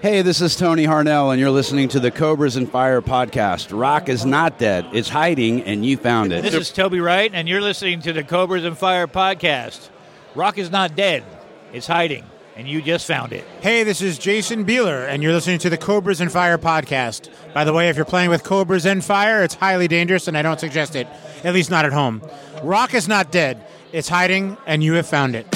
[0.00, 3.78] Hey, this is Tony Harnell, and you're listening to the Cobras and Fire podcast.
[3.78, 6.42] Rock is not dead, it's hiding, and you found it.
[6.42, 9.88] This is Toby Wright, and you're listening to the Cobras and Fire podcast.
[10.34, 11.24] Rock is not dead,
[11.72, 12.24] it's hiding,
[12.56, 13.44] and you just found it.
[13.62, 17.30] Hey, this is Jason Bieler, and you're listening to the Cobras and Fire podcast.
[17.52, 20.42] By the way, if you're playing with Cobras and Fire, it's highly dangerous, and I
[20.42, 21.06] don't suggest it,
[21.42, 22.22] at least not at home.
[22.62, 25.46] Rock is not dead, it's hiding, and you have found it.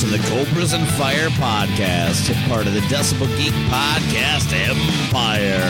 [0.00, 5.60] To the Cobras and Fire podcast, part of the Decibel Geek podcast empire.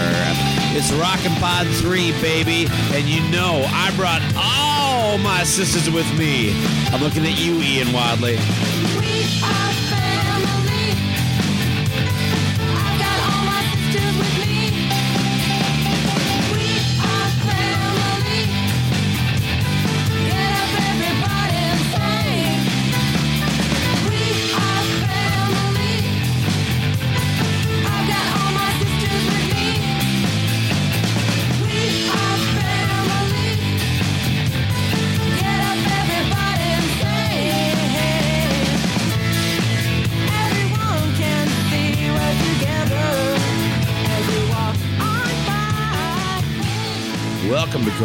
[0.77, 6.53] It's Rockin' Pod 3, baby, and you know I brought all my sisters with me.
[6.93, 8.37] I'm looking at you, Ian Wadley.
[13.67, 14.40] Welcome to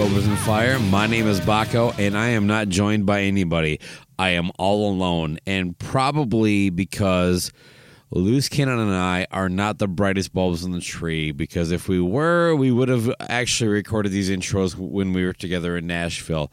[0.05, 0.77] Cobras and Fire.
[0.77, 3.79] My name is Baco, and I am not joined by anybody.
[4.19, 7.51] I am all alone, and probably because
[8.11, 11.31] Loose Cannon and I are not the brightest bulbs in the tree.
[11.31, 15.75] Because if we were, we would have actually recorded these intros when we were together
[15.75, 16.51] in Nashville.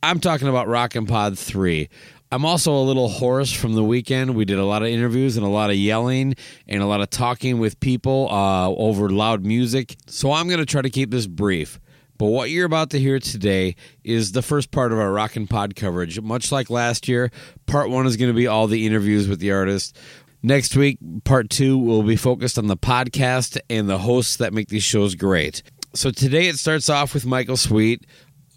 [0.00, 1.88] I'm talking about Rockin' Pod 3.
[2.30, 4.36] I'm also a little hoarse from the weekend.
[4.36, 6.36] We did a lot of interviews and a lot of yelling
[6.68, 9.96] and a lot of talking with people uh, over loud music.
[10.06, 11.80] So I'm going to try to keep this brief.
[12.16, 15.74] But what you're about to hear today is the first part of our Rockin' Pod
[15.74, 16.20] coverage.
[16.20, 17.30] Much like last year,
[17.66, 19.96] part one is going to be all the interviews with the artist.
[20.42, 24.68] Next week, part two will be focused on the podcast and the hosts that make
[24.68, 25.62] these shows great.
[25.94, 28.04] So today it starts off with Michael Sweet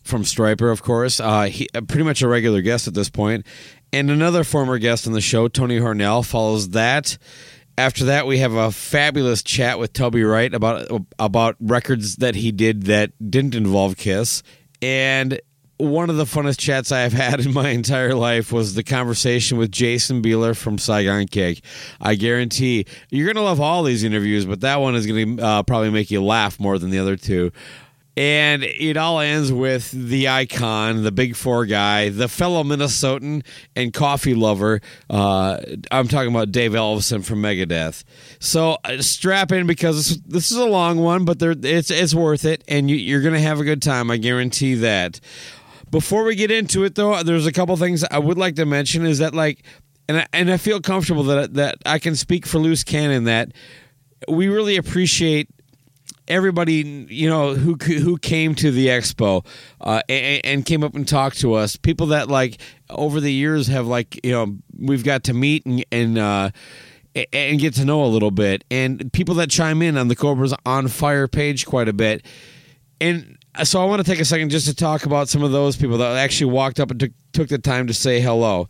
[0.04, 1.20] from Stryper, of course.
[1.20, 3.46] Uh, he, pretty much a regular guest at this point.
[3.94, 7.18] And another former guest on the show, Tony Harnell, follows that.
[7.78, 10.90] After that, we have a fabulous chat with Toby Wright about
[11.20, 14.42] about records that he did that didn't involve Kiss,
[14.82, 15.40] and
[15.78, 19.58] one of the funnest chats I have had in my entire life was the conversation
[19.58, 21.62] with Jason Bieler from Saigon Kick.
[22.02, 25.44] I guarantee you're going to love all these interviews, but that one is going to
[25.44, 27.52] uh, probably make you laugh more than the other two.
[28.18, 33.94] And it all ends with the icon, the big four guy, the fellow Minnesotan and
[33.94, 34.82] coffee lover.
[35.08, 35.60] Uh,
[35.92, 38.04] I'm talking about Dave Ellefson from Megadeth.
[38.40, 42.44] So uh, strap in because this, this is a long one, but it's it's worth
[42.44, 44.10] it, and you, you're going to have a good time.
[44.10, 45.20] I guarantee that.
[45.92, 49.06] Before we get into it, though, there's a couple things I would like to mention.
[49.06, 49.64] Is that like,
[50.10, 53.52] and I, and I feel comfortable that that I can speak for Loose Cannon that
[54.28, 55.50] we really appreciate
[56.28, 59.46] everybody you know who who came to the expo
[59.82, 61.76] uh, and, and, came up and talked to us.
[61.76, 62.60] People that like
[62.90, 66.50] over the years have like you know we've got to meet and and uh,
[67.34, 68.64] and get to know a little bit.
[68.70, 72.26] And people that chime in on the cobras on fire page quite a bit.
[73.00, 75.76] And so I want to take a second just to talk about some of those
[75.76, 78.68] people that actually walked up and took, took the time to say hello.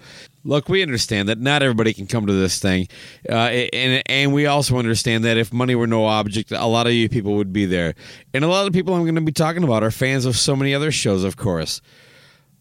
[0.48, 2.88] Look, we understand that not everybody can come to this thing,
[3.30, 6.94] uh, and and we also understand that if money were no object, a lot of
[6.94, 7.96] you people would be there,
[8.34, 10.56] and a lot of people I'm going to be talking about are fans of so
[10.56, 11.82] many other shows, of course.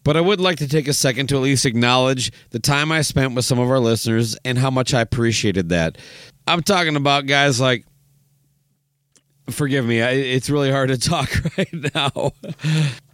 [0.03, 3.03] But I would like to take a second to at least acknowledge the time I
[3.03, 5.97] spent with some of our listeners and how much I appreciated that.
[6.49, 7.87] I'm talking about guys like
[9.49, 12.32] forgive me it's really hard to talk right now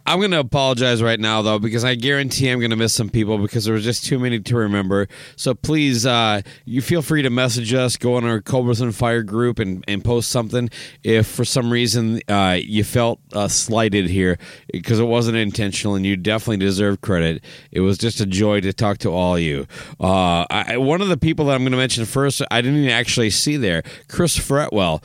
[0.05, 3.09] i'm going to apologize right now though because i guarantee i'm going to miss some
[3.09, 5.07] people because there was just too many to remember.
[5.35, 9.23] So please uh, you feel free to message us go on our cobras and fire
[9.23, 10.69] group and, and post something
[11.03, 14.37] if for some reason uh, you felt uh, slighted here
[14.71, 17.43] because it wasn't intentional and you definitely deserve credit.
[17.71, 19.67] It was just a joy to talk to all you.
[19.99, 23.29] Uh, I, one of the people that i'm going to mention first i didn't actually
[23.29, 25.03] see there chris fretwell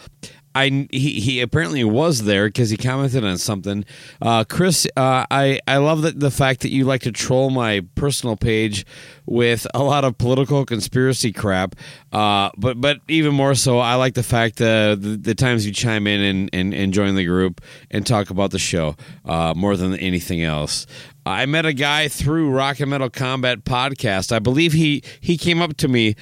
[0.59, 3.85] I he, he apparently was there because he commented on something.
[4.21, 7.85] Uh, Chris, uh, I I love that the fact that you like to troll my
[7.95, 8.85] personal page
[9.25, 11.77] with a lot of political conspiracy crap.
[12.13, 15.73] Uh, but but even more so, I like the fact that the, the times you
[15.73, 19.77] chime in and, and, and join the group and talk about the show uh, more
[19.77, 20.87] than anything else.
[21.25, 24.33] I met a guy through Rock and Metal Combat podcast.
[24.33, 26.17] I believe he he came up to me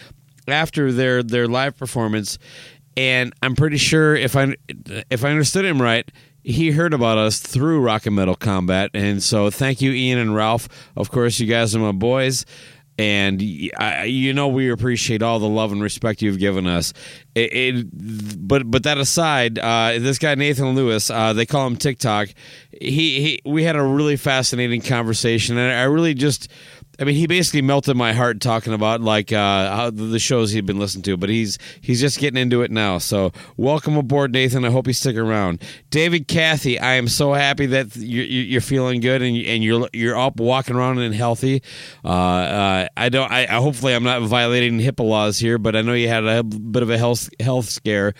[0.48, 2.38] after their their live performance
[2.96, 4.56] and I'm pretty sure if I
[5.10, 6.10] if I understood him right,
[6.42, 10.34] he heard about us through Rock and Metal Combat, and so thank you, Ian and
[10.34, 10.68] Ralph.
[10.96, 12.46] Of course, you guys are my boys,
[12.98, 13.42] and
[13.76, 16.92] I, you know we appreciate all the love and respect you've given us.
[17.34, 17.86] It, it
[18.48, 22.28] but but that aside, uh, this guy Nathan Lewis, uh, they call him TikTok.
[22.70, 26.50] He, he we had a really fascinating conversation, and I really just
[26.98, 30.78] I mean, he basically melted my heart talking about like uh, the shows he'd been
[30.78, 32.98] listening to, but he's he's just getting into it now.
[32.98, 34.64] So welcome aboard, Nathan.
[34.64, 35.62] I hope you stick around.
[35.90, 40.16] David Cathy, I am so happy that you're, you're feeling good and and you're you're
[40.16, 41.62] up, walking around and healthy.
[42.04, 43.30] Uh, uh, I don't.
[43.30, 46.42] I, I hopefully I'm not violating HIPAA laws here, but I know you had a
[46.42, 48.14] bit of a health health scare.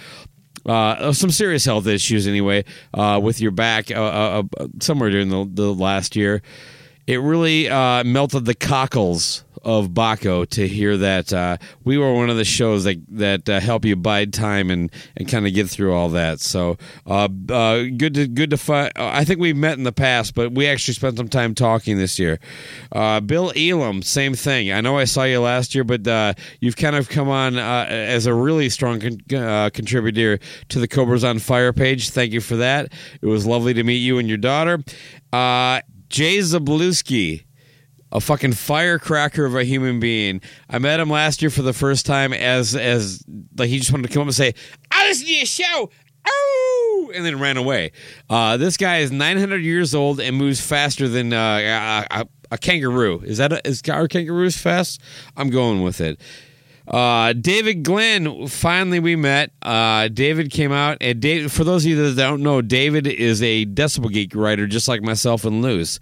[0.66, 5.28] Uh, some serious health issues anyway uh, with your back uh, uh, uh somewhere during
[5.28, 6.42] the, the last year
[7.06, 12.30] it really uh, melted the cockles of Baco to hear that uh, we were one
[12.30, 15.68] of the shows that that uh, help you bide time and, and kind of get
[15.68, 16.38] through all that.
[16.38, 18.92] So uh, uh good to good to find.
[18.94, 22.16] I think we've met in the past, but we actually spent some time talking this
[22.16, 22.38] year.
[22.92, 24.72] Uh, Bill Elam, same thing.
[24.72, 28.26] I know I saw you last year, but uh, you've kind of come on as
[28.26, 30.38] a really strong con- contributor
[30.68, 32.10] to the Cobras on Fire page.
[32.10, 32.92] Thank you for that.
[33.20, 34.78] It was lovely to meet you and your daughter.
[36.08, 37.44] Jay Zabluski,
[38.12, 40.40] a fucking firecracker of a human being.
[40.70, 43.22] I met him last year for the first time as as
[43.56, 44.54] like he just wanted to come up and say,
[44.90, 45.90] "I listen to your show."
[46.28, 47.92] Oh, and then ran away.
[48.28, 53.20] Uh, this guy is 900 years old and moves faster than uh, a, a, kangaroo.
[53.20, 55.00] Is that a, is our kangaroos fast?
[55.36, 56.20] I'm going with it.
[56.86, 59.50] Uh, David Glenn, finally we met.
[59.60, 63.42] Uh, David came out, and David, for those of you that don't know, David is
[63.42, 65.98] a Decibel Geek writer, just like myself and Luce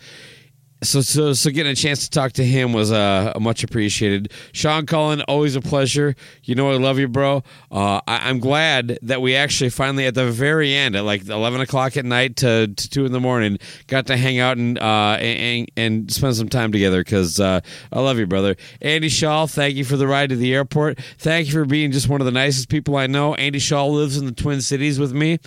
[0.84, 4.32] so so so getting a chance to talk to him was uh, much appreciated.
[4.52, 6.14] Sean Cullen, always a pleasure.
[6.44, 7.42] You know I love you, bro.
[7.70, 11.60] Uh, I, am glad that we actually finally at the very end, at like 11
[11.60, 15.17] o'clock at night to, to two in the morning, got to hang out and uh,
[15.20, 17.60] and, and spend some time together because uh,
[17.93, 18.56] I love you, brother.
[18.81, 20.98] Andy Shaw, thank you for the ride to the airport.
[21.19, 23.34] Thank you for being just one of the nicest people I know.
[23.34, 25.38] Andy Shaw lives in the Twin Cities with me,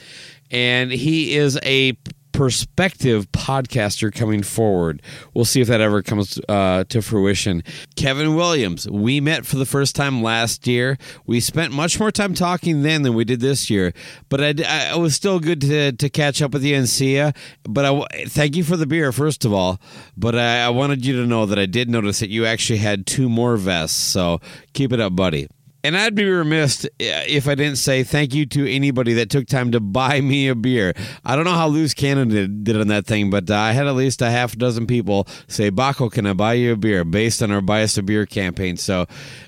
[0.51, 1.97] and he is a
[2.37, 5.01] perspective podcaster coming forward.
[5.33, 7.63] We'll see if that ever comes uh, to fruition.
[7.95, 10.99] Kevin Williams, we met for the first time last year.
[11.25, 13.91] We spent much more time talking then than we did this year,
[14.29, 17.15] but I, I it was still good to, to catch up with you and see
[17.15, 17.31] you.
[17.63, 19.81] But I thank you for the beer, first of all.
[20.15, 23.07] But I, I wanted you to know that I did notice that you actually had
[23.07, 23.97] two more vests.
[23.97, 24.41] So
[24.73, 25.47] keep it up, buddy.
[25.87, 29.71] And I'd be remiss if I didn't say thank you to anybody that took time
[29.71, 30.93] to buy me a beer.
[31.23, 33.87] I don't know how Loose Cannon did, did on that thing, but uh, I had
[33.87, 37.41] at least a half dozen people say, Baco, can I buy you a beer based
[37.41, 38.75] on our Bias a Beer campaign?
[38.75, 39.05] So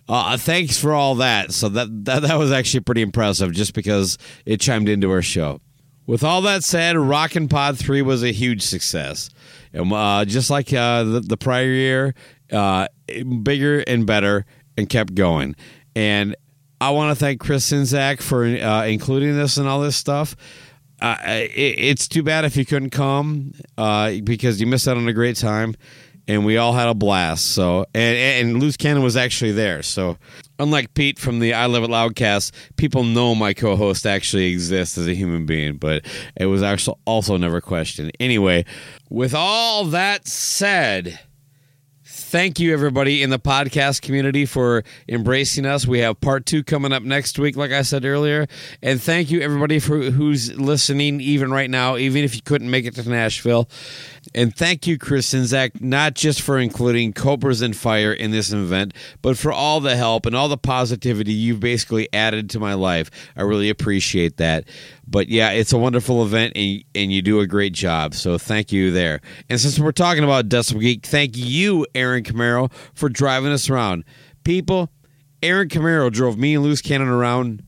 [0.08, 1.51] uh, thanks for all that.
[1.51, 5.60] So that, that, that was actually pretty impressive just because it chimed into our show.
[6.08, 9.29] With all that said, Rockin' Pod 3 was a huge success.
[9.74, 12.15] And, uh, just like uh, the, the, prior year,
[12.50, 12.88] uh,
[13.43, 14.46] bigger and better
[14.77, 15.55] and kept going.
[16.00, 16.34] And
[16.79, 20.34] I want to thank Chris Czynszak for uh, including this and all this stuff.
[21.01, 25.06] Uh, it, it's too bad if you couldn't come uh, because you missed out on
[25.10, 25.75] a great time,
[26.25, 27.48] and we all had a blast.
[27.48, 29.84] So, and, and Loose Cannon was actually there.
[29.84, 30.18] So,
[30.58, 35.06] unlike Pete from the I Love It Loudcast, people know my co-host actually exists as
[35.06, 36.06] a human being, but
[36.38, 38.13] it was actually also never questioned.
[38.22, 38.63] Anyway,
[39.10, 41.20] with all that said,
[42.29, 45.88] thank you everybody in the podcast community for embracing us.
[45.88, 48.45] We have part two coming up next week, like I said earlier,
[48.83, 52.86] and thank you everybody for who's listening even right now, even if you couldn't make
[52.86, 53.67] it to Nashville.
[54.36, 58.51] And thank you, Chris and Zach, not just for including Cobras and Fire in this
[58.51, 58.93] event,
[59.24, 63.09] but for all the help and all the positivity you've basically added to my life.
[63.36, 64.65] I really appreciate that.
[65.10, 68.13] But yeah, it's a wonderful event, and, and you do a great job.
[68.13, 69.22] So thank you there.
[69.50, 74.04] And since we're talking about Decibel Geek, thank you, Aaron Camaro, for driving us around.
[74.44, 74.89] People,
[75.42, 77.63] Aaron Camaro drove me and Loose Cannon around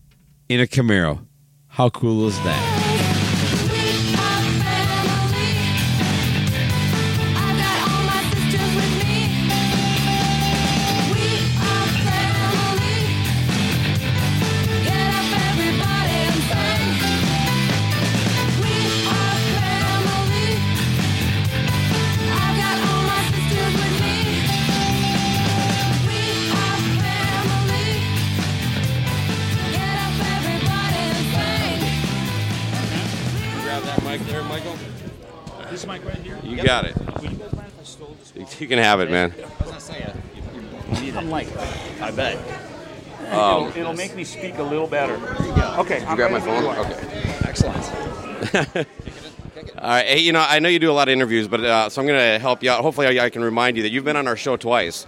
[0.50, 1.25] in a Camaro.
[1.67, 2.70] How cool is that?
[38.71, 39.33] Can have it, man.
[41.15, 41.47] I'm like,
[42.01, 42.37] I bet.
[43.31, 45.13] Um, it'll, it'll make me speak a little better.
[45.79, 46.55] Okay, I'm grab my ready phone.
[46.55, 46.79] when you are.
[46.79, 47.39] Okay.
[47.43, 48.87] Excellent.
[49.77, 50.05] All right.
[50.05, 52.07] Hey, you know, I know you do a lot of interviews, but uh, so I'm
[52.07, 52.81] going to help you out.
[52.81, 55.05] Hopefully, I, I can remind you that you've been on our show twice.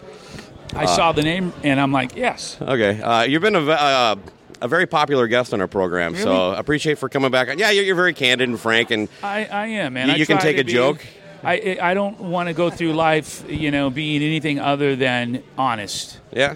[0.76, 2.58] I saw the name and I'm like, yes.
[2.62, 3.00] Okay.
[3.02, 4.16] Uh, you've been a, uh,
[4.62, 6.56] a very popular guest on our program, so Really?
[6.56, 7.56] I appreciate for coming back.
[7.58, 10.08] Yeah, you're, you're very candid and frank, and I, I am, man.
[10.08, 11.06] You- I you can take a be- joke?
[11.44, 16.20] I, I don't want to go through life, you know, being anything other than honest.
[16.32, 16.56] yeah.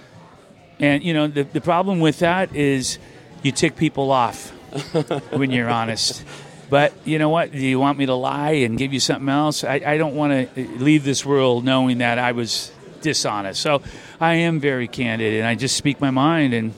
[0.79, 2.99] And you know, the the problem with that is
[3.41, 4.51] you tick people off
[5.31, 6.23] when you're honest.
[6.69, 7.51] But you know what?
[7.51, 9.63] Do you want me to lie and give you something else?
[9.63, 13.59] I, I don't want to leave this world knowing that I was dishonest.
[13.61, 13.81] So
[14.19, 16.73] I am very candid, and I just speak my mind, and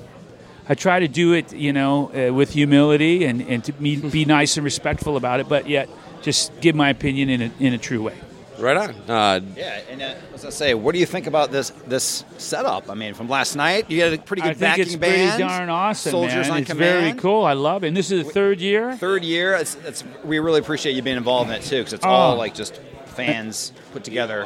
[0.70, 4.24] I try to do it, you know, uh, with humility and and to be, be
[4.26, 5.90] nice and respectful about it, but yet
[6.30, 8.16] just give my opinion in a in a true way.
[8.60, 8.90] Right on.
[9.10, 12.90] Uh, Yeah, and uh, I say, what do you think about this this setup?
[12.90, 15.32] I mean, from last night, you had a pretty good I think backing it's band.
[15.32, 16.52] pretty darn awesome, Soldiers man.
[16.52, 17.06] on it's command.
[17.06, 17.46] very cool.
[17.46, 17.88] I love it.
[17.88, 18.96] And this is the third year.
[18.98, 22.06] Third year, it's, it's, we really appreciate you being involved in it too, because it's
[22.06, 22.10] Oh.
[22.10, 24.46] all like just fans put together.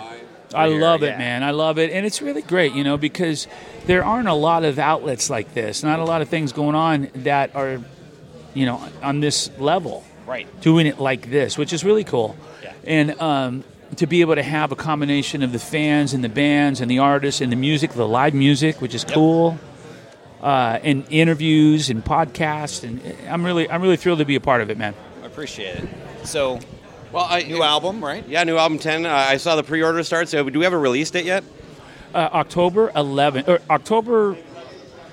[0.54, 1.18] I here, love it, yeah.
[1.18, 1.42] man.
[1.44, 3.48] I love it, and it's really great, you know, because
[3.88, 7.10] there aren't a lot of outlets like this, not a lot of things going on
[7.16, 7.80] that are,
[8.54, 10.04] you know, on this level.
[10.26, 10.48] Right.
[10.62, 12.74] Doing it like this, which is really cool, Yeah.
[12.86, 13.64] and um,
[13.98, 17.00] to be able to have a combination of the fans and the bands and the
[17.00, 19.58] artists and the music, the live music, which is cool.
[20.42, 24.62] Uh, and interviews and podcasts, and I'm really, I'm really thrilled to be a part
[24.62, 24.94] of it, man.
[25.22, 25.90] I appreciate it.
[26.26, 26.60] So,
[27.14, 28.28] well, I, new album, right?
[28.28, 29.06] Yeah, new album ten.
[29.06, 30.28] Uh, I saw the pre-order start.
[30.28, 31.46] So, do we have a release date yet?
[32.14, 34.36] Uh, October 11th or October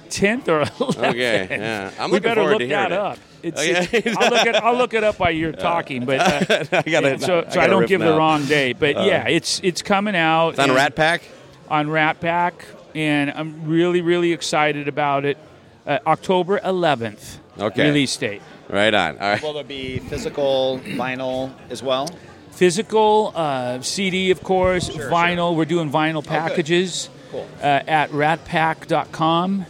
[0.08, 1.10] 10th or 11th.
[1.10, 1.90] Okay, yeah.
[2.00, 2.98] I'm we looking better forward look to that it.
[2.98, 3.18] up.
[3.42, 3.86] It's, Oh, yeah.
[3.92, 4.54] it's- I'll look it.
[4.56, 6.20] I'll look it up while you're talking, but
[6.50, 8.18] uh, I gotta- yeah, so, I I, don't riff give the now.
[8.18, 8.78] wrong date.
[8.78, 11.22] But Uh, yeah, it's it's coming out It's on and- Rat Pak.
[11.68, 15.38] on Rat Pak, and I'm really really excited about it.
[15.86, 17.84] Uh, October 11th, Okay.
[17.86, 18.42] release date.
[18.68, 19.18] Right on.
[19.18, 19.42] All right.
[19.42, 22.08] Will there be physical vinyl as well?
[22.52, 25.56] Physical uh, CD, of course, Sure, vinyl.
[25.56, 27.46] We're doing vinyl packages Cool.
[27.62, 29.66] uh, at ratpack.com.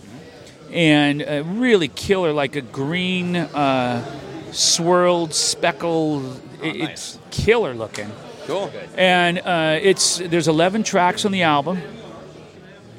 [0.73, 4.05] And uh, really killer, like a green uh,
[4.53, 6.41] swirled speckled.
[6.63, 8.11] it- It's killer looking.
[8.47, 8.71] Cool.
[8.97, 11.81] And uh, it's there's 11 tracks on the album,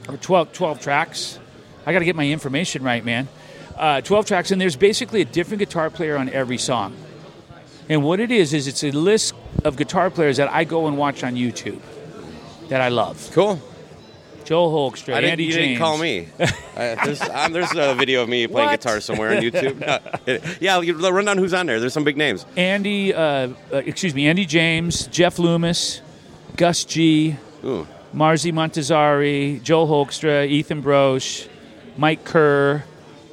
[0.07, 1.39] or 12, 12 tracks.
[1.85, 3.27] I got to get my information right, man.
[3.77, 6.95] Uh, 12 tracks, and there's basically a different guitar player on every song.
[7.89, 9.33] And what it is is it's a list
[9.65, 11.79] of guitar players that I go and watch on YouTube
[12.69, 13.29] that I love.
[13.33, 13.59] Cool.
[14.45, 15.67] Joe Hoekstra, I didn't, Andy you James.
[15.69, 16.27] didn't call me.
[16.39, 18.79] uh, there's, um, there's a video of me playing What?
[18.79, 19.79] guitar somewhere on YouTube.
[20.27, 21.79] No, yeah, you- run down who's on there.
[21.79, 22.45] There's some big names.
[22.57, 23.21] Andy, uh,
[23.71, 26.01] uh, excuse me, Andy James, Jeff Loomis,
[26.57, 27.87] Gus G, Ooh.
[28.13, 31.47] Marzi Montazeri, Joel Hoekstra, Ethan Brosh,
[31.97, 32.83] Mike Kerr.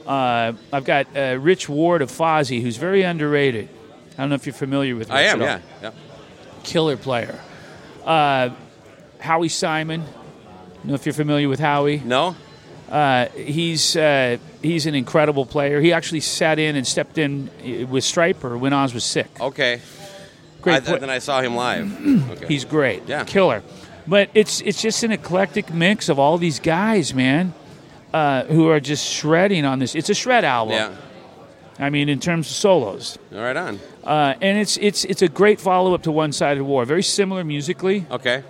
[0.07, 3.69] Uh, I've got uh, Rich Ward of Fozzy, who's very underrated.
[4.17, 5.09] I don't know if you're familiar with.
[5.09, 5.43] Rich I am.
[5.43, 5.55] at all.
[5.83, 5.91] Yeah.
[5.91, 5.91] yeah.
[6.65, 7.39] killer player.
[8.05, 8.51] Uh,
[9.21, 10.03] Howie Simon.
[10.85, 12.01] Know if you're familiar with Howie.
[12.05, 12.37] No.
[12.91, 15.81] Uh, he's uh, he's an incredible player.
[15.81, 17.51] He actually sat in and stepped in
[17.91, 19.29] with Stryper when Oz was sick.
[19.41, 19.81] Okay.
[20.63, 21.87] Great I, then I saw him live.
[22.33, 22.47] Okay.
[22.47, 23.03] He's great.
[23.07, 23.25] Yeah.
[23.25, 23.63] Killer.
[24.07, 27.53] But it's it's just an eclectic mix of all these guys, man.
[28.15, 29.95] uh, who are just shredding on this.
[29.95, 30.75] It's a shred album.
[30.77, 30.93] Yeah.
[31.79, 33.79] I mean, in terms of solos, All right on.
[34.03, 36.85] uh, and it's it's it's a great follow up to One Sided War.
[36.87, 38.43] Very similar musically, Okay.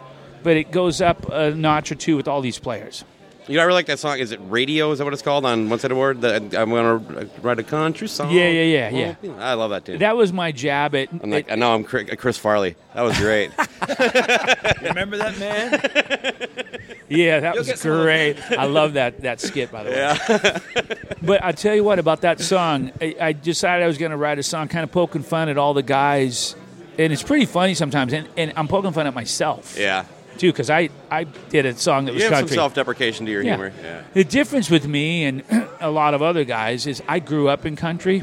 [0.43, 3.05] But it goes up a notch or two with all these players.
[3.49, 4.19] You know, I really like that song.
[4.19, 4.91] Is it Radio?
[4.93, 6.13] Is that what it's called on One Sided War?
[6.13, 8.31] The, I'm going to write a country song.
[8.31, 9.31] Yeah, yeah, yeah, yeah.
[9.31, 10.01] Oh, I love that tune.
[10.01, 11.11] That was my jab at.
[11.11, 12.77] I'm like, I know I'm Chris Chris Farley.
[12.93, 13.51] That was great.
[14.83, 16.75] Remember that man?
[17.11, 18.39] Yeah, that You'll was get some of great.
[18.53, 19.97] I love that that skit by the way.
[19.97, 20.95] Yeah.
[21.23, 24.19] but I tell you what about that song, I, I decided I was going to
[24.19, 26.55] write a song, kind of poking fun at all the guys,
[26.99, 28.13] and it's pretty funny sometimes.
[28.13, 30.05] And, and I'm poking fun at myself yeah.
[30.39, 33.43] Too, because I I did a song that was You have some self-deprecation to your
[33.43, 33.73] humor.
[33.83, 34.03] Yeah.
[34.15, 35.43] The difference with me and
[35.81, 38.23] a lot of other guys is I grew up in country.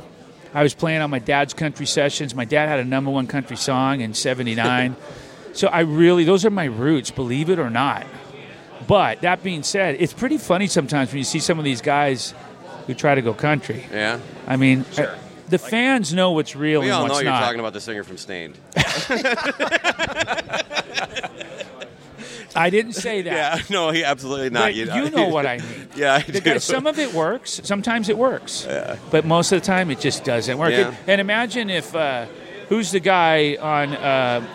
[0.54, 2.34] I was playing on my dad's country sessions.
[2.34, 4.96] My dad had a number one country song in '79.
[5.54, 8.08] so I really, those are my roots, believe it or not.
[8.88, 12.34] But that being said, it's pretty funny sometimes when you see some of these guys
[12.88, 13.84] who try to go country.
[13.92, 14.20] Yeah.
[14.48, 15.18] I mean, uh,
[15.50, 18.04] the fans know what's real We and all what's know you're talking about the singer
[18.04, 18.58] from Staind.
[22.56, 23.34] I didn't say that.
[23.60, 23.64] Yeah.
[23.70, 24.64] No, he absolutely not.
[24.64, 25.90] But you know what I mean.
[25.96, 26.52] Yeah, I The do.
[26.54, 27.60] guy- some of it works.
[27.64, 28.66] Sometimes it works.
[28.68, 28.98] Yeah.
[29.12, 30.72] But most of the time, it just doesn't work.
[30.72, 30.88] Yeah.
[30.88, 32.26] And, and imagine if uh,
[32.70, 34.48] who's the guy on uh,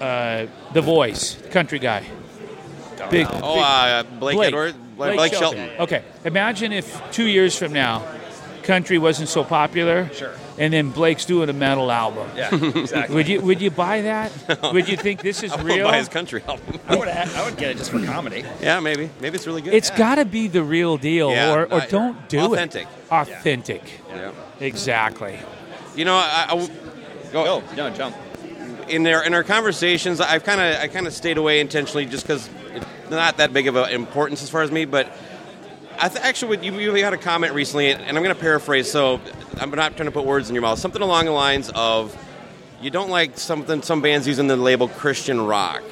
[0.00, 2.04] uh, The Voice, country guy,
[3.10, 3.26] big.
[3.30, 4.48] oh, big- uh, Blake, Blake.
[4.48, 5.58] Edward, Blake Blake, Shelton.
[5.58, 5.80] Shelton.
[5.82, 8.02] Okay, imagine if two years from now,
[8.62, 10.10] country wasn't so popular.
[10.12, 10.34] Sure.
[10.58, 12.28] And then Blake's doing a metal album.
[12.36, 13.14] Yeah, exactly.
[13.14, 14.32] Would you would you buy that?
[14.72, 15.84] Would you think this is I real?
[15.84, 16.80] will buy his country album.
[16.88, 18.44] I would, I would get it just for comedy.
[18.60, 19.08] yeah, maybe.
[19.20, 19.72] Maybe it's really good.
[19.74, 22.82] It's got to be the real deal, Yeah, or, or don't do authentic.
[22.88, 23.12] it.
[23.12, 23.82] Authentic.
[23.82, 24.00] Authentic.
[24.10, 24.32] Yeah.
[24.60, 25.38] Exactly.
[25.94, 26.68] You know, I, I w-
[27.32, 27.60] go.
[27.60, 28.16] Go, no, jump.
[28.88, 32.26] in our in our conversations, I've kind of I kind of stayed away intentionally just
[32.26, 34.84] because it's not that big of an importance as far as me.
[34.86, 35.12] But
[36.00, 38.90] I th- actually, you, you had a comment recently, and I'm going to paraphrase.
[38.90, 39.20] So
[39.60, 40.78] I'm not trying to put words in your mouth.
[40.78, 42.16] Something along the lines of,
[42.80, 45.82] you don't like something some bands using the label Christian rock.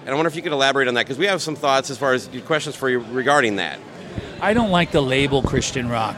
[0.00, 1.98] And I wonder if you could elaborate on that because we have some thoughts as
[1.98, 3.78] far as questions for you regarding that.
[4.40, 6.16] I don't like the label Christian rock.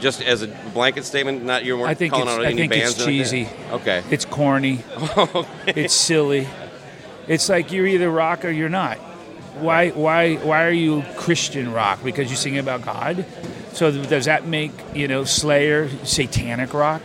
[0.00, 2.56] Just as a blanket statement, not you weren't I think calling it's, out I any
[2.56, 2.96] think bands.
[2.96, 3.48] it's cheesy.
[3.70, 4.02] Okay.
[4.10, 4.82] It's corny.
[5.66, 6.48] it's silly.
[7.28, 8.98] It's like you're either rock or you're not.
[9.54, 12.02] Why why why are you Christian rock?
[12.02, 13.24] Because you sing about God?
[13.72, 17.02] So does that make, you know, Slayer satanic rock?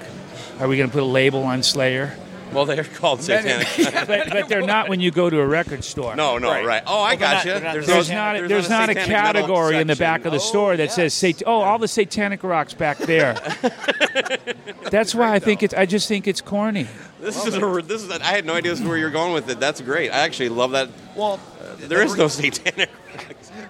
[0.60, 2.16] Are we going to put a label on Slayer?
[2.54, 3.68] Well, they're called satanic.
[4.08, 6.16] but, but they're not when you go to a record store.
[6.16, 6.82] no, no, right.
[6.88, 7.52] Oh, I Well, got not- you.
[7.52, 10.38] they're not- There's not, there's not a satanic metal category in the back of the
[10.38, 13.34] oh, store that says sat- oh all the satanic rocks back there.
[14.92, 16.88] That's why I think it's I just think it's corny.
[17.20, 18.10] This is a, this is.
[18.10, 19.60] A, I had no idea this is where you're going with it.
[19.60, 20.12] That's great.
[20.12, 20.90] I actually love that.
[21.16, 22.90] Well, uh, There is no satanic.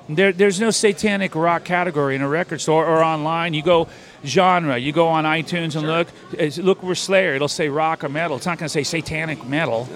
[0.10, 3.54] There, there's no satanic rock category in a record store or online.
[3.54, 3.88] You go
[4.25, 4.77] genre.
[4.77, 6.08] You go on iTunes and look.
[6.34, 7.36] it's- Look where Slayer.
[7.36, 8.38] It'll say rock or metal.
[8.38, 9.88] It's not going to say satanic metal.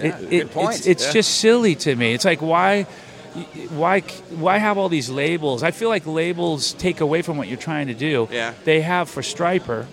[0.00, 0.78] It- it- good point.
[0.78, 1.12] It's, it's Yeah.
[1.12, 2.12] just silly to me.
[2.14, 2.86] It's like why,
[3.70, 5.62] why, why have all these labels?
[5.62, 8.28] I feel like labels take away from what you're trying to do.
[8.32, 8.52] Yeah.
[8.64, 9.86] They have for Stryper,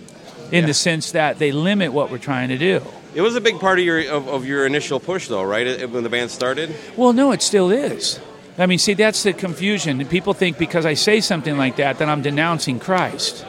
[0.50, 0.66] in Yeah.
[0.66, 2.82] the sense that they limit what we're trying to do.
[3.14, 5.66] It was a big part of your of, of your initial push, though, right?
[5.82, 6.74] Uh, when the band started.
[6.96, 8.20] Well, no, it still is.
[8.58, 10.04] I mean, see, that's the confusion.
[10.06, 13.44] People think because I say something like that that I'm denouncing Christ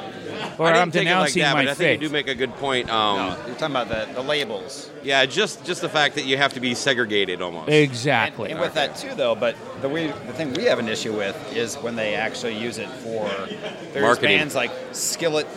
[0.62, 1.78] or I didn't I'm take it like that, my but I faith.
[1.78, 2.90] think you do make a good point.
[2.90, 4.90] Um, no, you're talking about the, the labels.
[5.04, 7.70] Yeah, just just the fact that you have to be segregated almost.
[7.70, 8.46] exactly.
[8.52, 11.16] And, and with that too, though, but the way, the thing we have an issue
[11.16, 14.38] with is when they actually use it for various Marketing.
[14.38, 15.48] bands like Skillet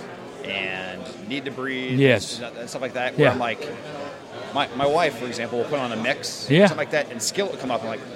[0.45, 2.41] and Need to Breathe, Yes.
[2.41, 3.17] and stuff like that.
[3.17, 3.33] Where Yeah.
[3.33, 3.67] I'm like,
[4.55, 6.67] my, my wife, for example, will put on a mix, Yeah.
[6.67, 8.07] something like that, and Skillet will come up and I'm like,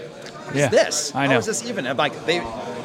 [0.46, 1.14] what is Yeah, this?
[1.14, 1.38] I know.
[1.38, 1.86] is this even?
[1.86, 2.40] I'm like, they,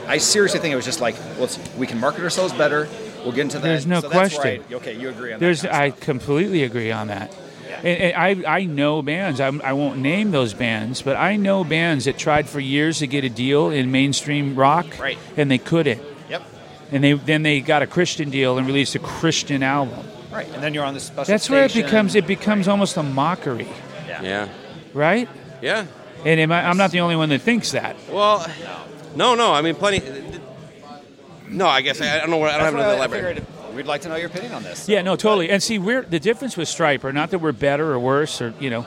[0.07, 2.87] I seriously think it was just like, well, it's, we can market ourselves better.
[3.23, 3.63] We'll get into that.
[3.63, 4.61] There's no so that's question.
[4.61, 4.73] right.
[4.73, 5.71] Okay, you agree on There's, that.
[5.71, 6.05] kind I of stuff.
[6.05, 7.33] completely agree on that.
[7.83, 9.39] And, and I, I know bands.
[9.41, 13.07] I'm, I won't name those bands, but I know bands that tried for years to
[13.07, 15.17] get a deal in mainstream rock, Right.
[15.37, 16.01] and they couldn't.
[16.29, 16.43] Yep.
[16.91, 20.05] And they then they got a Christian deal and released a Christian album.
[20.31, 20.47] Right.
[20.53, 23.67] And then you're on the special That's where it becomes it becomes almost a mockery,
[24.07, 24.47] Yeah,
[24.93, 25.27] right?
[25.61, 25.85] yeah.
[26.25, 27.95] And am I, I'm not the only one that thinks that.
[28.09, 28.45] Well,
[29.15, 29.51] no, no.
[29.53, 29.99] I mean, plenty.
[31.53, 32.37] No, I guess I, I don't know.
[32.37, 33.73] What, I don't have That's another why I elaborate.
[33.75, 34.87] we'd like to know your opinion on this.
[34.89, 35.49] Yeah, no, totally.
[35.49, 37.13] And see, we're the difference with Stryper.
[37.13, 38.85] Not that we're better or worse or you know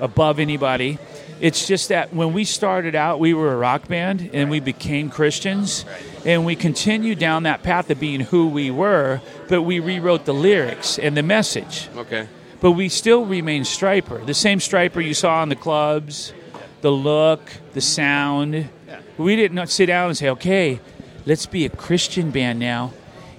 [0.00, 0.98] above anybody.
[1.40, 5.08] It's just that when we started out, we were a rock band and we became
[5.08, 5.84] Christians,
[6.24, 9.20] and we continued down that path of being who we were.
[9.48, 11.88] But we rewrote the lyrics and the message.
[11.96, 12.28] Okay.
[12.60, 16.32] But we still remain Stryper, the same Stryper you saw in the clubs,
[16.80, 17.40] the look,
[17.72, 18.68] the sound.
[19.16, 20.80] We didn't sit down and say, okay,
[21.28, 22.90] let's be a Christian band now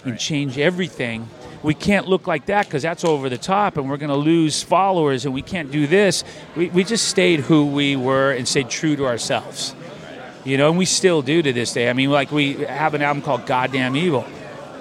[0.05, 1.27] and change everything.
[1.63, 4.61] We can't look like that because that's over the top and we're going to lose
[4.61, 6.23] followers and we can't do this.
[6.55, 9.75] We, we just stayed who we were and stayed true to ourselves.
[10.45, 11.89] You know, and we still do to this day.
[11.89, 14.25] I mean, like we have an album called Goddamn Evil.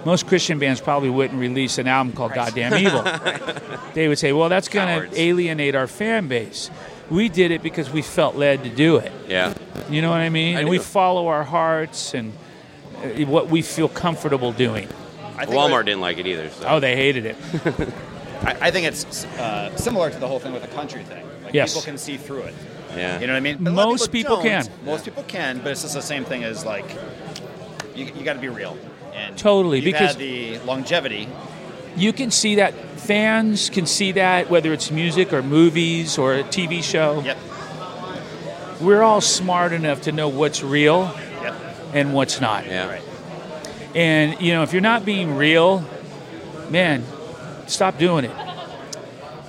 [0.04, 3.04] Most Christian bands probably wouldn't release an album called Goddamn Evil.
[3.94, 6.70] They would say, well, that's going to alienate our fan base.
[7.10, 9.10] We did it because we felt led to do it.
[9.26, 9.54] Yeah.
[9.90, 10.56] You know what I mean?
[10.56, 12.32] I and we follow our hearts and
[13.26, 14.88] what we feel comfortable doing.
[15.36, 16.50] I think Walmart didn't like it either.
[16.50, 16.64] So.
[16.66, 17.36] Oh, they hated it.
[18.42, 21.24] I, I think it's uh, similar to the whole thing with the country thing.
[21.44, 21.72] Like Yes.
[21.72, 22.54] people can see through it.
[22.96, 23.20] Yeah.
[23.20, 23.58] You know what I mean?
[23.60, 24.44] But a lot of Most people don't.
[24.44, 24.66] can.
[24.84, 26.84] Most people can, but it's just the same thing as like
[27.94, 28.76] you, you got to be real.
[29.14, 31.28] And Totally, you've because- had the longevity.
[31.96, 36.42] You can see that fans can see that whether it's music or movies or a
[36.44, 37.22] TV show.
[37.22, 37.38] Yep.
[38.80, 41.24] We're all smart enough to know what's real Yep.
[41.92, 42.66] And what's not.
[42.66, 42.88] Yeah.
[42.88, 43.02] Right.
[43.94, 45.84] And you know, if you're not being real,
[46.70, 47.04] man,
[47.66, 48.32] stop doing it.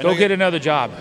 [0.02, 0.91] Go get another job.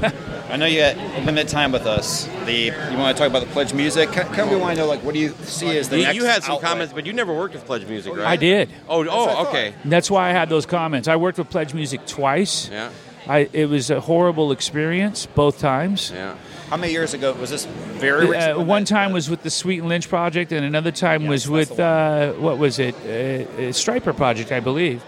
[0.48, 2.26] I know you got limited time with us.
[2.44, 4.12] The you want to talk about the pledge music?
[4.12, 6.02] Kind kind of we want to know like what do you see as the You,
[6.04, 6.70] next you had some outlet?
[6.70, 8.26] comments, but you never worked with Pledge Music, right?
[8.26, 8.70] I did.
[8.88, 9.46] Oh, what oh, thought.
[9.48, 9.74] okay.
[9.84, 11.08] That's why I had those comments.
[11.08, 12.68] I worked with Pledge Music twice.
[12.68, 12.90] Yeah,
[13.26, 16.12] I, it was a horrible experience both times.
[16.14, 16.36] yeah.
[16.74, 17.66] How many years ago was this?
[17.66, 18.36] Very.
[18.36, 21.48] Uh, one time was with the Sweet and Lynch Project, and another time Yes, was
[21.48, 25.00] with uh, what was it, uh, uh, Stryper Project, I believe.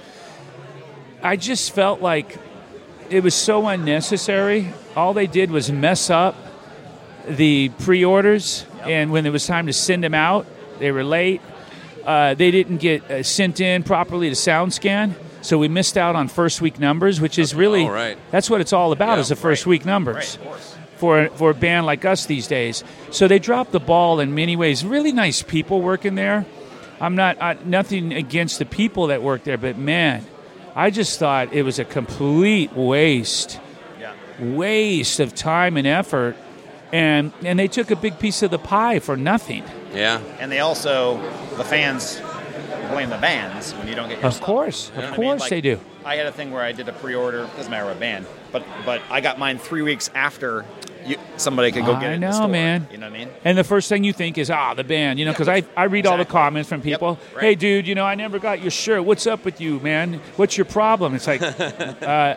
[1.24, 2.38] I just felt like
[3.10, 4.72] it was so unnecessary.
[4.94, 6.36] All they did was mess up
[7.26, 10.46] the pre-orders, and when it was time to send them out,
[10.78, 11.40] they were late.
[12.04, 16.28] Uh, they didn't get uh, sent in properly to SoundScan, so we missed out on
[16.28, 18.16] first week numbers, which is really right.
[18.30, 20.75] that's what it's all about Yeah, is the first week numbers Right.
[20.96, 22.84] For for a band like us these days.
[23.10, 24.84] So they dropped the ball in many ways.
[24.84, 26.44] Really nice people working there.
[27.00, 30.24] I'm not I, nothing against the people that work there, but man,
[30.74, 33.60] I just thought it was a complete waste,
[34.00, 34.12] Yeah.
[34.40, 36.36] waste of time and effort,
[36.92, 39.62] and and they took a big piece of the pie for nothing.
[39.94, 40.20] Yeah.
[40.40, 41.18] And they also
[41.56, 42.20] the fans
[42.90, 44.46] blame the bands when you don't get your Of stuff.
[44.46, 45.30] course, You know of what I mean?
[45.30, 45.80] course Like, they do.
[46.04, 47.48] I had a thing where I did a pre-order.
[47.56, 50.64] Doesn't matter what band, but but I got mine three weeks after
[51.06, 52.06] you, somebody could go get it.
[52.06, 52.48] I in the know, store.
[52.48, 52.88] man.
[52.90, 53.28] You know what I mean?
[53.44, 55.62] And the first thing you think is, ah, the band, you know, Yeah, because I,
[55.76, 57.18] I read all the comments from Yep, people.
[57.34, 57.42] right.
[57.44, 59.04] Hey, dude, you know, I never got your shirt.
[59.04, 60.20] What's up with you, man?
[60.34, 61.14] What's your problem?
[61.14, 61.42] It's like,
[62.02, 62.34] uh,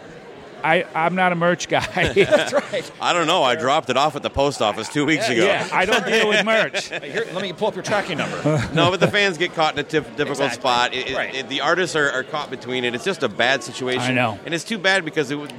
[0.63, 1.79] I, I'm not a merch guy.
[2.13, 2.91] That's right.
[3.01, 3.41] I don't know.
[3.41, 5.45] I dropped it off at the post office two weeks ago.
[5.45, 6.89] yeah, I don't deal with merch.
[6.89, 8.37] Here, let me pull up your tracking number.
[8.73, 10.59] No, but the fans get caught in a tif- difficult Exactly.
[10.59, 10.93] spot.
[10.93, 11.33] It- it- Right.
[11.33, 12.93] it- the artists are, are caught between it.
[12.93, 14.01] It's just a bad situation.
[14.01, 14.37] I know.
[14.45, 15.53] and it's too bad because it would,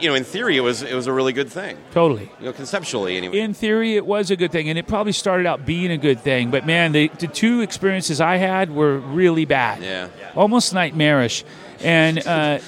[0.00, 1.76] you know, in theory, it was it was a really good thing.
[1.92, 2.30] Totally.
[2.40, 3.38] You know, conceptually anyway.
[3.40, 6.20] In theory, it was a good thing, and it probably started out being a good
[6.20, 6.50] thing.
[6.50, 9.82] But man, the, the two experiences I had were really bad.
[9.82, 10.08] Yeah.
[10.34, 11.44] almost nightmarish.
[11.82, 12.58] And uh,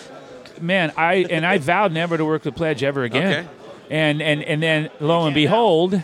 [0.61, 3.33] man, I and I vowed never to work with Pledge ever again.
[3.33, 3.49] Okay.
[3.91, 6.01] And and and then lo and behold,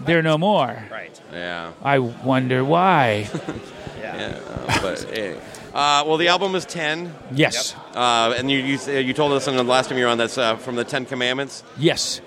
[0.00, 0.84] they're no more.
[0.90, 1.20] right.
[1.32, 1.72] yeah.
[1.82, 3.28] I wonder why.
[3.98, 4.38] Yeah.
[4.68, 5.36] uh, but hey.
[5.76, 7.76] Uh, well, the album is ten, Yes.
[7.94, 10.38] uh, and you you, you told us on the last time you were on that's
[10.38, 11.62] uh, from the Ten Commandments.
[11.76, 12.22] Yes.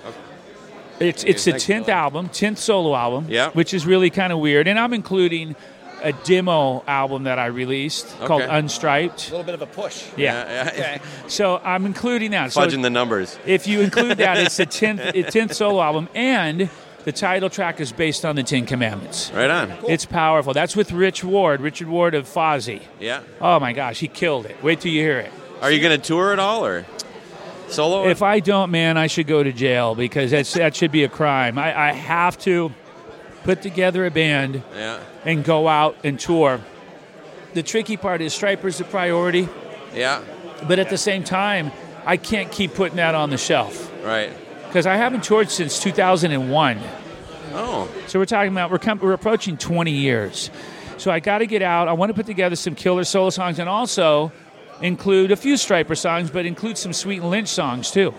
[0.99, 3.25] It's it's the tenth album, tenth solo album.
[3.27, 3.49] Yeah.
[3.51, 5.55] Which is really kind of weird, and I'm including
[6.03, 8.57] a demo album that I released called Okay.
[8.57, 9.29] Unstriped.
[9.29, 10.05] A little bit of a push.
[10.15, 10.45] Yeah.
[10.45, 10.69] yeah, yeah.
[10.71, 10.99] Okay.
[11.27, 12.51] So I'm including that.
[12.53, 13.37] So fudging the numbers.
[13.47, 16.69] if you include that, it's the tenth tenth solo album, and
[17.09, 19.31] the title track is based on the Ten Commandments.
[19.33, 19.73] Right on.
[19.87, 20.53] It's powerful.
[20.53, 22.83] That's with Rich Ward, Richard Ward of Fozzy.
[22.99, 23.23] Yeah.
[23.41, 24.61] Oh my gosh, he killed it.
[24.61, 25.31] Wait till you hear it.
[25.59, 26.85] Are you going to tour at all or
[27.67, 28.07] solo?
[28.07, 31.09] If I don't, man, I should go to jail because that's that should be a
[31.09, 31.57] crime.
[31.57, 32.71] I, I have to
[33.43, 34.99] put together a band yeah.
[35.25, 36.61] and go out and tour.
[37.55, 39.49] The tricky part is Stryper's the priority,
[39.95, 40.21] Yeah.
[40.67, 41.71] but at the same time,
[42.05, 44.31] I can't keep putting that on the shelf Right.
[44.69, 46.79] Because I haven't toured since 2001.
[47.53, 47.89] Oh.
[48.05, 50.51] So we're talking about we're com- we're approaching 20 years.
[50.97, 51.87] So I got to get out.
[51.87, 54.31] I want to put together some killer solo songs and also
[54.81, 58.13] include a few Stryper songs, but include some Sweet and Lynch songs too.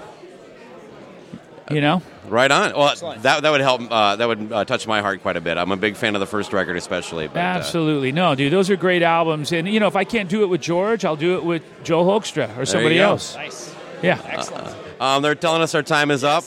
[1.70, 2.72] You know, Right on.
[2.72, 3.22] Well, Excellent.
[3.22, 3.82] that that would help.
[3.90, 5.56] Uh, that would uh, touch my heart quite a bit.
[5.56, 7.28] I'm a big fan of the first record, especially.
[7.28, 8.52] But, uh, absolutely no, dude.
[8.52, 11.16] Those are great albums, and you know, if I can't do it with George, I'll
[11.16, 13.34] do it with Joe Hoekstra or somebody else.
[13.36, 13.74] Nice.
[14.02, 14.76] Yeah, Excellent.
[15.00, 16.44] Um, they're telling us our time is up.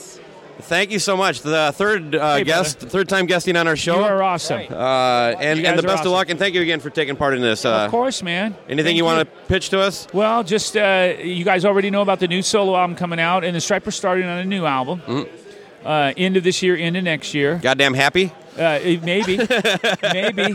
[0.60, 1.42] Thank you so much.
[1.42, 3.96] The third uh, Hey, guest, third time guesting on our show.
[3.98, 4.60] You are awesome.
[4.70, 6.06] Uh, and and the best awesome.
[6.06, 7.64] of luck, and thank you again for taking part in this.
[7.64, 8.54] Uh, of course, man.
[8.68, 10.06] anything Thank you want to pitch to us?
[10.12, 13.56] Well, just uh, you guys already know about the new solo album coming out, and
[13.56, 15.00] the Stryper starting on a new album.
[15.00, 15.86] Mm-hmm.
[15.86, 17.56] Uh, end of this year, end of next year.
[17.56, 18.32] Goddamn happy.
[18.56, 19.36] Uh, maybe,
[20.12, 20.54] maybe.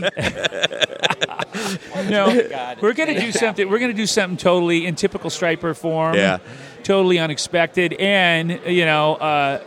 [2.08, 3.68] no, we're gonna do something.
[3.68, 6.16] We're gonna do something totally in typical Stryper form.
[6.16, 6.38] Yeah.
[6.82, 9.62] Totally unexpected, and you know, uh,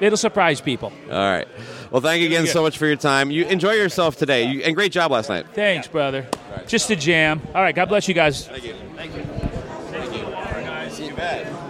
[0.00, 0.92] it'll surprise people.
[1.10, 1.48] All right.
[1.90, 3.30] Well, thank you again so much for your time.
[3.30, 5.46] You enjoy yourself today, you, and great job last night.
[5.54, 6.26] Thanks, brother.
[6.66, 7.40] Just a jam.
[7.54, 7.74] All right.
[7.74, 8.46] God bless you guys.
[8.46, 8.74] Thank you.
[8.94, 9.22] Thank you.
[9.22, 10.24] Thank you.
[10.24, 10.94] All right, guys.
[10.94, 11.67] See You bet.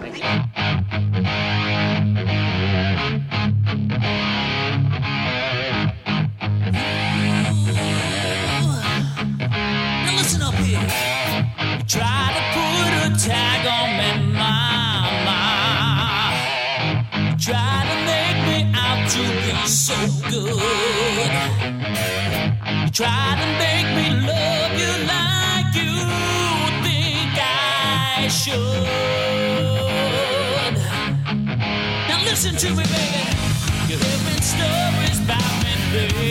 [32.59, 32.91] To me, baby.
[33.87, 36.28] You're hearing stories about me, baby.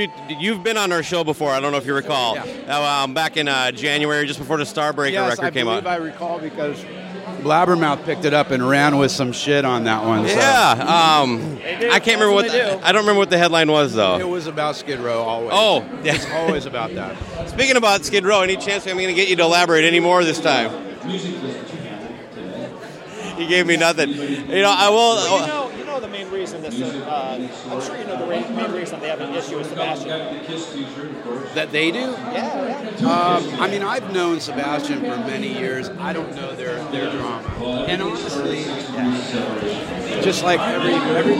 [0.00, 1.50] I, I, did, were you, you've been on our show before.
[1.50, 2.38] I don't know if you recall.
[2.38, 5.86] Uh, um, back in uh, January, just before the Starbreaker yes, record I came believe
[5.86, 5.92] out.
[5.92, 6.84] I recall because
[7.40, 10.26] Blabbermouth picked it up and ran with some shit on that one.
[10.28, 11.58] so- Yeah, um,
[11.90, 12.80] I can't remember what the, do.
[12.82, 14.18] I don't remember what the headline was though.
[14.18, 15.50] It was about Skid Row always.
[15.52, 16.14] Oh, yeah.
[16.14, 17.16] it's always about that.
[17.48, 20.22] Speaking about Skid Row, any chance I'm going to get you to elaborate any more
[20.24, 20.70] this time?
[23.40, 24.10] He gave me nothing.
[24.10, 24.96] You know, I will.
[24.96, 25.69] Well, you know, you know the
[26.10, 26.80] main reason this.
[26.80, 30.10] Uh, I'm sure you know the main reason they have an issue with Sebastian.
[31.54, 31.98] That they do?
[31.98, 35.88] Yeah, Um, I mean, I've known Sebastian for many years.
[35.90, 38.64] I don't know their their drama, and honestly,
[40.22, 41.36] just like every every,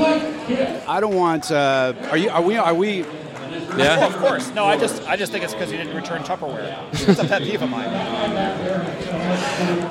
[0.86, 1.50] I don't want.
[1.50, 2.30] Uh, are you?
[2.30, 2.56] Are we?
[2.56, 3.04] Are we?
[3.50, 3.98] Yeah?
[3.98, 4.50] Well, of course.
[4.54, 6.76] No, I just I just think it's because you didn't return Tupperware.
[6.92, 7.90] It's a pet peeve of mine.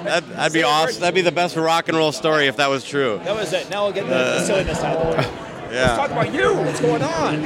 [0.04, 1.00] That, that'd be awesome.
[1.02, 3.20] That'd be the best rock and roll story if that was true.
[3.24, 3.70] That was it.
[3.70, 5.28] Now we'll get the, Uh, the silliness out of the way.
[5.72, 6.54] Let's talk about you.
[6.56, 7.46] What's going on?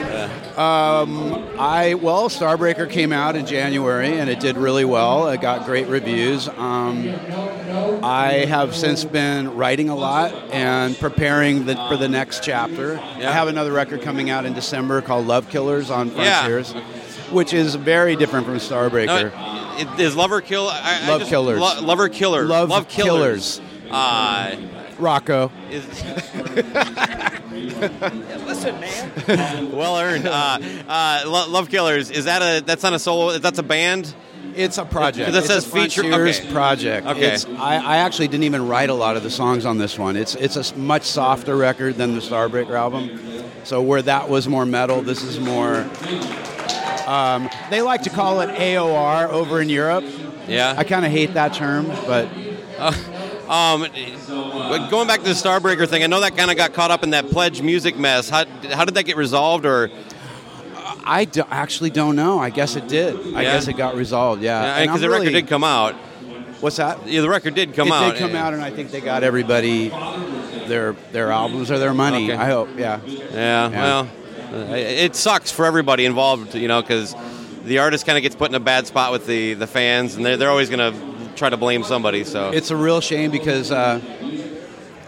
[0.58, 5.28] Um, I well, Starbreaker came out in January and it did really well.
[5.30, 6.48] It got great reviews.
[6.48, 7.10] Um,
[8.04, 12.98] I have since been writing a lot and preparing the, for the next chapter.
[13.00, 16.10] I have another record coming out in December called Love Killers on.
[16.12, 16.74] Frontiers,
[17.32, 19.32] which is very different from Starbreaker.
[19.34, 20.68] No, it, is Lover Kill?
[20.68, 21.60] I, I Love just- Killers.
[21.60, 22.46] Lo- lover Killer.
[22.46, 23.60] Love Killers.
[23.90, 24.56] Uh,
[25.04, 25.52] Rocco.
[25.70, 25.86] is,
[28.46, 29.72] Listen, man.
[29.76, 30.28] well earned.
[30.28, 32.10] Uh, uh, Lo- Love Killers.
[32.12, 32.64] Is that a?
[32.66, 33.38] That's not a solo.
[33.38, 34.14] That's a band.
[34.56, 35.28] It's a project.
[35.30, 36.02] Because it says a feature.
[36.04, 36.52] Frontiers Okay.
[36.52, 37.08] project.
[37.08, 37.34] Okay.
[37.34, 40.16] It's, I, I actually didn't even write a lot of the songs on this one.
[40.16, 43.20] It's it's a s- much softer record than the Starbreaker album.
[43.64, 45.88] So where that was more metal, this is more.
[47.08, 50.06] Um, they like to call it AOR over in Europe.
[50.48, 50.74] Yeah.
[50.78, 52.28] I kind of hate that term, but
[53.48, 53.82] Um,
[54.28, 57.04] but going back to the Starbreaker thing, I know that kind of got caught up
[57.04, 58.30] in that pledge music mess.
[58.30, 59.66] How, how did that get resolved?
[59.66, 59.90] Or
[61.06, 62.40] I do, actually don't know.
[62.40, 63.16] I guess it did.
[63.36, 63.54] I Yeah.
[63.54, 64.42] guess it got resolved.
[64.42, 65.96] Yeah, because I'm the record did come out.
[66.62, 67.06] What's that?
[67.08, 68.14] Yeah, the record did come it out.
[68.14, 69.90] did come out, and I think they got everybody
[70.68, 72.32] their their albums or their money.
[72.32, 72.42] Okay.
[72.42, 72.70] I hope.
[72.78, 73.02] Yeah.
[73.06, 74.10] Yeah, well,
[74.54, 77.14] uh, it sucks for everybody involved, you know, because
[77.66, 80.26] the artist kind of gets put in a bad spot with the, the fans, and
[80.26, 82.24] they're, they're always going to try to blame somebody.
[82.24, 84.00] So It's a real shame because uh,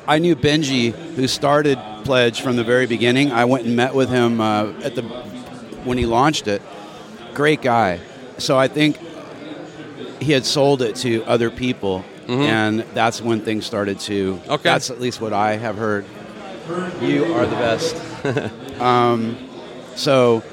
[0.08, 3.32] I knew Benji, who started Pledge from the very beginning.
[3.32, 5.02] I went and met with him uh, at the
[5.84, 6.62] when he launched it.
[7.34, 8.00] Great guy.
[8.38, 8.98] So I think
[10.22, 14.40] he had sold it to other people, and that's when things started to.
[14.48, 14.64] Okay.
[14.64, 16.06] That's at least what I have heard.
[17.02, 17.96] You are the best.
[18.82, 19.38] um,
[19.96, 20.44] so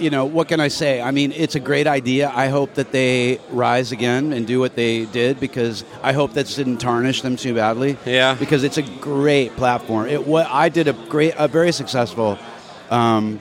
[0.00, 1.00] you know, what can I say?
[1.00, 2.32] I mean, it's a great idea.
[2.34, 6.46] I hope that they rise again and do what they did because I hope that
[6.46, 7.96] didn't tarnish them too badly.
[8.06, 8.34] Yeah.
[8.34, 10.08] Because it's a great platform.
[10.08, 12.38] It what I did a great, a very successful
[12.90, 13.40] um,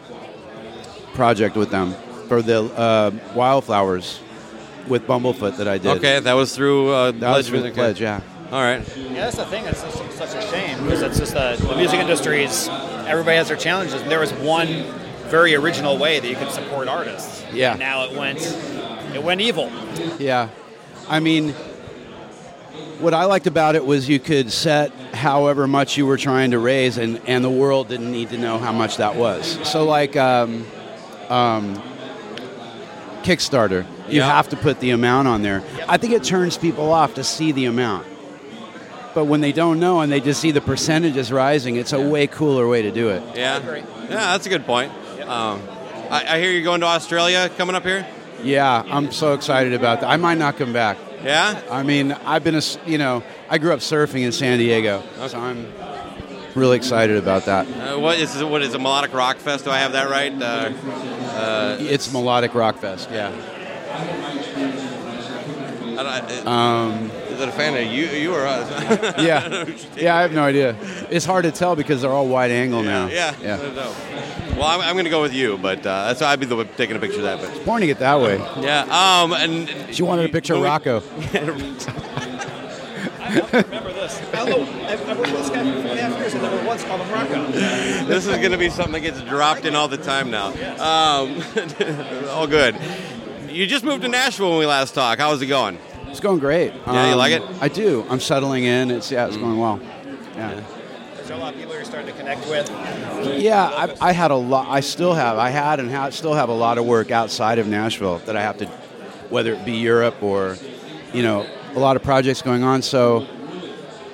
[1.13, 1.93] project with them
[2.27, 4.19] for the uh, wildflowers
[4.87, 5.97] with Bumblefoot that I did.
[5.97, 7.73] okay, that was through uh, That Pledge was through Music.
[7.75, 8.21] Pledge, yeah.
[8.51, 8.81] All right.
[8.97, 9.65] Yeah, that's the thing.
[9.65, 12.67] It's just such a shame because it's just the, the music industry is
[13.05, 14.67] everybody has their challenges, and there was one
[15.29, 17.43] very original way that you could support artists.
[17.53, 17.71] Yeah.
[17.71, 18.39] And now it went
[19.15, 19.71] it went evil.
[20.19, 20.49] Yeah.
[21.07, 21.53] I mean,
[22.99, 26.59] what I liked about it was you could set however much you were trying to
[26.59, 29.57] raise, and, and the world didn't need to know how much that was.
[29.67, 30.65] So, like um,
[31.29, 31.81] um,
[33.23, 34.27] Kickstarter, you Yeah.
[34.27, 35.63] have to put the amount on there.
[35.87, 38.05] I think it turns people off to see the amount.
[39.15, 42.27] But when they don't know and they just see the percentages rising, it's a way
[42.27, 43.23] cooler way to do it.
[43.35, 43.59] Yeah.
[43.65, 44.91] Yeah, that's a good point.
[45.27, 45.61] Um,
[46.09, 48.05] I, I hear you're going to Australia coming up here.
[48.43, 50.09] Yeah, I'm so excited about that.
[50.09, 50.97] I might not come back.
[51.23, 51.61] Yeah.
[51.69, 55.37] I mean, I've been a, you know, I grew up surfing in San Diego, so
[55.37, 55.67] I'm
[56.55, 57.67] really excited about that.
[57.67, 59.65] Uh, what is what is a melodic rock fest?
[59.65, 60.31] Do I have that right?
[60.31, 60.71] Uh,
[61.35, 63.31] uh, It's melodic rock fest, yeah.
[66.45, 68.69] Um, is it a fan of you, you or us?
[69.19, 70.15] yeah, yeah.
[70.15, 70.75] I have no idea.
[71.09, 73.07] It's hard to tell because they're all wide angle now.
[73.07, 73.33] Yeah.
[73.41, 73.55] yeah.
[73.55, 74.57] I.
[74.57, 76.57] Well, I'm, I'm going to go with you, but uh, that's why I'd be the
[76.57, 77.39] one taking a picture of that.
[77.39, 78.37] But Pointing it that way.
[78.59, 78.81] yeah.
[79.23, 80.99] Um, and She wanted a picture of Rocco.
[83.29, 84.19] Remember this?
[84.33, 84.87] I don't know.
[84.87, 86.35] I've, I've worked with this guy for four and a half years.
[86.35, 87.51] I never once called him Rocco.
[87.51, 90.47] this is going to be something that gets dropped in all the time now.
[90.77, 91.41] Um,
[92.29, 92.75] all good.
[93.47, 95.21] You just moved to Nashville when we last talked.
[95.21, 95.77] How's it going?
[96.09, 96.73] It's going great.
[96.87, 97.43] Yeah, you like it?
[97.61, 98.05] I do.
[98.09, 98.91] I'm settling in.
[98.91, 99.41] It's yeah, it's Mm.
[99.41, 99.79] going well.
[100.35, 100.61] Yeah.
[101.15, 102.69] There's a lot of people you're starting to connect with.
[103.41, 104.67] Yeah, I, I had a lot.
[104.69, 105.37] I still have.
[105.37, 108.41] I had and ha- still have a lot of work outside of Nashville that I
[108.41, 108.65] have to,
[109.29, 110.57] whether it be Europe or,
[111.13, 111.45] you know,
[111.75, 112.81] a lot of projects going on.
[112.81, 113.27] So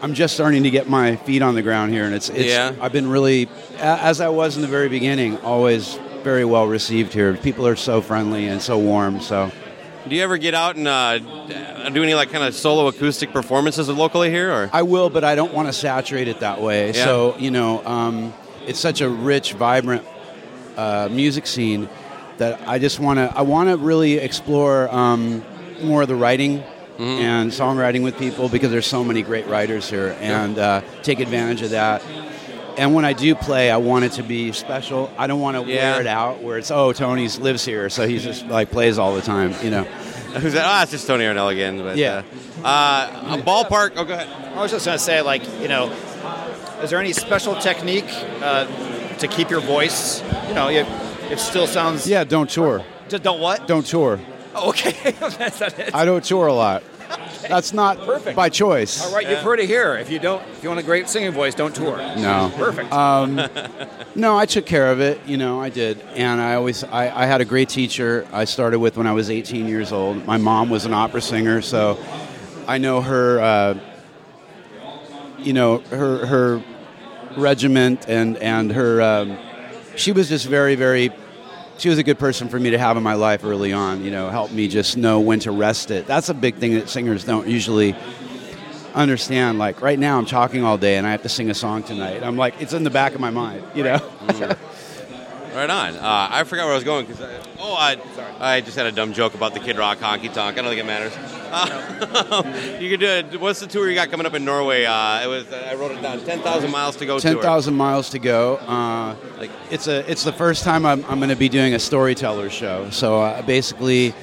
[0.02, 2.30] I'm just starting to get my feet on the ground here, and it's.
[2.30, 2.74] it's Yeah.
[2.82, 3.48] I've been really,
[3.80, 7.34] as I was in the very beginning, always very well received here.
[7.36, 9.22] People are so friendly and so warm.
[9.22, 9.52] So
[10.08, 11.18] Do you ever get out and uh,
[11.90, 14.70] do any like kind of solo acoustic performances locally here, or?
[14.72, 16.88] I will, but I don't want to saturate it that way.
[16.88, 17.06] Yeah.
[17.06, 18.34] So you know, um,
[18.68, 20.06] it's such a rich, vibrant
[20.78, 21.90] uh, music scene
[22.38, 23.34] that I just want to.
[23.36, 25.44] I want to really explore um,
[25.82, 26.64] more of the writing
[26.96, 27.04] Mm-hmm.
[27.04, 31.62] and songwriting with people because there's so many great writers here, and uh, take advantage
[31.62, 32.02] of that.
[32.78, 35.10] And when I do play, I want it to be special.
[35.18, 35.94] I don't want to Yeah.
[35.94, 39.16] wear it out where it's oh Tony's lives here, so he just like plays all
[39.16, 39.54] the time.
[39.64, 39.84] You know.
[39.84, 40.66] Who's that?
[40.66, 41.78] Ah, it's just Tony Harnell again.
[41.82, 42.24] But, Yeah.
[42.62, 43.94] Uh, uh, a ballpark.
[43.96, 44.28] Oh, go ahead.
[44.58, 45.90] I was just going to say, like, you know,
[46.84, 48.04] is there any special technique
[48.42, 48.66] uh,
[49.20, 50.22] to keep your voice?
[50.50, 50.86] You know, you,
[51.30, 52.06] it still sounds.
[52.06, 52.84] Yeah, don't tour.
[53.08, 53.66] Just don't what?
[53.66, 54.20] Don't tour.
[54.54, 55.96] Oh, okay, that's not it.
[55.96, 56.84] I don't tour a lot.
[57.48, 58.36] That's not Perfect.
[58.36, 59.04] by choice.
[59.04, 59.96] All right, you've heard it here.
[59.96, 61.98] If you don't, if you want a great singing voice, don't tour.
[61.98, 62.52] No.
[62.56, 62.92] Perfect.
[62.92, 63.36] Um,
[64.16, 65.20] no, I took care of it.
[65.26, 68.28] You know, I did, and I always I, I had a great teacher.
[68.32, 70.26] I started with when I was 18 years old.
[70.26, 71.98] My mom was an opera singer, so
[72.68, 73.40] I know her.
[73.40, 73.80] Uh,
[75.46, 76.64] you know her her
[77.38, 79.02] regiment and and her.
[79.02, 79.38] Um,
[79.96, 81.12] she was just very very.
[81.78, 84.04] She was a good person for me to have in my life early on.
[84.04, 86.08] You know, helped me just know when to rest it.
[86.08, 87.96] That's a big thing that singers don't usually
[88.94, 89.60] understand.
[89.60, 92.24] Like right now, I'm talking all day and I have to sing a song tonight.
[92.24, 93.64] I'm like, it's in the back of my mind.
[93.76, 93.98] You know.
[93.98, 94.72] Mm-hmm.
[95.56, 95.96] Right on.
[95.96, 97.06] Uh, I forgot where I was going.
[97.06, 97.98] Cause I, oh, I,
[98.40, 100.58] I just had a dumb joke about the Kid Rock honky tonk.
[100.58, 101.14] I don't think it matters.
[101.16, 103.40] Uh, you could do it.
[103.40, 104.84] What's the tour you got coming up in Norway?
[104.84, 105.52] Uh, it was.
[105.54, 106.20] I wrote it down.
[106.26, 107.20] Ten thousand miles to go.
[107.20, 108.58] Ten thousand miles to go.
[108.58, 111.80] Uh, Like- it's a it's the first time I'm, I'm going to be doing a
[111.80, 112.90] storyteller show.
[112.90, 114.14] So uh, basically,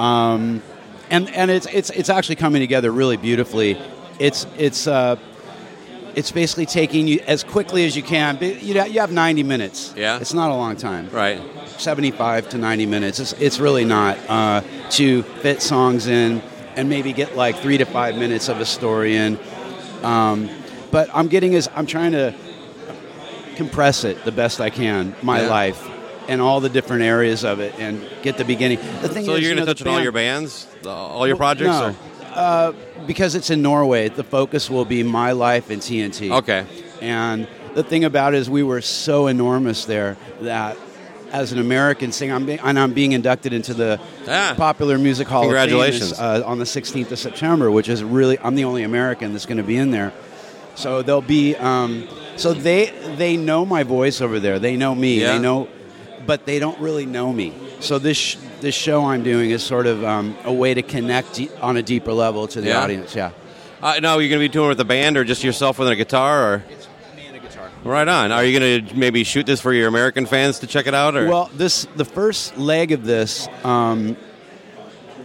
[0.00, 0.62] um,
[1.10, 3.80] and and it's it's it's actually coming together really beautifully.
[4.18, 5.14] It's it's uh,
[6.14, 8.38] it's basically taking you as quickly as you can.
[8.40, 9.94] You you have 90 minutes.
[9.96, 10.18] Yeah.
[10.20, 11.08] it's not a long time.
[11.10, 11.40] Right.
[11.78, 13.18] 75 to 90 minutes.
[13.18, 16.40] It's, it's really not uh, to fit songs in
[16.76, 19.38] and maybe get like three to five minutes of a story in.
[20.02, 20.48] Um,
[20.90, 22.34] but I'm getting is I'm trying to
[23.56, 25.48] compress it the best I can, my Yeah.
[25.48, 25.88] life,
[26.28, 28.78] and all the different areas of it, and get the beginning.
[29.02, 30.66] The thing So is, you're you going know, to touch the on all your bands,
[30.86, 31.68] all your projects?
[31.68, 31.96] No, or-
[32.34, 32.72] uh,
[33.06, 34.08] because it's in Norway.
[34.08, 36.30] The focus will be my life in TNT.
[36.38, 36.66] Okay.
[37.00, 40.76] And the thing about it is, we were so enormous there that
[41.32, 44.54] as an American singer, I'm being, and I'm being inducted into the Ah.
[44.56, 46.12] Popular Music Hall Congratulations.
[46.12, 49.32] of Fame uh, on the 16th of September, which is really I'm the only American
[49.32, 50.12] that's going to be in there.
[50.74, 52.06] So they'll be um,
[52.36, 54.58] so they they know my voice over there.
[54.58, 55.20] They know me.
[55.20, 55.32] Yeah.
[55.32, 55.68] They know,
[56.26, 57.52] but they don't really know me.
[57.80, 61.50] So this this show I'm doing is sort of um, a way to connect de-
[61.60, 62.80] on a deeper level to the Yeah.
[62.82, 63.14] audience.
[63.14, 63.32] Yeah.
[63.82, 65.96] Uh, no, you're going to be touring with a band or just yourself with a
[65.96, 66.54] guitar?
[66.54, 66.58] Or?
[67.16, 67.68] Me and a guitar.
[67.84, 68.30] Right on.
[68.32, 71.16] Are you going to maybe shoot this for your American fans to check it out?
[71.16, 71.28] Or?
[71.28, 74.16] Well, this the first leg of this um,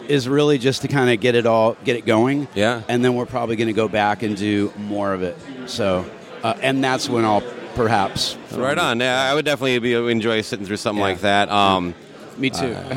[0.07, 2.47] is really just to kind of get it all get it going.
[2.55, 2.81] Yeah.
[2.89, 5.37] and then we're probably going to go back and do more of it.
[5.67, 6.05] So,
[6.43, 7.43] uh, and that's when I'll
[7.75, 8.99] perhaps right on.
[8.99, 11.09] Yeah, I would definitely be enjoy sitting through something Yeah.
[11.09, 11.49] like that.
[11.51, 11.93] Um,
[12.37, 12.67] Me too.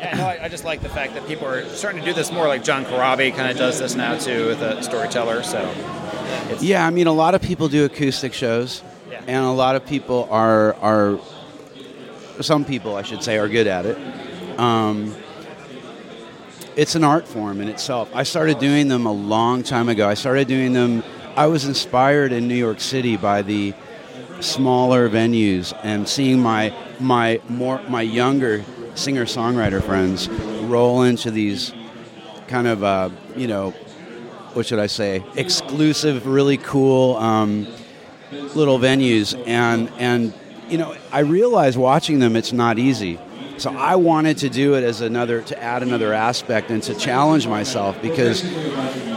[0.00, 2.30] Yeah, no, I, I just like the fact that people are starting to do this
[2.32, 2.46] more.
[2.48, 5.42] Like John Corabi kind of does this now too with a storyteller.
[5.42, 5.72] So
[6.48, 9.22] it's, yeah, I mean, a lot of people do acoustic shows, Yeah.
[9.26, 11.18] and a lot of people are are
[12.40, 13.98] some people, I should say, are good at it.
[14.58, 15.14] Um,
[16.76, 18.08] it's an art form in itself.
[18.14, 20.08] I started doing them a long time ago.
[20.08, 21.02] I started doing them.
[21.36, 23.74] I was inspired in New York City by the
[24.40, 28.64] smaller venues and seeing my my more my younger
[28.94, 30.28] singer songwriter friends
[30.62, 31.72] roll into these
[32.48, 33.74] kind of uh, you know
[34.54, 37.66] what should I say exclusive, really cool um,
[38.54, 40.34] little venues, and and
[40.68, 43.18] you know I realized watching them it's not easy.
[43.58, 47.46] So I wanted to do it as another to add another aspect and to challenge
[47.46, 48.42] myself because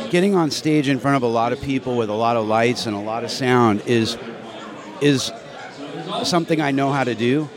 [0.10, 2.86] getting on stage in front of a lot of people with a lot of lights
[2.86, 4.18] and a lot of sound is
[5.02, 5.32] is
[6.24, 7.50] something I know how to do.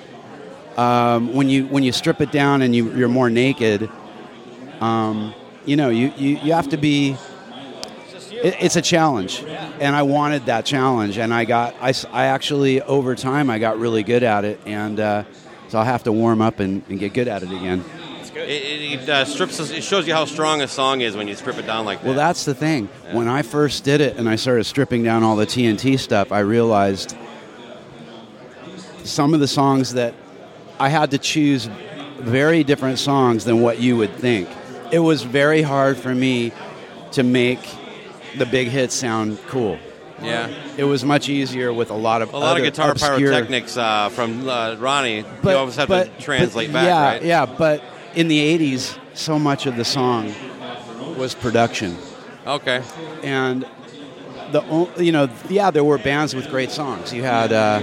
[0.77, 3.91] Um, when you when you strip it down and you, you're more naked,
[4.81, 5.35] um,
[5.65, 7.17] you know you, you, you have to be.
[8.31, 9.43] It, it's a challenge,
[9.81, 13.79] and I wanted that challenge, and I got I, I actually over time I got
[13.79, 15.25] really good at it, and uh,
[15.69, 17.83] so I'll have to warm up and, and get good at it again.
[18.35, 19.59] it it, it uh, strips.
[19.59, 22.07] It shows you how strong a song is when you strip it down like that.
[22.07, 22.91] Well, that's the thing.
[23.13, 26.41] When I first did it and I started stripping down all the TNT stuff, I
[26.41, 27.17] realized
[29.09, 30.15] some of the songs that
[30.79, 31.67] I had to choose
[32.19, 34.49] very different songs than what you would think.
[34.93, 36.53] It was very hard for me
[37.13, 37.59] to make
[38.37, 39.79] the big hits sound cool.
[40.23, 40.49] yeah.
[40.77, 44.09] It was much easier with a lot of A lot of guitar obscure- pyrotechnics uh,
[44.11, 45.25] from uh, Ronnie.
[45.45, 47.23] you always have to translate but- back, yeah, right?
[47.23, 47.83] Yeah, but
[48.15, 50.33] in the '80s, so much of the song
[51.17, 51.97] was production
[52.47, 52.83] Okay.
[53.23, 53.67] and
[54.53, 54.63] the
[54.99, 57.81] you know yeah there were bands with great songs you had uh,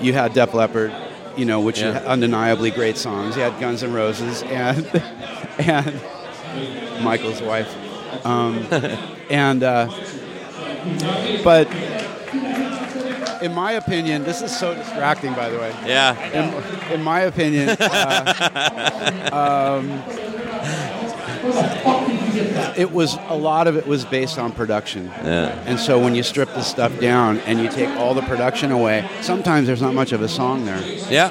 [0.00, 0.92] you had Def Leppard
[1.36, 2.02] you know which Yeah.
[2.06, 4.86] undeniably great songs you had Guns N' Roses and
[5.58, 6.00] and
[7.02, 7.72] Michael's wife
[8.26, 8.66] um,
[9.30, 9.88] and uh,
[11.44, 11.68] but
[13.42, 16.16] in my opinion this is so distracting by the way Yeah.
[16.32, 19.30] in, in my opinion, uh,
[19.80, 20.02] um,
[22.76, 25.06] it was a lot of it was based on production.
[25.06, 25.62] Yeah.
[25.66, 29.08] And so when you strip the stuff down and you take all the production away,
[29.22, 30.80] sometimes there's not much of a song there.
[31.10, 31.28] Yeah.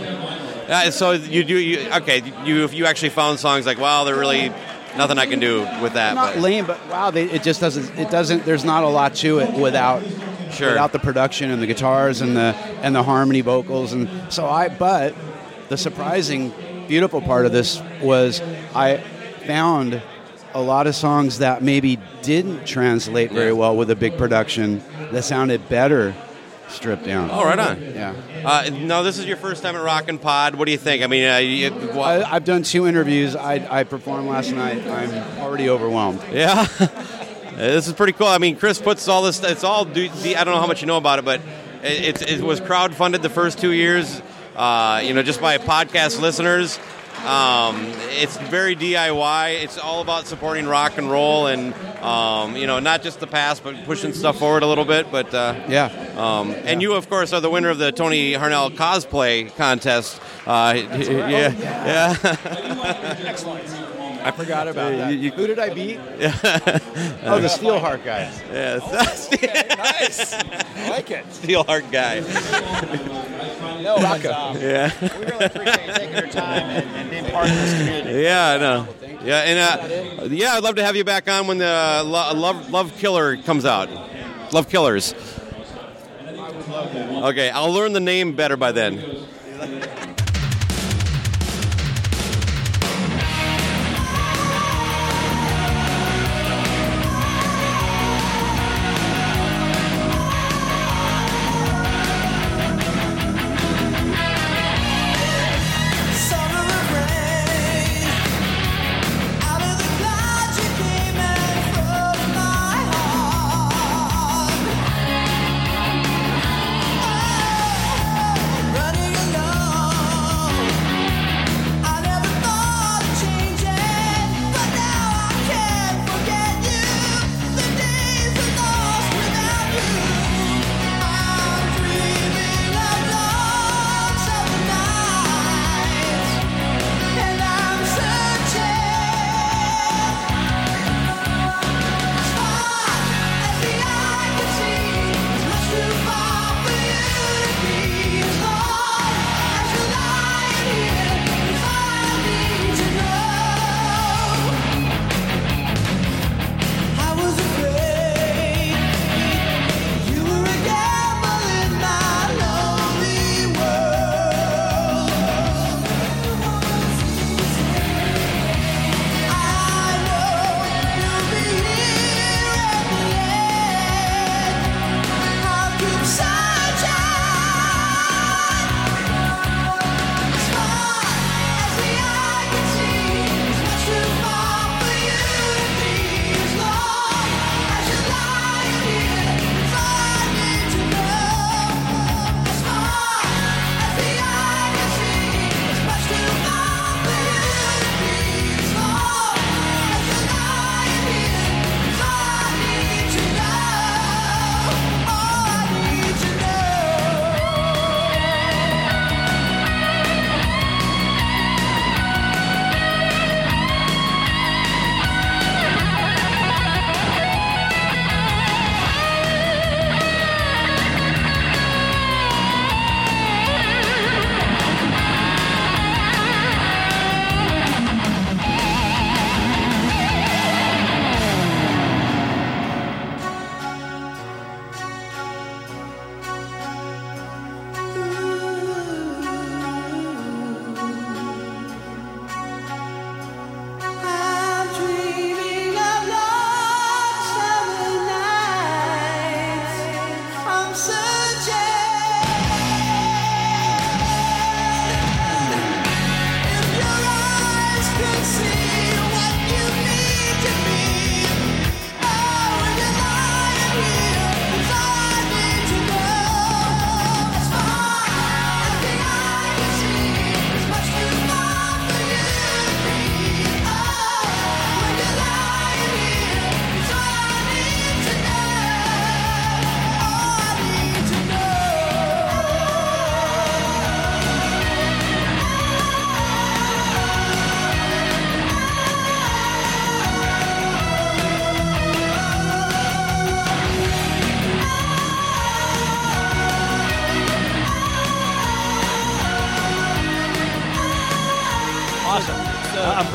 [0.67, 2.21] Uh, so you do you okay?
[2.45, 4.49] You you actually found songs like wow, they're really
[4.97, 6.13] nothing I can do with that.
[6.15, 7.97] not but- lame, but wow, they, it just doesn't.
[7.97, 8.45] It doesn't.
[8.45, 10.03] There's not a lot to it without
[10.51, 10.69] Sure.
[10.69, 14.67] without the production and the guitars and the and the harmony vocals and so I.
[14.69, 15.13] But
[15.69, 16.51] the surprising,
[16.87, 18.41] beautiful part of this was
[18.73, 19.03] I
[19.49, 19.99] found
[20.53, 24.79] a lot of songs that maybe didn't translate very well with a big production
[25.11, 26.13] that sounded better
[26.67, 27.31] stripped down.
[27.31, 27.81] Oh, right on.
[27.81, 28.13] Yeah.
[28.45, 30.53] Uh, now this is your first time at Rockin' Pod.
[30.53, 31.01] What do you think?
[31.01, 33.35] I mean, uh, you, I, I've done two interviews.
[33.35, 34.85] I, I performed last night.
[34.85, 36.21] I'm already overwhelmed.
[36.31, 36.65] Yeah.
[37.55, 38.27] this is pretty cool.
[38.27, 39.43] I mean, Chris puts all this.
[39.43, 39.87] It's all.
[39.87, 41.41] I don't know how much you know about it, but
[41.81, 44.21] it, it, it was crowdfunded the first two years.
[44.55, 46.79] Uh, you know, just by podcast listeners.
[47.25, 47.75] Um,
[48.19, 49.63] it's very DIY.
[49.63, 53.63] It's all about supporting rock and roll, and um, you know, not just the past,
[53.63, 55.11] but pushing stuff forward a little bit.
[55.11, 55.87] But uh, yeah.
[56.17, 60.21] Um, and you, of course, are the winner of the Tony Harnell cosplay contest.
[60.45, 62.15] Uh, yeah, yeah.
[63.25, 63.88] Excellent.
[64.33, 65.11] I forgot about that.
[65.11, 65.99] You- you- Who did I beat?
[67.23, 68.31] oh, the Steelheart guy.
[68.51, 70.33] Yeah, nice.
[70.33, 71.25] I like it.
[71.29, 72.23] Steelheart guy.
[73.81, 74.91] No, but, um, Yeah.
[75.01, 78.21] we really appreciate you taking your time and, and being part of this community.
[78.23, 78.87] Yeah, I know.
[79.23, 82.69] Yeah, and uh, yeah, I'd love to have you back on when the Lo- Love
[82.71, 83.89] Love Killer comes out.
[84.53, 85.13] Love Killers.
[86.69, 88.97] Okay, I'll learn the name better by then.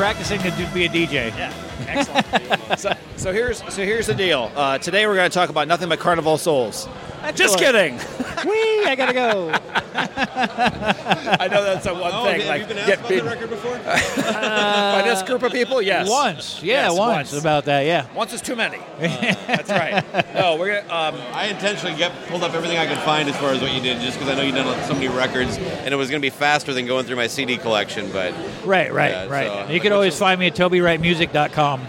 [0.05, 1.35] Practicing to be a DJ.
[1.35, 1.51] Yeah,
[1.87, 2.79] excellent.
[2.79, 4.51] so, so here's so here's the deal.
[4.55, 6.87] Uh, today we're going to talk about nothing but Carnival Souls.
[7.33, 7.95] Just kidding.
[8.45, 8.85] Wee!
[8.85, 9.51] I gotta go.
[9.75, 12.41] I know that's a one Oh, thing.
[12.41, 13.77] have like you been asked about beat the record before?
[13.83, 15.81] by this group of people.
[15.81, 17.41] Yes, Once, yeah, Yes, once, once.
[17.41, 18.07] about that, yeah.
[18.13, 18.79] Once is too many.
[18.99, 20.03] that's right.
[20.33, 20.93] No, we're gonna.
[20.93, 23.81] Um, I intentionally get, pulled up everything I could find as far as what you
[23.81, 26.25] did, just because I know you've done so many records, and it was going to
[26.25, 28.11] be faster than going through my CD collection.
[28.11, 29.67] But Right, right, Yeah, right.
[29.67, 31.81] so- you can always find me at TobyWrightMusic.com,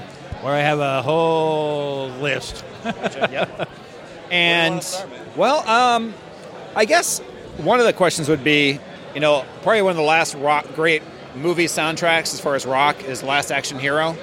[0.43, 2.65] where I have a whole list.
[2.85, 3.69] yep.
[4.29, 4.85] And
[5.37, 6.13] well, um,
[6.75, 7.21] I guess
[7.59, 8.79] one of the questions would be,
[9.15, 11.03] you know, probably one of the last rock, great
[11.35, 14.17] movie soundtracks as far as rock is Last Action Hero.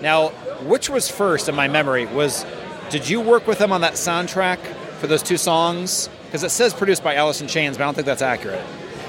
[0.00, 0.28] Now,
[0.64, 2.06] which was first in my memory?
[2.06, 2.44] Was
[2.90, 4.58] did you work with them on that soundtrack
[5.00, 6.08] for those two songs?
[6.26, 8.60] Because it says produced by Alice in Chains, but I don't think that's accurate.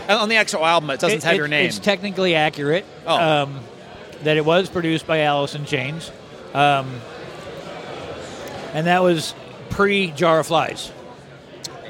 [0.10, 1.68] On the actual album, it doesn't It- have it- your name.
[1.68, 3.16] It's technically accurate Oh.
[3.44, 3.60] um,
[4.24, 6.12] that it was produced by Alice in Chains,
[6.54, 7.02] um,
[8.74, 9.34] and that was
[9.70, 10.92] pre Jar of Flies.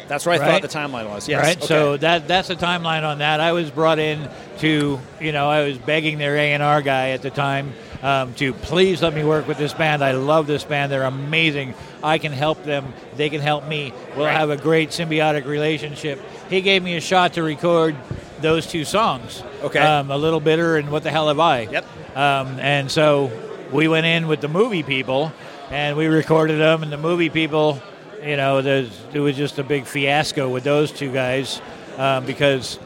[0.09, 0.61] That's where I right?
[0.61, 1.29] thought the timeline was.
[1.29, 1.43] Yes.
[1.45, 1.57] Right.
[1.57, 1.65] okay.
[1.65, 3.39] So that that's the timeline on that.
[3.39, 4.29] I was brought in
[4.59, 7.71] to, you know, I was begging their A and R guy at the time
[8.03, 10.03] um, to please let me work with this band.
[10.03, 10.91] I love this band.
[10.91, 11.73] They're amazing.
[12.03, 12.93] I can help them.
[13.15, 13.93] They can help me.
[14.17, 14.35] We'll Right.
[14.35, 16.19] have a great symbiotic relationship.
[16.49, 17.95] He gave me a shot to record
[18.41, 19.43] those two songs.
[19.63, 19.79] Okay.
[19.79, 21.61] Um, a little bitter and what the hell have I?
[21.61, 21.85] Yep.
[22.17, 23.31] Um, and so
[23.71, 25.31] we went in with the movie people,
[25.69, 26.81] and we recorded them.
[26.83, 27.81] And the movie people,
[28.23, 31.61] you know, there's, it was just a big fiasco with those two guys
[31.97, 32.79] um, because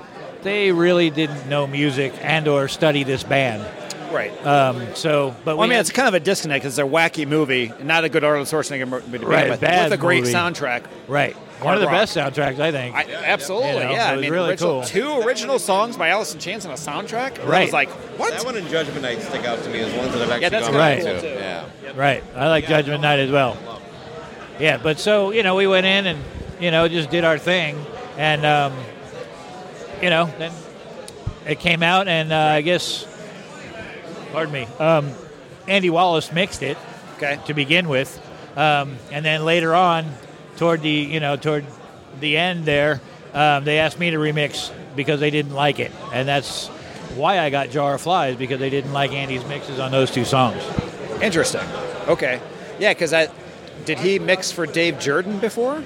[0.44, 3.64] they really didn't know music and or study this band.
[4.14, 4.32] right.
[4.46, 6.90] Um, so, but Well, I mean, had- it's kind of a disconnect because it's a
[6.92, 10.00] wacky movie, and not a good Arnold Schwarzenegger movie to begin Right, with, bad with
[10.00, 10.34] a great movie.
[10.34, 10.84] soundtrack.
[11.08, 11.96] right one of the rock.
[11.96, 12.94] best soundtracks, I think.
[12.94, 14.10] I, absolutely, You know, yeah.
[14.10, 14.84] it I was mean, really original, cool.
[14.84, 17.38] two original songs by Alice in Chains on a soundtrack.
[17.48, 17.62] Right.
[17.62, 18.32] I was like, what?
[18.34, 20.50] that one and Judgment Night stick out to me as ones that I've actually Yeah,
[20.50, 21.02] that's gone right.
[21.02, 21.28] cool, to.
[21.30, 21.92] Yeah.
[21.96, 22.22] Right.
[22.36, 23.56] I like Judgment Night as well.
[24.64, 26.24] Yeah, but so you know, we went in and
[26.58, 27.76] you know just did our thing,
[28.18, 28.74] and um,
[30.02, 30.54] you know then
[31.46, 33.06] it came out, and uh, I guess,
[34.32, 35.12] pardon me, um,
[35.68, 36.78] Andy Wallace mixed it
[37.18, 37.38] Okay.
[37.48, 38.18] to begin with,
[38.56, 40.10] um, and then later on,
[40.56, 41.66] toward the you know toward
[42.22, 43.02] the end there,
[43.34, 46.68] um, they asked me to remix because they didn't like it, and that's
[47.18, 50.24] why I got Jar of Flies because they didn't like Andy's mixes on those two
[50.24, 50.64] songs.
[51.22, 51.68] Interesting.
[52.08, 52.40] Okay.
[52.80, 53.28] Yeah, because I
[53.86, 55.84] did he mix for Dave Jerden before,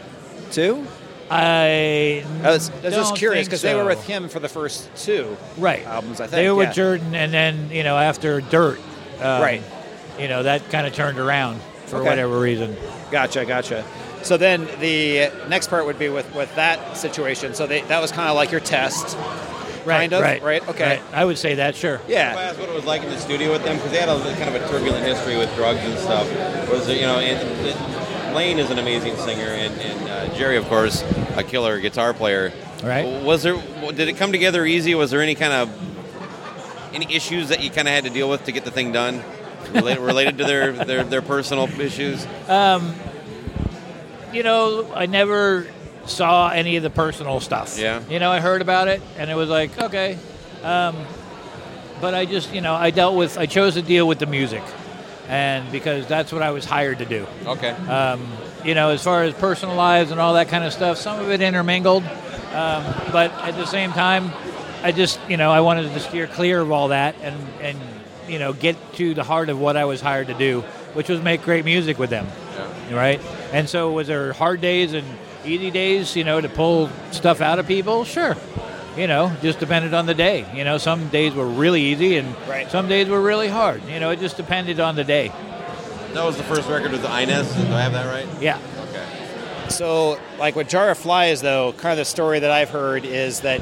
[0.51, 0.85] too?
[1.29, 4.89] I, I was, I was just curious because they were with him for the first
[4.95, 6.21] two right albums.
[6.21, 6.69] I think they were yeah.
[6.69, 8.79] with Jerden, and then you know after Dirt,
[9.19, 9.61] um, Right.
[10.17, 12.07] You know that kind of turned around for Okay.
[12.09, 12.77] whatever reason.
[13.11, 13.83] Gotcha, gotcha.
[14.23, 17.53] So then the next part would be with, with that situation.
[17.53, 19.15] So they, that was kind of like your test,
[19.87, 20.67] Right, kind of, right, right?
[20.69, 20.85] Okay.
[20.97, 21.01] right.
[21.13, 21.95] I would say that sure.
[21.95, 22.35] If I Yeah.
[22.49, 24.53] asked what it was like in the studio with them, because they had a kind
[24.53, 26.27] of a turbulent history with drugs and stuff.
[26.69, 30.57] Was it, you know, and, and Lane is an amazing singer, and, and uh, Jerry,
[30.57, 31.03] of course,
[31.37, 32.51] a killer guitar player.
[32.83, 33.23] Right.
[33.23, 33.55] Was there?
[33.93, 34.93] Did it come together easy?
[34.93, 35.69] Was there any kind of
[36.93, 39.23] any issues that you kind of had to deal with to get the thing done,
[39.73, 42.27] related, related to their, their their personal issues?
[42.49, 42.93] Um,
[44.33, 45.65] You know, I never
[46.07, 47.77] saw any of the personal stuff.
[47.77, 48.01] Yeah.
[48.09, 50.17] You know, I heard about it, and it was like okay,
[50.63, 50.95] um,
[52.01, 54.63] but I just you know I dealt with I chose to deal with the music,
[55.27, 57.25] and because that's what I was hired to do.
[57.45, 57.71] Okay.
[57.71, 58.27] um,
[58.63, 61.29] you know, as far as personal lives and all that kind of stuff, some of
[61.29, 62.03] it intermingled.
[62.03, 64.31] Um, but at the same time,
[64.83, 67.79] I just, you know, I wanted to steer clear of all that and, and,
[68.27, 70.61] you know, get to the heart of what I was hired to do,
[70.93, 72.27] which was make great music with them.
[72.91, 73.21] Right?
[73.53, 75.05] And so, was there hard days and
[75.47, 78.03] easy days, you know, to pull stuff out of people?
[78.03, 78.35] Sure.
[78.97, 80.45] You know, just depended on the day.
[80.55, 82.69] You know, some days were really easy and Right.
[82.71, 83.81] some days were really hard.
[83.87, 85.31] You know, it just depended on the day.
[86.13, 87.47] That was the first record with the Inez.
[87.53, 88.25] Do I have that right?
[88.41, 88.57] Yeah.
[88.89, 89.69] Okay.
[89.69, 93.41] So, like with Jar of Flies, though, kind of the story that I've heard is
[93.41, 93.61] that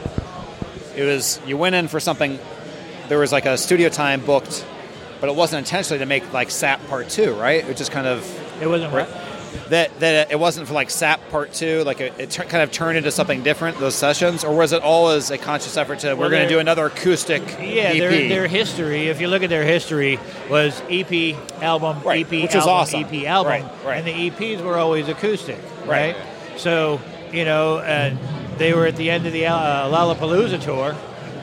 [0.95, 2.39] it was you went in for something.
[3.09, 4.63] There was like a studio time booked,
[5.19, 7.67] but it wasn't intentionally to make like SAP Part Two, right?
[7.67, 8.23] It just kind of
[8.61, 9.09] It wasn't Right.
[9.69, 11.83] That that it wasn't for like SAP Part Two.
[11.83, 14.81] Like it, it tur- kind of turned into something different those sessions, or was it
[14.81, 17.97] always a conscious effort to we're going to do another acoustic Yeah, EP?
[17.97, 22.49] their, their history, if you look at their history, was EP, album, Right, EP, which
[22.51, 23.03] is album, awesome.
[23.05, 23.51] EP, album.
[23.51, 23.97] Right, right.
[23.97, 26.15] And the EPs were always acoustic, Right.
[26.15, 26.17] right?
[26.57, 27.01] So,
[27.31, 28.15] you know, uh,
[28.57, 30.95] they were at the end of the uh, Lollapalooza tour.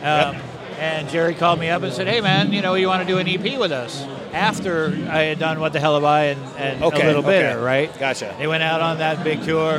[0.02, 0.36] Um,
[0.82, 3.18] And Jerry called me up and said, hey, man, you know, you want to do
[3.18, 4.02] an EP with us?
[4.32, 7.40] After I had done What the Hell Have I and, and Okay, a little okay.
[7.40, 7.96] bitter, right?
[8.00, 8.34] Gotcha.
[8.36, 9.78] They went out on that big tour.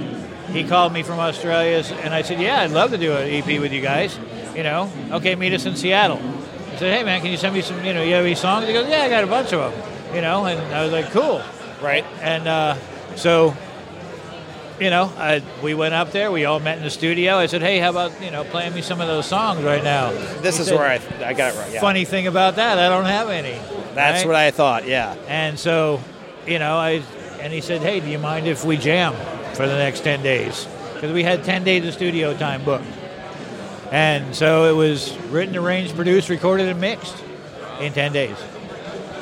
[0.54, 3.60] He called me from Australia, and I said, "Yeah, I'd love to do an EP
[3.60, 4.18] with you guys.
[4.56, 6.20] You know, okay, meet us in Seattle."
[6.72, 7.84] I said, "Hey man, can you send me some?
[7.84, 10.16] You know, you have any songs?" He goes, "Yeah, I got a bunch of them."
[10.16, 11.42] You know, and I was like, "Cool."
[11.82, 12.06] Right.
[12.22, 12.76] And uh,
[13.16, 13.56] so,
[14.80, 16.32] you know, I, we went up there.
[16.32, 17.38] We all met in the studio.
[17.38, 20.12] I said, "Hey, how about you know playing me some of those songs right now?"
[20.42, 21.74] This He is said, where I, I got it right.
[21.74, 21.82] Yeah.
[21.82, 23.60] Funny thing about that, I don't have any.
[23.94, 24.28] That's right?
[24.28, 24.88] what I thought.
[24.88, 25.16] Yeah.
[25.28, 26.02] And so,
[26.48, 27.04] you know, I
[27.40, 29.14] and he said, "Hey, do you mind if we jam
[29.54, 32.86] for the next ten days?" Because we had ten days of studio time booked.
[33.92, 37.24] And so it was written, arranged, produced, recorded, and mixed
[37.80, 38.38] in ten days.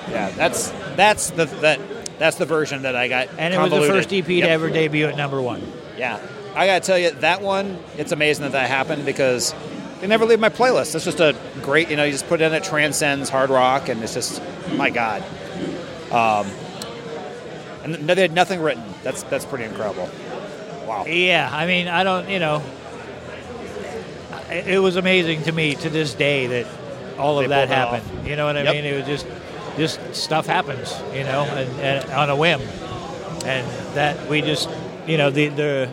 [0.09, 0.29] Yeah.
[0.31, 1.79] That's that's the that
[2.21, 3.29] that's the version that I got.
[3.37, 4.45] And it was the first EP Yep.
[4.47, 5.61] to ever debut at number one.
[5.97, 6.19] Yeah.
[6.55, 7.77] I gotta tell you that one.
[7.97, 9.55] It's amazing that that happened because
[10.01, 10.93] they never leave my playlist.
[10.95, 11.89] It's just a great.
[11.89, 12.53] You know, you just put it in.
[12.53, 14.41] It transcends hard rock, and it's just
[14.75, 15.23] my god.
[16.11, 16.45] Um,
[17.83, 18.83] and they had nothing written.
[19.03, 20.09] That's that's pretty incredible.
[20.85, 21.05] Wow.
[21.05, 22.61] Yeah, I mean, I don't, you know,
[24.49, 26.67] it, was amazing to me to this day that
[27.17, 28.03] all of They that pulled it off.
[28.03, 28.27] happened.
[28.27, 28.73] You know what I Yep.
[28.73, 28.85] mean?
[28.85, 29.25] It was just,
[29.77, 32.61] just stuff happens, you know, and, and on a whim,
[33.45, 34.69] and that we just,
[35.07, 35.89] you know, the the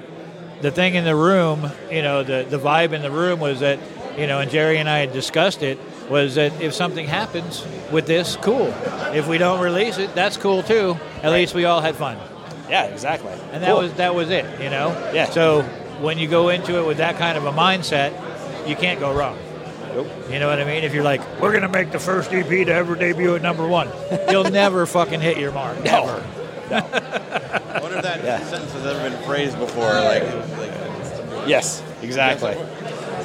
[0.61, 3.79] the thing in the room, you know, the the vibe in the room was that,
[4.19, 5.79] you know, and Jerry and I had discussed it
[6.11, 8.73] was that if something happens with this, cool.
[9.15, 10.97] If we don't release it, that's cool too.
[11.23, 12.17] At least we all had fun.
[12.69, 13.33] Yeah, exactly.
[13.53, 13.83] And that Cool.
[13.83, 14.89] was that was it, you know.
[15.15, 15.27] Yeah.
[15.31, 15.63] So
[16.01, 18.13] when you go into it with that kind of a mindset,
[18.69, 19.39] you can't go wrong.
[19.95, 20.09] Nope.
[20.31, 20.85] You know what I mean?
[20.85, 23.89] If you're like, we're gonna make the first EP to ever debut at number one,
[24.31, 25.83] you'll never fucking hit your mark.
[25.83, 26.25] Never.
[26.71, 29.85] I wonder if that sentence has ever been phrased before.
[29.95, 30.23] Like,
[30.59, 32.55] like Yes, exactly.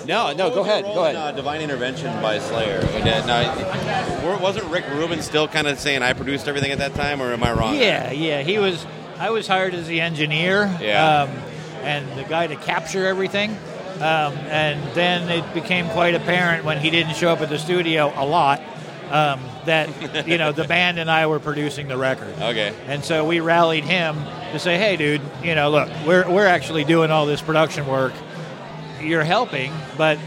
[0.06, 1.34] No, no, What go was your ahead, role go in, ahead.
[1.34, 2.80] uh, Divine Intervention by Slayer.
[2.80, 7.22] Uh, now, wasn't Rick Rubin still kind of saying I produced everything at that time,
[7.22, 7.76] or am I wrong?
[7.76, 8.42] Yeah, yeah.
[8.42, 8.86] He was.
[9.18, 10.76] I was hired as the engineer.
[10.82, 11.24] Yeah.
[11.24, 11.30] Um,
[11.84, 13.58] and the guy to capture everything.
[13.96, 18.12] Um, and then it became quite apparent when he didn't show up at the studio
[18.16, 18.62] a lot
[19.12, 22.34] um, that you know the band and I were producing the record.
[22.40, 22.74] Okay.
[22.88, 24.16] And so we rallied him
[24.52, 28.14] to say, "Hey, dude, you know, look, we're we're actually doing all this production work.
[29.02, 30.18] You're helping, but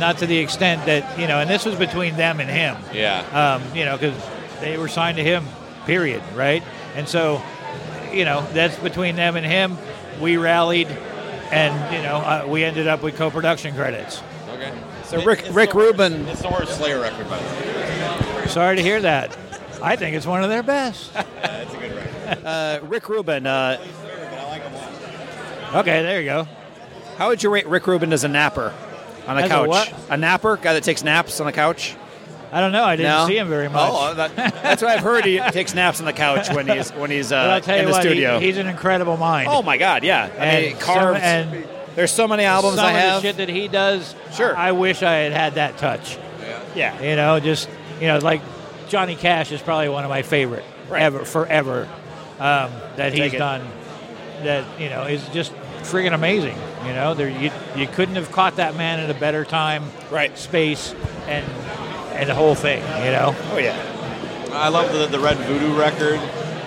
[0.00, 2.76] not to the extent that you know." And this was between them and him.
[2.92, 3.20] Yeah.
[3.32, 4.16] Um, you know, because
[4.60, 5.44] they were signed to him,
[5.84, 6.62] period, right?
[6.94, 7.42] And so,
[8.12, 9.76] you know, that's between them and him.
[10.20, 10.88] We rallied,
[11.52, 14.22] and you know, uh, we ended up with co-production credits.
[14.50, 14.72] Okay.
[15.04, 16.26] So Rick Rick Rubin.
[16.28, 18.46] It's the worst Slayer record, by the way.
[18.48, 19.36] Sorry to hear that.
[19.82, 21.12] I think it's one of their best.
[21.14, 22.44] That's a good record.
[22.46, 23.46] Uh, Rick Rubin.
[23.46, 23.78] Uh,
[25.74, 26.46] Okay, there you go.
[27.16, 28.74] how would you rate Rick Rubin as a napper
[29.26, 29.68] on a As a couch?
[29.68, 29.94] what?
[30.10, 31.96] A napper, guy that takes naps on a couch.
[32.52, 32.84] I don't know.
[32.84, 33.26] I didn't No?
[33.26, 33.90] see him very much.
[33.92, 35.24] Oh, that, that's what I've heard.
[35.24, 37.90] He takes naps on the couch when he's when he's uh, I'll tell in the
[37.92, 38.38] what, he- studio.
[38.38, 39.48] he's an incredible mind.
[39.50, 40.24] oh my God, yeah.
[40.38, 41.18] I and mean, carved.
[41.18, 43.22] some, and there's so many albums some I of have.
[43.22, 44.14] the shit that he does.
[44.34, 44.54] Sure.
[44.56, 46.18] I wish I had had that touch.
[46.40, 46.62] yeah.
[46.74, 47.02] yeah.
[47.02, 47.68] You know, just
[48.00, 48.42] you know, like
[48.88, 51.02] Johnny Cash is probably one of my favorite Right.
[51.02, 51.88] ever forever
[52.38, 53.38] um, that he's it.
[53.38, 53.66] done.
[54.42, 56.56] That you know is just friggin' amazing.
[56.84, 60.36] You know, there you you couldn't have caught that man at a better time, Right.
[60.36, 60.94] Space
[61.28, 61.46] and
[62.14, 62.80] and the whole thing.
[63.04, 63.34] You know.
[63.50, 63.76] Oh yeah.
[64.52, 66.18] I love the, the Red Voodoo record.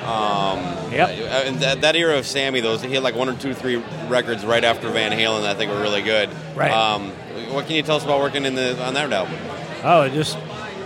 [0.05, 1.09] Um, Yep.
[1.47, 3.75] And that, that era of Sammy, those he had like one or two, three
[4.07, 5.41] records right after Van Halen.
[5.41, 6.29] that I think were really good.
[6.55, 6.71] Right.
[6.71, 7.11] Um,
[7.51, 9.35] what can you tell us about working in the on that album?
[9.83, 10.37] Oh, just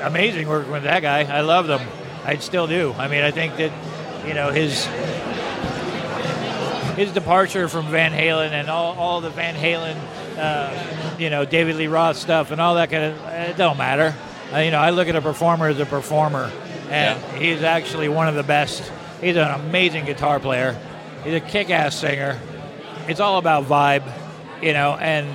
[0.01, 1.24] amazing working with that guy.
[1.24, 1.88] I loved him.
[2.26, 2.93] I still do.
[2.97, 3.72] I mean, I think that
[4.28, 4.86] you know his
[6.95, 9.95] his departure from Van Halen and all, all the Van Halen,
[10.38, 14.16] uh, you know, David Lee Roth stuff and all that kind of it don't matter.
[14.52, 16.52] Uh, you know, I look at a performer as a performer,
[16.89, 18.91] and he's actually one of the best.
[19.22, 20.76] He's an amazing guitar player.
[21.24, 22.39] He's a kick-ass singer.
[23.08, 24.04] It's all about vibe,
[24.62, 25.28] you know, and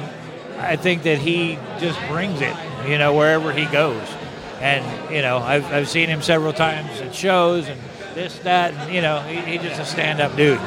[0.59, 2.57] I think that he just brings it,
[2.89, 4.03] you know, wherever he goes.
[4.61, 7.81] And, you know, I've, I've seen him several times at shows and
[8.15, 10.59] this, that, and, you know, he, he's just a stand up dude.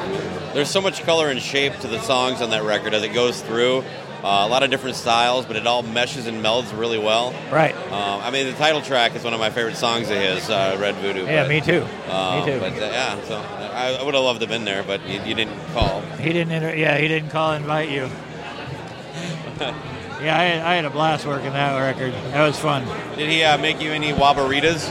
[0.54, 3.40] There's so much color and shape to the songs on that record as it goes
[3.42, 3.84] through.
[4.18, 7.32] Uh, a lot of different styles, but it all meshes and melds really well.
[7.52, 7.76] Right.
[7.76, 10.76] Um, I mean, the title track is one of my favorite songs of his, uh,
[10.80, 11.24] Red Voodoo.
[11.24, 11.86] Yeah, but, me too.
[12.10, 12.58] um, me too.
[12.58, 15.22] But uh, yeah, so I, I would have loved to have been there, but you,
[15.22, 16.00] you didn't call.
[16.18, 18.02] He didn't, inter- yeah, he didn't call invite you.
[19.60, 22.12] yeah, I had, I had a blast working that record.
[22.12, 22.86] That was fun.
[23.16, 24.90] Did he uh, make you any waboritas?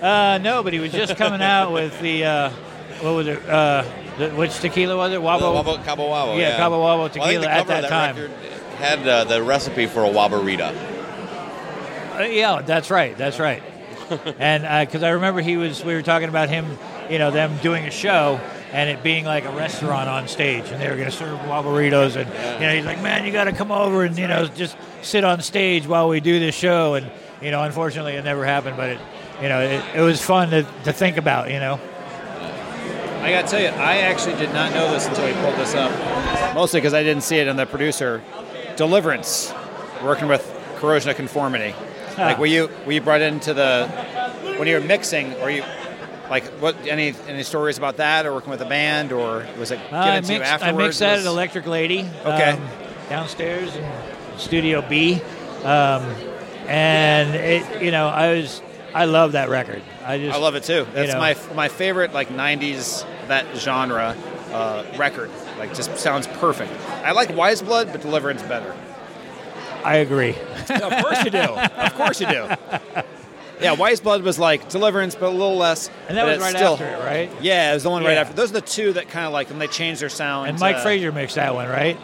[0.00, 2.50] Uh, no, but he was just coming out with the, uh,
[3.00, 3.42] what was it?
[4.16, 5.20] Uh, the, which tequila was it?
[5.20, 5.62] Wabo?
[5.62, 6.38] Wabo, Cabo Wabo.
[6.38, 6.56] Yeah, yeah.
[6.56, 8.16] Cabo Wabo Well, tequila the at of that time.
[8.78, 10.74] had uh, the recipe for a waborita.
[12.18, 13.16] Uh, yeah, that's right.
[13.16, 13.62] That's right.
[14.38, 16.78] and because I remember he was, we were talking about him,
[17.10, 18.40] you know, them doing a show,
[18.72, 21.66] and it being like a restaurant on stage, and they were going to serve wild
[21.66, 22.28] burritos, and
[22.60, 25.24] you know, he's like, man, you got to come over and you know just sit
[25.24, 27.10] on stage while we do this show, and
[27.42, 29.00] you know, unfortunately, it never happened, but it,
[29.42, 31.78] you know, it, it was fun to, to think about, you know.
[33.26, 35.74] I got to tell you, I actually did not know this until we pulled this
[35.74, 36.54] up.
[36.54, 38.22] Mostly because I didn't see it in the producer.
[38.76, 39.52] Deliverance,
[40.00, 40.44] working with
[40.76, 41.74] corrosion of conformity.
[42.16, 43.88] Like, were you were you brought into the
[44.58, 45.64] when you were mixing, or you
[46.30, 49.80] like what any any stories about that, or working with a band, or was it
[49.92, 52.08] Uh, I to you mixed, I mixed that Was- at Electric Lady.
[52.24, 52.50] Okay.
[52.52, 52.68] um,
[53.08, 53.84] downstairs in
[54.38, 55.20] Studio B,
[55.64, 56.02] um,
[56.68, 58.62] and it, you know, I was,
[58.94, 59.82] I love that record.
[60.04, 60.86] I just, I love it too.
[60.94, 61.18] That's know.
[61.18, 64.16] my my favorite like '90s that genre
[64.52, 65.30] uh, record.
[65.58, 66.72] Like, just sounds perfect.
[67.04, 68.74] I like Wise Blood, but Deliverance better.
[69.84, 70.30] I agree.
[70.70, 71.38] of course you do.
[71.38, 72.48] Of course you do.
[73.60, 75.90] Yeah, Wise Blood was like Deliverance, but a little less.
[76.08, 77.30] And that was right still, after it, right?
[77.40, 78.34] Yeah, it was the one right after.
[78.34, 80.50] Those are the two that kind of like when they changed their sound.
[80.50, 81.98] And Mike uh, Frazier mixed that one, right?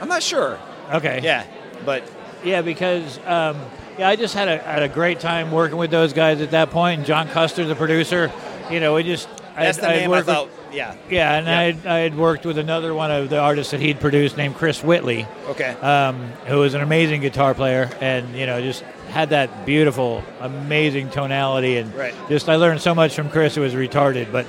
[0.00, 0.58] I'm not sure.
[0.92, 1.20] Okay.
[1.22, 1.46] Yeah,
[1.84, 2.04] but
[2.44, 3.58] Yeah, because um,
[3.98, 6.70] yeah, I just had a, had a great time working with those guys at that
[6.70, 6.98] point.
[6.98, 8.30] And John Custer, the producer,
[8.70, 10.48] you know, we just that's I, the I'd name I worked with- thought.
[10.72, 10.94] yeah.
[11.10, 11.46] yeah, and
[11.84, 11.88] Yeah.
[11.90, 14.82] I I had worked with another one of the artists that he'd produced named Chris
[14.82, 15.26] Whitley.
[15.48, 15.70] Okay.
[15.82, 21.08] um, who was an amazing guitar player and you know just had that beautiful amazing
[21.10, 22.14] tonality and Right.
[22.28, 24.44] just i learned so much from chris who was retarded but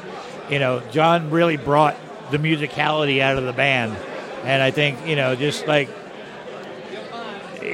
[0.49, 1.95] you know john really brought
[2.31, 3.95] the musicality out of the band
[4.43, 5.87] and i think you know just like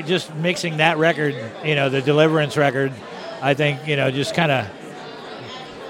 [0.06, 2.92] just mixing that record you know the deliverance record
[3.42, 4.68] i think you know just kind of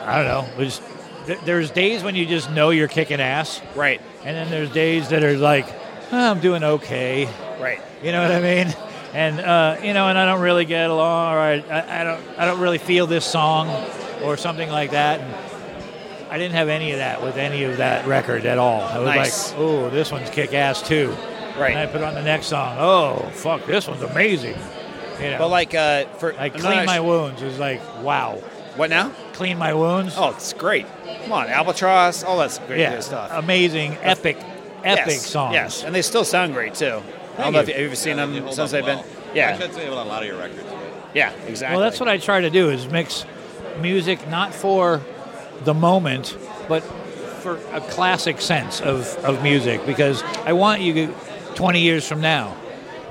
[0.05, 0.83] i don't know it just
[1.25, 4.01] th- there's days when you just know you're kicking ass Right.
[4.23, 5.65] and then there's days that are like
[6.11, 7.27] "Oh, i'm doing okay
[7.59, 7.81] Right.
[8.03, 8.75] you know what I mean?
[9.13, 12.21] And uh, you know, and I don't really get along, or I, I, I don't,
[12.39, 13.67] I don't really feel this song,
[14.23, 15.19] or something like that.
[15.19, 18.79] And I didn't have any of that with any of that record at all.
[18.81, 19.49] I was Nice.
[19.51, 21.09] like, oh, this one's kick ass too.
[21.59, 21.71] Right.
[21.71, 22.77] And I put on the next song.
[22.79, 24.55] Oh, fuck, this one's amazing.
[25.21, 28.35] You know, But like uh, for I'm clean my actu- wounds was like, wow.
[28.77, 29.09] What now?
[29.33, 30.13] Clean my wounds.
[30.17, 30.85] Oh, it's great.
[31.23, 33.31] Come on, Albatross, all that's great yeah, good stuff.
[33.33, 34.37] amazing, epic,
[34.83, 35.25] epic yes.
[35.25, 35.53] songs.
[35.53, 37.01] Yes, and they still sound great too.
[37.37, 39.03] I don't know if you, have you seen them since they've well.
[39.03, 39.11] been.
[39.33, 39.49] Yeah.
[39.49, 40.63] Actually, I'd say about a lot of your records.
[41.13, 41.77] Yeah, exactly.
[41.77, 43.25] Well, that's what I try to do is mix
[43.79, 45.01] music not for
[45.63, 46.37] the moment,
[46.67, 46.81] but
[47.41, 51.13] for a classic sense of, of music because I want you
[51.55, 52.55] 20 years from now.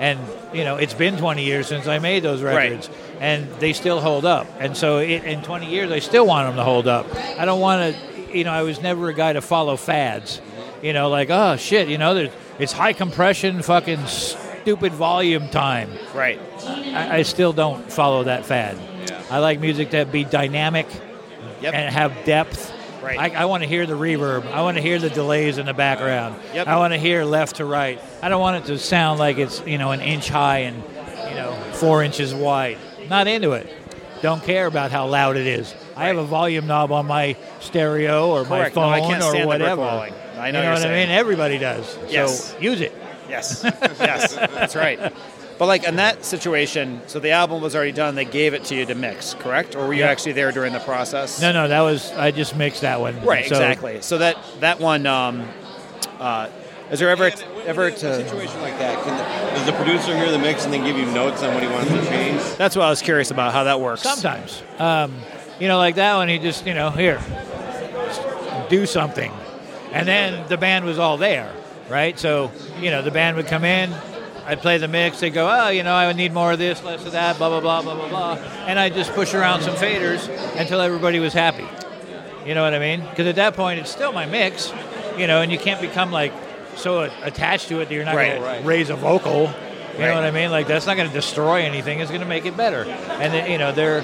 [0.00, 0.18] And,
[0.52, 2.54] you know, it's been 20 years since I made those Right.
[2.70, 2.88] records
[3.20, 4.46] and they still hold up.
[4.58, 7.06] And so it, in 20 years, I still want them to hold up.
[7.38, 10.40] I don't want to, you know, I was never a guy to follow fads.
[10.82, 15.90] You know, like, oh, shit, you know, there's, it's high compression, fucking stupid volume time.
[16.14, 16.40] Right.
[16.94, 18.78] I, I still don't follow that fad.
[19.30, 20.86] I like music that be dynamic
[21.60, 21.74] Yep.
[21.74, 22.69] and have depth.
[23.02, 23.18] Right.
[23.18, 24.46] I, I want to hear the reverb.
[24.52, 26.36] I want to hear the delays in the background.
[26.54, 26.66] Yep.
[26.66, 28.00] I want to hear left to right.
[28.22, 30.76] I don't want it to sound like it's you know an inch high and
[31.28, 32.78] you know four inches wide.
[33.08, 33.74] Not into it.
[34.22, 35.74] Don't care about how loud it is.
[35.96, 38.76] I have a volume knob on my stereo or Correct.
[38.76, 39.82] my No, phone can't or stand the brick whatever.
[39.82, 40.94] I know you know what saying.
[40.94, 41.18] I mean.
[41.18, 41.98] Everybody does.
[42.08, 42.52] Yes.
[42.52, 42.94] So use it.
[43.28, 43.62] Yes,
[43.98, 45.12] yes, that's right.
[45.60, 48.14] But like in that situation, so the album was already done.
[48.14, 49.76] They gave it to you to mix, correct?
[49.76, 50.08] Or were you Yeah.
[50.08, 51.38] actually there during the process?
[51.38, 53.22] No, no, that was I just mixed that one.
[53.22, 53.98] Right, So- exactly.
[54.00, 55.46] So that that one, um,
[56.18, 56.46] uh,
[56.90, 57.30] is there ever
[57.66, 57.98] ever a to?
[57.98, 61.04] situation like that, can the, does the producer hear the mix and then give you
[61.12, 62.40] notes on what he wants to change?
[62.56, 64.00] That's what I was curious about how that works.
[64.00, 65.12] Sometimes, um,
[65.58, 67.20] you know, like that one, he just, you know, here,
[68.70, 69.30] do something,
[69.92, 71.50] and then the band was all there,
[71.90, 72.18] right?
[72.18, 72.50] So,
[72.80, 73.92] you know, the band would come in,
[74.46, 76.82] I'd play the mix, they'd go, oh, you know, I would need more of this,
[76.82, 78.32] less of that, blah blah blah blah blah blah,
[78.66, 80.28] and I'd just push around some faders
[80.58, 81.66] until everybody was happy.
[82.46, 83.00] You know what I mean?
[83.08, 84.72] Because at that point, it's still my mix,
[85.18, 86.32] you know, and you can't become like
[86.76, 88.38] so attached to it that you're not Right.
[88.40, 89.42] going to raise a vocal.
[89.42, 90.08] You Right.
[90.08, 90.50] know what I mean?
[90.50, 92.00] Like that's not going to destroy anything.
[92.00, 92.84] It's going to make it better.
[92.84, 94.02] And then, you know, they're,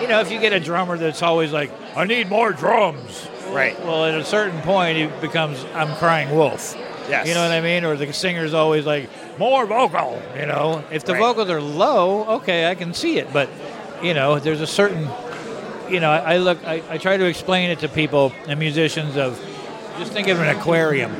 [0.00, 3.28] you know, if you get a drummer that's always like, I need more drums.
[3.50, 3.78] Right.
[3.84, 6.74] Well, at a certain point, it becomes I'm crying wolf.
[7.08, 7.28] Yes.
[7.28, 7.84] You know what I mean?
[7.84, 9.08] Or the singer's always like,
[9.38, 10.20] more vocal.
[10.38, 11.22] You know, if the Right.
[11.22, 13.32] vocals are low, okay, I can see it.
[13.32, 13.48] But,
[14.02, 15.08] you know, there's a certain,
[15.88, 19.16] you know, I, I look, I, I try to explain it to people and musicians
[19.16, 19.40] of,
[19.98, 21.14] just think of an aquarium.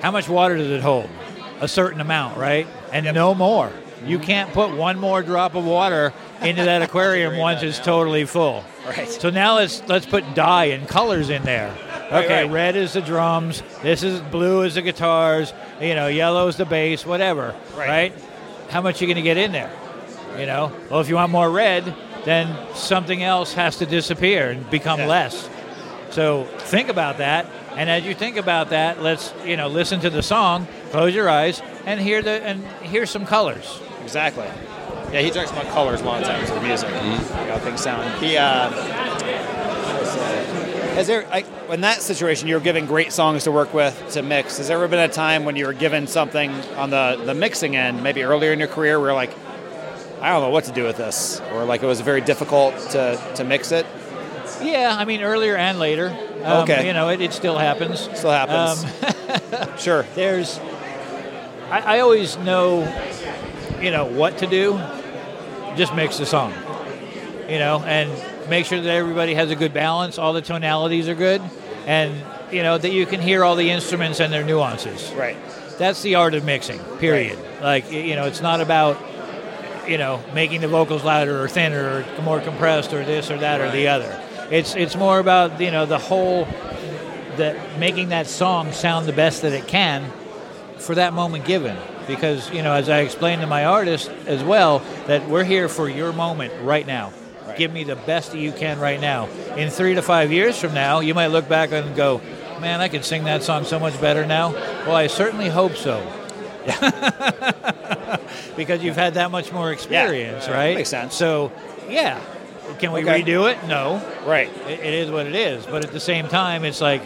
[0.00, 1.08] How much water does it hold?
[1.60, 2.66] A certain amount, right?
[2.92, 3.72] And no more.
[4.06, 4.26] You mm-hmm.
[4.26, 8.64] can't put one more drop of water into that aquarium once it's totally full.
[8.88, 9.08] Right.
[9.08, 11.74] So now let's let's put dye and colors in there.
[12.10, 12.50] Okay, right.
[12.50, 13.62] red is the drums.
[13.82, 15.52] This is blue is the guitars.
[15.80, 17.04] You know, yellow is the bass.
[17.04, 17.54] Whatever.
[17.76, 17.88] Right.
[17.88, 18.12] Right.
[18.70, 19.70] How much you going to get in there?
[20.38, 20.72] You know.
[20.90, 25.06] Well, if you want more red, then something else has to disappear and become Yeah.
[25.06, 25.48] less.
[26.10, 30.10] So think about that, And as you think about that, let's you know listen to
[30.10, 33.80] the song, close your eyes, and hear the and hear some colors.
[34.02, 34.46] Exactly.
[35.12, 36.88] Yeah, he talks about colors a lot of times in music.
[36.90, 37.50] Mm-hmm.
[37.50, 38.22] How things sound.
[38.22, 38.70] He, uh,
[40.94, 44.58] has there, like, in that situation, you're given great songs to work with to mix.
[44.58, 47.76] Has there ever been a time when you were given something on the, the mixing
[47.76, 49.30] end, maybe earlier in your career, where you're like,
[50.20, 53.22] I don't know what to do with this, or like it was very difficult to,
[53.36, 53.86] to mix it?
[54.60, 56.08] Yeah, I mean earlier and later.
[56.42, 56.86] Um, Okay.
[56.86, 58.00] You know, it, it still happens.
[58.18, 58.84] Still happens.
[59.62, 60.02] Um, sure.
[60.16, 60.58] There's,
[61.70, 62.80] I, I always know,
[63.80, 64.80] you know, what to do.
[65.78, 66.52] Just mix the song,
[67.48, 68.10] you know, and
[68.50, 70.18] make sure that everybody has a good balance.
[70.18, 71.40] All the tonalities are good,
[71.86, 72.20] and
[72.50, 75.12] you know that you can hear all the instruments and their nuances.
[75.12, 75.36] Right.
[75.78, 76.80] That's the art of mixing.
[76.98, 77.38] Period.
[77.62, 78.98] Like you know, it's not about
[79.86, 83.60] you know making the vocals louder or thinner or more compressed or this or that
[83.60, 84.20] or the other.
[84.50, 86.46] It's it's more about you know the whole
[87.36, 90.10] that making that song sound the best that it can
[90.78, 91.76] for that moment given.
[92.08, 95.88] Because you know, as I explained to my artist as well, that we're here for
[95.88, 97.12] your moment right now.
[97.56, 99.26] Give me the best that you can right now.
[99.56, 102.20] In three to five years from now, you might look back and go,
[102.60, 104.52] "Man, I could sing that song so much better now."
[104.86, 106.00] Well, I certainly hope so.
[108.56, 110.74] because you've had that much more experience, Yeah, right?
[110.76, 111.14] makes sense.
[111.14, 111.52] So,
[111.88, 112.20] yeah.
[112.78, 113.22] Can we Okay.
[113.22, 113.64] redo it?
[113.66, 114.02] No.
[114.26, 114.50] Right.
[114.68, 115.64] It, it is what it is.
[115.66, 117.02] But at the same time, it's like,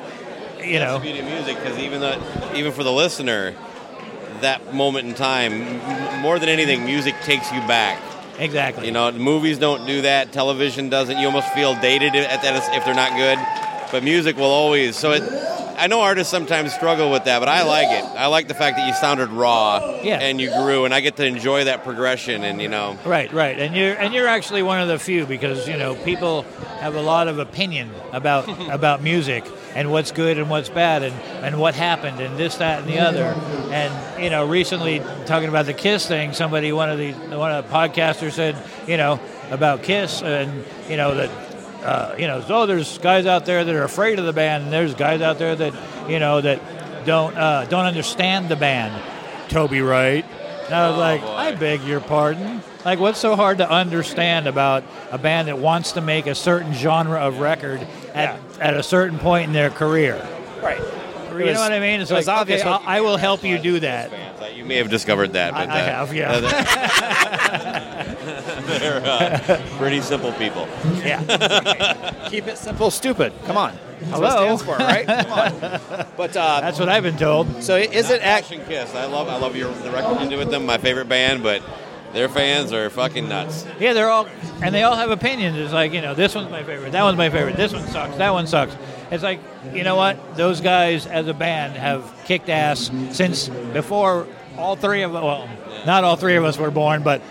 [0.62, 2.20] you That's know, the beauty of music because even though,
[2.54, 3.54] even for the listener,
[4.42, 5.78] that moment in time,
[6.20, 8.00] more than anything, music takes you back.
[8.38, 8.86] exactly.
[8.86, 10.32] You know, movies don't do that.
[10.32, 11.18] Television doesn't.
[11.18, 13.38] You almost feel dated at that if they're not good.
[13.90, 14.96] But music will always.
[14.96, 15.22] So it.
[15.74, 18.04] I know artists sometimes struggle with that, but I like it.
[18.04, 20.20] I like the fact that you sounded raw Yeah.
[20.20, 22.44] and you grew, and I get to enjoy that progression.
[22.44, 25.66] And you know, Right, right, and you're and you're actually one of the few because
[25.66, 26.42] you know people
[26.80, 31.14] have a lot of opinion about about music and what's good and what's bad and,
[31.44, 33.24] and what happened and this that and the other.
[33.72, 37.66] And you know recently talking about the Kiss thing somebody one of the one of
[37.66, 38.56] the podcasters said
[38.86, 39.20] you know
[39.50, 41.30] about Kiss and you know that
[41.84, 44.64] uh, you know oh there's guys out there that are afraid of the band.
[44.64, 45.74] And there's guys out there that
[46.08, 46.60] you know that
[47.06, 49.02] don't uh, don't understand the band.
[49.48, 50.24] Toby Wright.
[50.66, 52.62] And I was like, I beg your pardon.
[52.84, 56.72] Like, what's so hard to understand about a band that wants to make a certain
[56.74, 60.16] genre of record at, at a certain point in their career?
[60.62, 60.80] Right.
[61.32, 62.00] You know what I mean?
[62.00, 64.12] It's it like, obvious okay, I'll- help you do that.
[64.54, 66.40] you may have discovered that, but I- I uh, have, yeah.
[68.66, 70.68] they're uh, pretty simple people.
[70.96, 72.26] Yeah.
[72.30, 73.32] Keep it simple, stupid.
[73.44, 73.76] Come on.
[74.00, 74.20] That's Hello.
[74.20, 75.06] what it stands for, right?
[75.06, 76.06] Come on.
[76.16, 77.62] But uh, That's what I've been told.
[77.62, 78.20] so is it?
[78.22, 78.94] Action Kiss.
[78.94, 80.66] I love I love your the record you did with them.
[80.66, 81.62] My favorite band, but
[82.12, 83.66] their fans are fucking nuts.
[83.78, 84.26] Yeah, they're all,
[84.62, 85.56] and they all have opinions.
[85.56, 88.16] It's like, you know, this one's my favorite, that one's my favorite, this one sucks,
[88.16, 88.76] that one sucks.
[89.10, 89.40] It's like,
[89.72, 90.36] you know what?
[90.36, 95.48] Those guys as a band have kicked ass since before all three of well,
[95.86, 97.22] not all three of us were born, but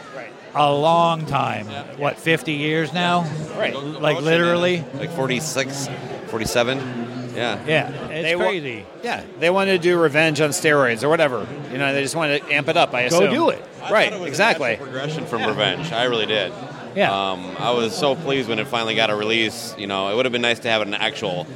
[0.54, 1.68] a long time.
[1.98, 3.22] What, 50 years now?
[3.56, 3.76] Right.
[3.76, 4.84] Like literally?
[4.96, 5.90] Like 46,
[6.28, 7.11] 47.
[7.36, 7.60] Yeah.
[7.66, 8.86] Yeah, it's They wa- crazy.
[9.04, 11.48] Yeah, they wanted to do Revenge on steroids or whatever.
[11.72, 12.94] You know, they just wanted to amp it up.
[12.94, 13.34] I Go assume.
[13.34, 13.64] do it.
[13.90, 14.12] Right.
[14.14, 14.70] It was Exactly.
[14.72, 15.92] natural progression from Revenge.
[15.92, 16.52] I really did.
[16.96, 17.12] Yeah.
[17.32, 19.74] Um, I was so pleased when it finally got a release.
[19.78, 21.48] You know, it would have been nice to have an actual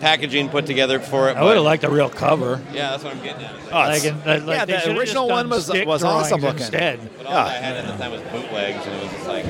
[0.00, 1.36] packaging put together for it.
[1.36, 2.60] I would have liked a real cover.
[2.72, 3.52] Yeah, that's what I'm getting at.
[3.70, 6.60] Oh, Like, it's- in- like yeah, they the original one was was awesome looking.
[6.60, 7.00] Instead.
[7.18, 9.44] But all I had at the time was bootlegs, and it was just like,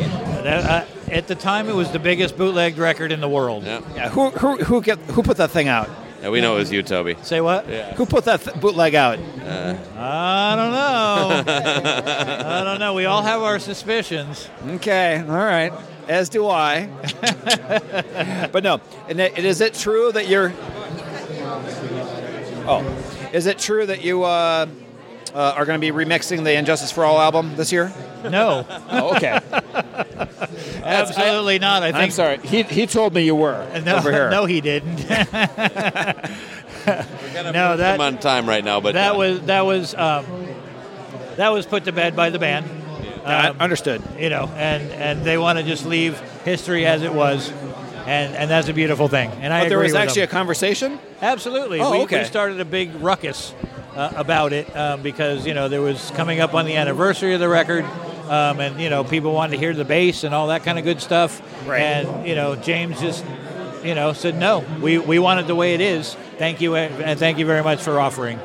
[0.45, 3.65] That, uh, at the time, it was the biggest bootlegged record in the world.
[3.65, 3.81] yeah.
[3.95, 4.09] Yeah.
[4.11, 5.89] Who who who get who put that thing out?
[6.23, 7.17] Yeah, we know it was you, Toby.
[7.23, 7.69] Say what?
[7.69, 7.93] Yeah.
[7.97, 9.19] Who put that th- bootleg out?
[9.19, 11.53] I don't know.
[11.53, 12.95] I don't know.
[12.95, 14.49] We all have our suspicions.
[14.77, 15.19] Okay.
[15.29, 15.73] All right.
[16.09, 16.87] As do I.
[18.53, 18.81] but no.
[19.09, 20.53] And it, is it true that you're?
[22.67, 22.81] Oh,
[23.33, 24.67] is it true that you uh,
[25.35, 27.93] uh, are going to be remixing the And Justice for All album this year?
[28.23, 29.39] No, Oh, okay.
[30.83, 31.83] absolutely not.
[31.83, 32.05] I think.
[32.05, 32.39] I'm sorry.
[32.39, 34.31] He, he told me you were No, over here.
[34.31, 34.97] no, he didn't.
[35.09, 35.25] no,
[36.87, 37.95] that.
[37.95, 40.25] I'm on time right now, but that uh, was that was um,
[41.37, 42.67] that was put to bed by the band.
[43.25, 44.03] Um, understood.
[44.19, 47.51] you know, and and they want to just leave history as it was,
[48.07, 49.31] and and that's a beautiful thing.
[49.41, 50.31] And I But there was actually them.
[50.31, 50.99] a conversation.
[51.23, 51.81] Absolutely.
[51.81, 52.19] Oh, we, okay.
[52.21, 53.55] we started a big ruckus
[53.97, 57.41] uh, about it um, because, you know, there was coming up on the anniversary of
[57.41, 57.85] the record.
[58.29, 60.85] Um, and, you know, people wanted to hear the bass and all that kind of
[60.85, 61.41] good stuff.
[61.67, 61.81] Right.
[61.81, 63.25] And, you know, James just,
[63.85, 66.15] you know, said, no, we, we want it the way it is.
[66.39, 66.75] Thank you.
[66.75, 68.39] And thank you very much for offering.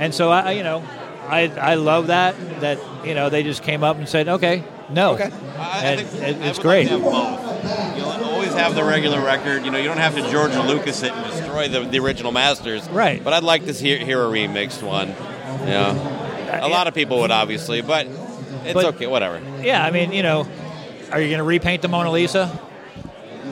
[0.00, 0.82] And so, I, you know,
[1.28, 5.14] I, I love that, that, you know, they just came up and said, okay, No.
[5.14, 5.30] Okay.
[5.58, 6.90] I, I And think it- I it's great.
[6.90, 7.96] Like have.
[7.98, 9.64] You'll always have the regular record.
[9.64, 12.88] You know, you don't have to George Lucas it and destroy the, the original masters.
[12.88, 13.22] Right.
[13.22, 15.08] But I'd like to hear, hear a remixed one.
[15.68, 16.64] Yeah.
[16.64, 18.06] A lot of people would obviously, but
[18.64, 19.06] it's But- okay.
[19.06, 19.40] Whatever.
[19.62, 20.48] Yeah, I mean, you know,
[21.12, 22.58] are you going to repaint the Mona Lisa?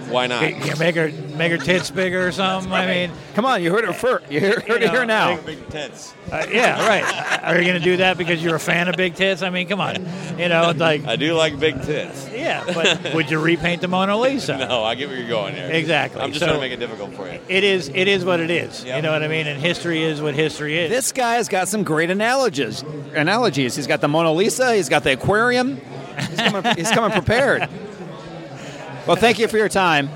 [0.09, 0.42] Why not?
[0.64, 2.72] You make her make her tits bigger or something.
[2.72, 4.30] I mean, Come on, you heard her first.
[4.30, 5.36] You heard, heard You it here now.
[5.40, 6.14] Big tits.
[6.32, 7.42] uh, yeah, right.
[7.44, 9.42] Are you going to do that because you're a fan of big tits?
[9.42, 9.96] I mean, come on.
[10.38, 12.28] You know, it's like, I do like big tits.
[12.32, 14.57] yeah, but would you repaint the Mona Lisa?
[14.66, 15.68] No, I get where you're going here.
[15.70, 16.20] Exactly.
[16.20, 17.38] I'm just So- trying to make it difficult for you.
[17.48, 17.88] It is.
[17.94, 18.84] It is what it is.
[18.84, 18.96] Yep.
[18.96, 19.46] You know what I mean?
[19.46, 20.90] And history is what history is.
[20.90, 22.82] This guy's got some great analogies.
[23.14, 23.76] Analogies.
[23.76, 24.74] He's got the Mona Lisa.
[24.74, 25.80] He's got the aquarium.
[26.30, 27.68] He's coming, he's coming prepared.
[29.07, 30.09] Well, thank you for your time.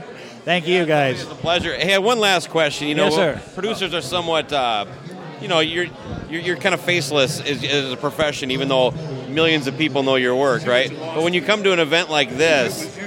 [0.44, 1.22] Thank you, guys.
[1.22, 1.74] It's a pleasure.
[1.74, 2.88] Hey, one last question.
[2.88, 3.40] You know, Yes, sir.
[3.54, 4.86] producers are somewhat, uh,
[5.40, 5.86] you know, you're,
[6.28, 8.90] you're you're kind of faceless as, as a profession, even though
[9.28, 10.90] millions of people know your work, right?
[10.90, 12.98] But when you come to an event like this,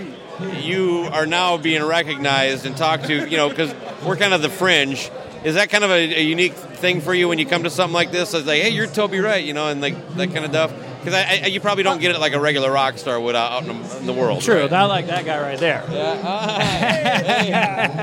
[0.61, 3.73] you are now being recognized and talked to, you know, because
[4.05, 5.09] we're kind of the fringe.
[5.43, 7.93] Is that kind of a, a unique thing for you when you come to something
[7.93, 8.33] like this?
[8.33, 10.71] It's like, hey, you're Toby Wright, you know, and like that kind of stuff.
[11.03, 13.63] Because I, I, you probably don't get it like a regular rock star would out
[13.63, 14.41] in the, in the world.
[14.41, 14.61] True.
[14.61, 14.71] right?
[14.71, 15.81] Not like that guy right there.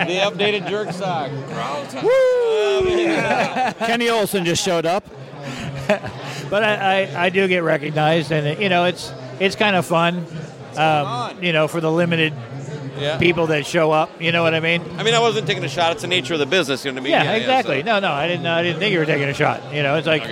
[0.06, 1.30] the updated jerk sock.
[2.02, 2.86] Woo!
[3.86, 5.04] Kenny Olson just showed up.
[6.50, 10.26] But I, I, I do get recognized, and you know, it's it's kind of fun.
[10.76, 12.32] Um, you know, for the limited
[12.98, 13.18] Yeah.
[13.18, 14.20] people that show up.
[14.20, 14.82] You know what I mean?
[14.98, 15.92] I mean, I wasn't taking a shot.
[15.92, 16.84] It's the nature of the business.
[16.84, 17.12] You know what I mean?
[17.12, 17.80] Yeah, exactly.
[17.82, 18.46] so- No, no, I didn't.
[18.46, 19.62] I didn't think you were taking a shot.
[19.72, 20.22] You know, it's like,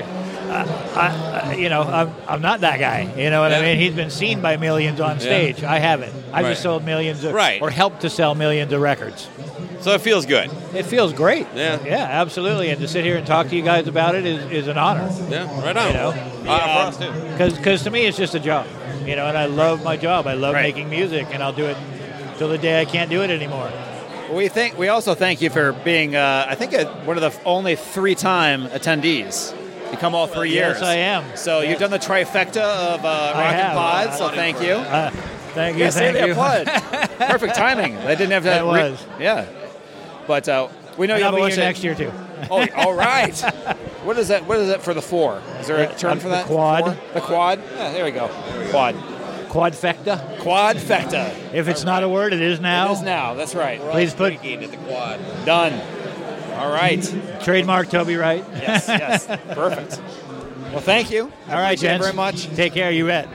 [0.51, 3.13] I, I, you know, I'm, I'm not that guy.
[3.17, 3.79] You know what I mean?
[3.79, 5.63] He's been seen by millions on stage.
[5.63, 6.13] I haven't.
[6.33, 6.51] I've Right.
[6.51, 7.61] just sold millions, of, Right.
[7.61, 9.29] or helped to sell millions of records.
[9.81, 10.51] So it feels good.
[10.75, 11.47] It feels great.
[11.55, 11.79] Yeah.
[11.85, 12.71] Yeah, absolutely.
[12.71, 15.09] And to sit here and talk to you guys about it is, is an honor.
[15.29, 15.87] Yeah, right on.
[15.89, 16.09] You know,
[16.47, 17.53] Uh, for us too.
[17.55, 18.67] because to me it's just a job.
[19.07, 20.27] You know, and I love my job.
[20.27, 20.63] I love Right.
[20.75, 21.77] making music, and I'll do it
[22.39, 23.71] till the day I can't do it anymore.
[24.33, 27.33] We think we also thank you for being, uh, I think, a, one of the
[27.47, 29.55] only three-time attendees.
[29.91, 30.77] You come all three years.
[30.79, 30.89] Yes, years.
[30.89, 31.37] I am.
[31.37, 31.71] So Yes.
[31.71, 33.75] you've done the trifecta of uh, I Rock and have.
[33.75, 34.15] Pod.
[34.19, 34.73] So thank you.
[34.73, 35.11] Uh,
[35.55, 35.85] thank you.
[35.85, 36.33] Yes, thank they you.
[36.33, 36.67] applaud.
[37.19, 37.95] Perfect timing.
[37.97, 38.49] They didn't have to.
[38.51, 39.05] That was.
[39.19, 39.47] yeah.
[40.27, 40.69] But uh,
[40.99, 42.13] we know you I'll have a be here next year too.
[42.53, 43.37] Oh, all right.
[44.05, 44.47] what is that?
[44.47, 45.43] What is that for the four?
[45.59, 46.85] Is there a Uh, term um, for the quad.
[46.85, 46.97] Four?
[47.15, 47.61] The quad.
[47.75, 48.29] Yeah, there we go.
[48.71, 48.95] Quad.
[49.49, 50.37] Quadfecta.
[50.39, 51.53] Quadfecta.
[51.53, 52.91] If it's not a word, it is now.
[52.91, 53.35] It is now.
[53.35, 53.81] That's right.
[53.81, 55.19] Please put Speaking at the quad.
[55.45, 55.73] Done.
[56.59, 57.03] All right.
[57.43, 58.45] trademark Toby Wright.
[58.53, 58.89] Yes.
[58.89, 59.27] Yes.
[59.55, 60.01] Perfect.
[60.73, 61.33] Well, thank you.
[61.49, 62.05] All right, gents.
[62.05, 62.47] very much.
[62.49, 62.91] Take care.
[62.91, 63.29] You bet.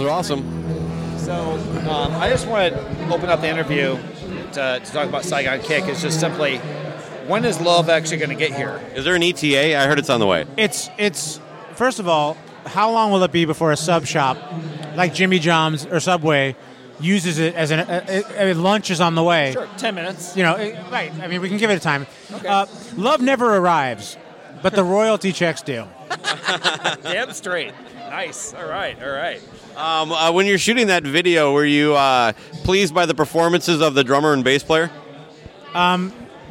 [0.00, 1.18] That was awesome.
[1.18, 1.34] So
[1.90, 3.98] um, I just want to open up the interview
[4.52, 5.88] to, to talk about Saigon Kick.
[5.88, 6.56] Is just simply
[7.26, 8.80] when is love actually going to get here?
[8.94, 9.76] Is there an ETA?
[9.78, 10.46] I heard it's on the way.
[10.56, 11.38] It's it's
[11.74, 14.38] first of all, how long will it be before a sub shop
[14.96, 16.56] like Jimmy John's or Subway
[16.98, 19.52] uses it as an uh, uh, lunch is on the way?
[19.52, 20.34] Sure, ten minutes.
[20.34, 21.12] You know, it- right?
[21.20, 22.06] I mean, we can give it a time.
[22.48, 22.64] Uh,
[22.96, 24.16] love never arrives,
[24.62, 25.84] but the royalty checks do.
[27.02, 27.74] Damn straight.
[28.10, 28.52] Nice.
[28.54, 29.00] All right.
[29.00, 29.40] All right.
[29.76, 32.32] Um, uh, when you're shooting that video, were you uh,
[32.64, 34.90] pleased by the performances of the drummer and bass player?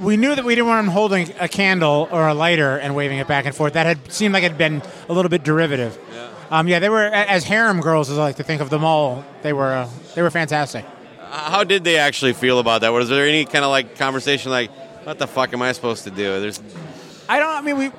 [0.02, 3.18] We knew that we didn't want them holding a candle or a lighter and waving
[3.18, 3.74] it back and forth.
[3.74, 6.00] That had seemed like it had been a little bit derivative.
[6.14, 8.86] Yeah, um, yeah they were as harem girls, as I like to think of them
[8.86, 9.26] all.
[9.42, 10.86] They were uh, they were fantastic.
[11.20, 12.94] How did they actually feel about that?
[12.94, 14.72] Was there any kind of like conversation like,
[15.06, 16.40] what the fuck am I supposed to do?
[16.40, 16.62] There's
[17.28, 17.56] I don't.
[17.56, 17.92] I mean, we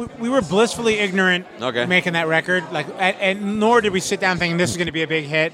[0.00, 1.86] we, we were blissfully ignorant Okay.
[1.86, 2.64] making that record.
[2.72, 5.08] Like, and, and nor did we sit down thinking this is going to be a
[5.08, 5.52] big hit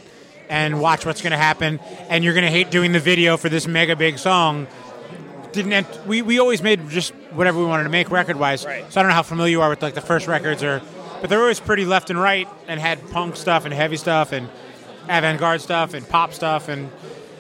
[0.49, 1.81] and watch what's going to happen.
[2.09, 4.67] And you're going to hate doing the video for this mega big song.
[5.53, 6.23] Didn't ent- we?
[6.23, 8.65] We always made just whatever we wanted to make record wise.
[8.65, 8.91] Right.
[8.93, 10.83] So I don't know how familiar you are with like the first records or,
[11.21, 14.49] but they're always pretty left and right and had punk stuff and heavy stuff and
[15.09, 16.91] avant garde stuff and pop stuff and.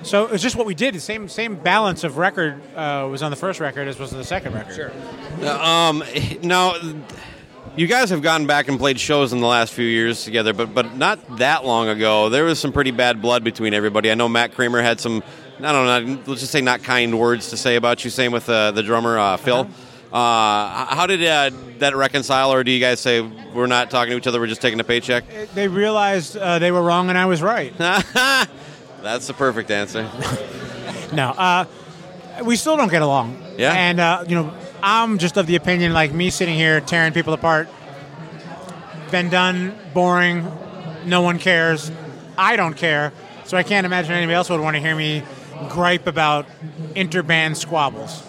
[0.07, 0.95] So it's just what we did.
[0.95, 4.19] The same same balance of record uh, was on the first record as was on
[4.19, 4.74] the second record.
[4.74, 5.49] Sure.
[5.51, 6.05] Um,
[6.43, 6.77] now,
[7.74, 10.73] you guys have gone back and played shows in the last few years together, but
[10.73, 12.28] but not that long ago.
[12.28, 14.09] There was some pretty bad blood between everybody.
[14.11, 15.24] I know Matt Kramer had some,
[15.61, 18.11] I don't know, let's just say not kind words to say about you.
[18.11, 19.69] Same with uh, the drummer uh, Phil.
[20.12, 21.51] uh how did uh,
[21.81, 23.23] that reconcile, or do you guys say
[23.53, 25.24] we're not talking to each other, we're just taking a paycheck?
[25.55, 27.74] they realized uh, they were wrong and I was right.
[29.07, 30.03] That's the perfect answer.
[31.12, 31.65] no, uh,
[32.45, 33.41] we still don't get along.
[33.57, 33.73] Yeah?
[33.73, 34.53] And, uh, you know,
[34.83, 37.69] I'm just of the opinion, like me sitting here tearing people apart,
[39.12, 40.45] been done, boring,
[41.05, 41.91] no one cares.
[42.37, 43.12] I don't care.
[43.45, 45.23] So I can't imagine anybody else would want to hear me
[45.69, 46.47] gripe about
[46.97, 48.24] interband squabbles.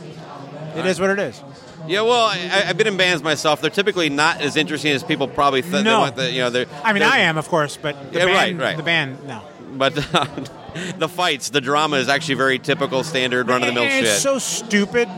[0.76, 1.42] It is what it is.
[1.88, 3.62] Yeah, well, I, I've been in bands myself.
[3.62, 5.86] They're typically not as interesting as people probably think.
[5.86, 6.08] No.
[6.10, 8.34] The, you know, they're, I mean, they're- I am, of course, but the Yeah, right,
[8.56, 8.78] band, right.
[8.78, 9.42] the band, no.
[9.74, 9.94] But
[10.98, 14.04] the fights, the drama is actually very typical, standard, run of the mill And shit.
[14.14, 15.10] It's so stupid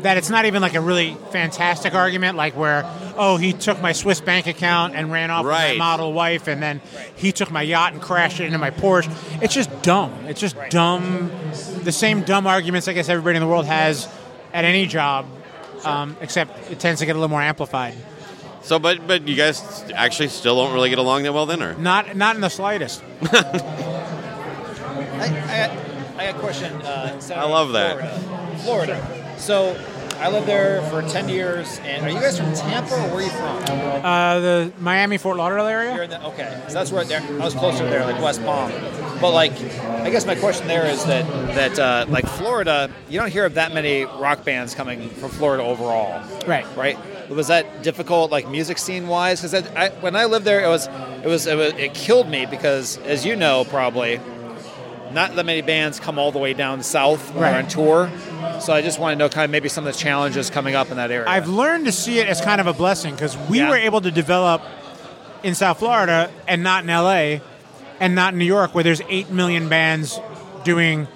[0.00, 2.84] that it's not even like a really fantastic argument, like where,
[3.18, 5.76] oh, he took my Swiss bank account and ran off with Right.
[5.76, 6.80] my model wife, and then
[7.16, 9.10] he took my yacht and crashed it into my Porsche.
[9.42, 10.12] It's just dumb.
[10.26, 11.30] It's just dumb.
[11.82, 14.08] The same dumb arguments I guess everybody in the world has
[14.54, 15.26] at any job,
[15.84, 17.94] um, except it tends to get a little more amplified.
[18.62, 21.74] so, but but you guys actually still don't really get along that well, then, or
[21.74, 23.02] Not, not in the slightest.
[25.20, 25.70] I, I, got,
[26.18, 26.72] I got a question.
[26.82, 27.98] Uh, I love that.
[27.98, 28.58] Florida.
[28.96, 29.34] Florida.
[29.38, 29.76] So
[30.18, 33.22] I lived there for 10 years, and are you guys from Tampa or where are
[33.22, 34.04] you from?
[34.04, 36.02] Uh, the Miami Fort Lauderdale You're area.
[36.04, 37.22] in the, okay, so that's right there.
[37.22, 38.70] I was closer there, like West Palm.
[39.20, 39.52] But like,
[40.02, 43.54] I guess my question there is that that uh, like Florida, you don't hear of
[43.54, 46.66] that many rock bands coming from Florida overall, Right.
[46.76, 46.98] right?
[47.30, 49.40] Was that difficult, like music scene wise?
[49.42, 50.86] Because I, when I lived there, it was
[51.22, 54.18] it was it was it killed me because, as you know, probably
[55.12, 57.54] not that many bands come all the way down south or Right.
[57.56, 58.10] on tour.
[58.60, 60.90] So I just want to know kind of maybe some of the challenges coming up
[60.90, 61.28] in that area.
[61.28, 63.70] I've learned to see it as kind of a blessing because we Yeah.
[63.70, 64.62] were able to develop
[65.42, 67.40] in South Florida and not in LA
[67.98, 70.20] and not in New York where there's 8 million bands
[70.64, 71.08] doing,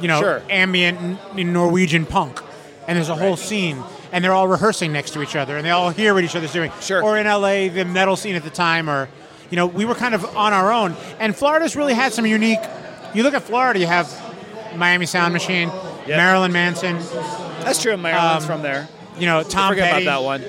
[0.00, 0.42] you know, Sure.
[0.50, 2.40] ambient Norwegian punk.
[2.86, 3.82] And there's a whole scene
[4.12, 6.52] and they're all rehearsing next to each other and they all hear what each other's
[6.52, 6.70] doing.
[6.80, 7.02] Sure.
[7.02, 9.08] Or in LA, the metal scene at the time or,
[9.50, 10.94] you know, we were kind of on our own.
[11.18, 12.60] And Florida's really had some unique,
[13.14, 14.08] you look at Florida, you have
[14.76, 15.68] Miami Sound Machine,
[16.06, 16.16] Yep.
[16.16, 16.98] Marilyn Manson,
[17.62, 17.96] That's true.
[17.96, 18.88] Maryland's Um, from there.
[19.18, 20.04] you know, Tom Forget Petty.
[20.04, 20.44] about that one.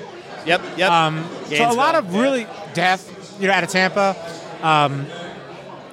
[0.46, 0.62] Yep.
[0.76, 0.90] Yep.
[0.90, 2.20] Um, so a lot of yeah.
[2.20, 4.16] really death, you know, out of Tampa.
[4.62, 5.06] Um,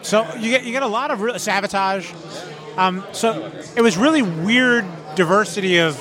[0.02, 2.12] so you get you get a lot of real sabotage.
[2.78, 4.86] Um, so it was really weird
[5.16, 5.96] diversity of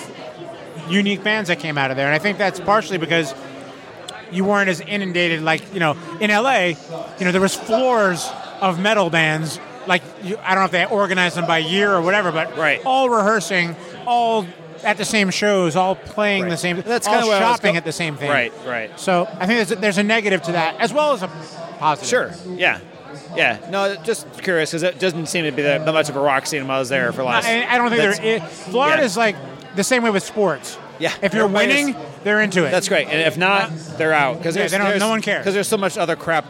[0.88, 3.34] unique bands that came out of there, and I think that's partially because
[4.32, 5.42] you weren't as inundated.
[5.42, 6.66] Like you know, in LA,
[7.18, 8.28] you know, there was floors
[8.60, 9.60] of metal bands.
[9.86, 12.80] Like you, I don't know if they organize them by year or whatever, but Right.
[12.84, 13.74] all rehearsing,
[14.06, 14.46] all
[14.84, 17.84] at the same shows, all playing the same, That's all kinda I was shopping at
[17.84, 18.30] the same thing.
[18.30, 18.98] Right, right.
[18.98, 21.28] So I think there's a, there's a negative to that as well as a
[21.78, 22.08] positive.
[22.08, 22.54] Sure.
[22.56, 22.78] Yeah.
[23.36, 23.58] Yeah.
[23.70, 26.62] No, just curious because it doesn't seem to be that, much of a rock scene
[26.62, 27.46] when I was there for last.
[27.46, 28.36] I, I don't think there.
[28.36, 29.04] It, Florida yeah.
[29.06, 29.36] is like
[29.76, 30.78] the same way with sports.
[30.98, 31.12] Yeah.
[31.22, 32.70] If you're Everybody is- winning, they're into it.
[32.70, 33.08] That's great.
[33.08, 35.40] And if not, they're out because Yeah, they don't- there's- no one cares.
[35.40, 36.44] because there's so much other crap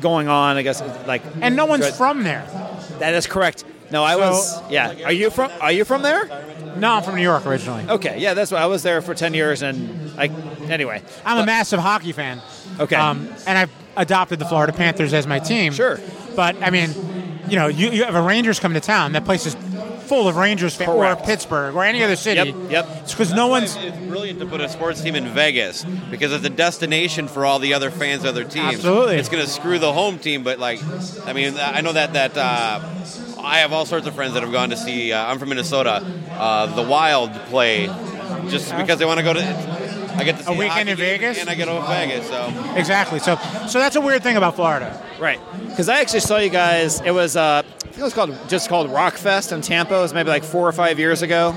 [0.00, 0.56] going on.
[0.56, 2.46] I guess like and no one's from there.
[2.98, 3.64] that is correct.
[3.90, 4.62] No, I So- was.
[4.70, 4.94] Yeah.
[5.04, 5.50] Are you from?
[5.60, 6.24] Are you from there?
[6.76, 7.84] No, I'm from New York originally.
[7.88, 8.18] Okay.
[8.18, 8.34] Yeah.
[8.34, 10.26] That's why I was there for ten years, and I.
[10.68, 11.02] Anyway.
[11.24, 12.40] I'm a massive hockey fan.
[12.78, 12.94] Okay.
[12.96, 15.72] Um, and I've adopted the Florida Panthers as my team.
[15.72, 15.98] Sure.
[16.36, 16.90] But I mean,
[17.48, 19.12] you know, you, you have a Rangers come to town.
[19.12, 19.56] That place is
[20.10, 22.50] full of Rangers fans, or Pittsburgh, or any other city.
[22.50, 22.88] Yep, yep.
[23.02, 23.76] It's because no one's.
[23.76, 27.60] It's brilliant to put a sports team in Vegas because it's a destination for all
[27.60, 28.74] the other fans of other teams.
[28.74, 29.16] Absolutely.
[29.18, 30.80] it's going to screw the home team, but like,
[31.26, 32.80] I mean, I know that that uh,
[33.40, 35.12] I have all sorts of friends that have gone to see.
[35.12, 37.86] Uh, I'm from Minnesota, uh, the Wild play,
[38.48, 39.89] just because they want to go to.
[40.16, 41.38] I get to see A weekend hockey in Vegas?
[41.38, 42.28] and I get to Vegas.
[42.28, 43.18] So Exactly.
[43.18, 43.36] So,
[43.68, 45.00] so that's a weird thing about Florida.
[45.18, 45.40] Right.
[45.68, 47.00] Because I actually saw you guys.
[47.00, 49.96] It was uh, I think it was called just called Rockfest in Tampa.
[49.96, 51.56] It was maybe like four or five years ago.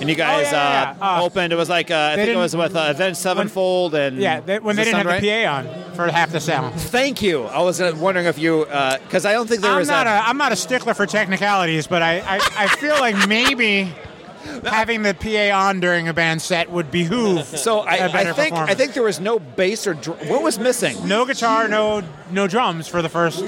[0.00, 1.18] And you guys Oh, yeah, yeah, uh, yeah.
[1.18, 1.52] Uh, opened.
[1.52, 4.60] It was like uh, I think it was with uh, Avenged Sevenfold and Yeah, they,
[4.60, 5.74] when they that didn't have sound the?
[5.74, 6.74] PA on for half the sound.
[6.80, 7.42] Thank you.
[7.44, 10.10] I was uh, wondering if you because I don't think there I'm was not a,
[10.10, 13.92] a I'm not a stickler for technicalities, but I, I, I feel like maybe
[14.64, 18.54] having the PA on during a band set would behoove So I, think.
[18.54, 21.06] I think there was no bass or dr- what was missing.
[21.08, 23.40] no guitar, no no drums for the first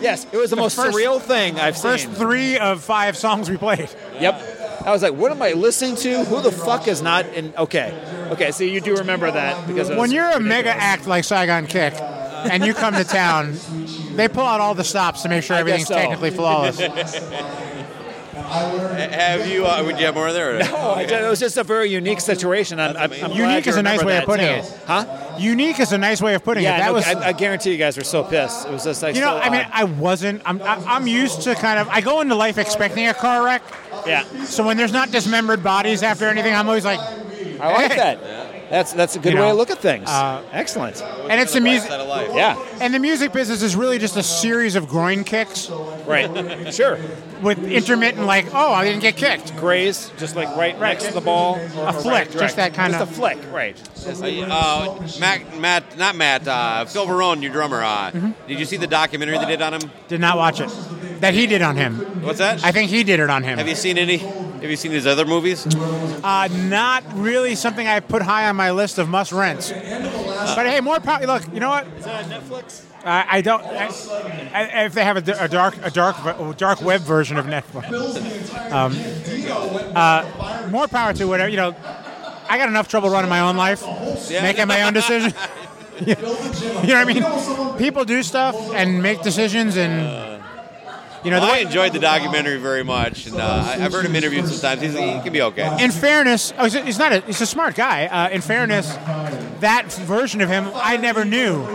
[0.00, 2.14] Yes, it was the, The most first- surreal thing I've first seen.
[2.14, 3.88] three of five songs we played.
[4.20, 4.56] Yep.
[4.86, 6.24] I was like, what am I listening to?
[6.24, 7.52] Who the fuck is not in?
[7.58, 7.92] Okay,
[8.30, 8.52] okay.
[8.52, 12.64] So you do remember that because When you're a mega act like Saigon Kick, and
[12.64, 13.58] you come to town,
[14.14, 15.94] they pull out all the stops to make sure everything's so.
[15.94, 16.78] technically flawless.
[18.48, 19.66] have you?
[19.66, 20.56] Uh, would you have more there?
[20.56, 20.62] Or?
[20.62, 22.80] I did- it was just a very unique situation.
[22.80, 24.52] I'm, I'm, I'm Unique is a nice way of putting too.
[24.66, 24.80] it.
[24.86, 25.36] Huh?
[25.38, 26.78] Unique is a nice way of putting Yeah, it.
[26.78, 28.66] That no, was I, I guarantee you guys were so pissed.
[28.66, 29.66] It was just like You know, so I mean.
[29.72, 30.42] I wasn't.
[30.44, 31.88] I'm, I- I'm used to kind of.
[31.88, 33.62] I go into life expecting a car wreck.
[34.06, 37.00] yeah, So when there's not dismembered bodies after anything, I'm always like,
[37.60, 37.96] I like Hey.
[37.96, 38.47] that.
[38.70, 40.08] That's that's a good You way know, to look at things.
[40.08, 41.00] uh, Excellent.
[41.02, 41.88] and it's the music.
[41.90, 42.36] Set of.
[42.36, 42.58] Yeah.
[42.80, 45.70] And the music business is really just a series of groin kicks
[46.06, 46.72] Right.
[46.74, 46.98] sure.
[47.42, 49.56] with intermittent, like, oh, I didn't get kicked.
[49.56, 51.54] Graze, just like right, next to the ball.
[51.76, 52.56] A flick, right, just direct.
[52.56, 53.76] that kind Just of- a flick, right?
[54.06, 56.46] Uh, Matt, Matt, not Matt.
[56.48, 57.82] Uh, Phil Varone, your drummer.
[57.82, 58.30] Uh, Mm-hmm.
[58.48, 59.90] Did you see the documentary they did on him?
[60.08, 60.70] Did not watch it.
[61.20, 61.96] That he did on him.
[62.22, 62.64] What's that?
[62.64, 63.58] I think he did it on him.
[63.58, 64.18] have you seen any?
[64.60, 65.66] Have you seen his other movies?
[65.66, 69.70] Uh, not really something I put high on my list of must rents.
[69.70, 71.24] But hey, more power.
[71.24, 71.86] Look, you know what?
[71.86, 72.84] Is that Netflix?
[73.04, 73.62] I, I don't.
[73.62, 73.86] I,
[74.52, 77.92] I, if they have a, a dark, a dark, a dark web version of Netflix,
[78.72, 78.94] um,
[79.96, 81.48] uh, more power to whatever.
[81.48, 81.76] You know,
[82.48, 83.84] I got enough trouble running my own life,
[84.30, 85.34] making my own decisions.
[86.06, 87.78] you know what I mean?
[87.78, 90.27] People do stuff and make decisions, and
[91.28, 94.46] you know, Well, I enjoyed the documentary very much, and uh, I've heard him interviewed
[94.46, 94.80] sometimes.
[94.80, 95.84] He's, he can be okay.
[95.84, 98.06] in fairness, oh, he's, a, not a, he's a smart guy.
[98.06, 98.94] Uh, in fairness,
[99.60, 101.66] that version of him I never knew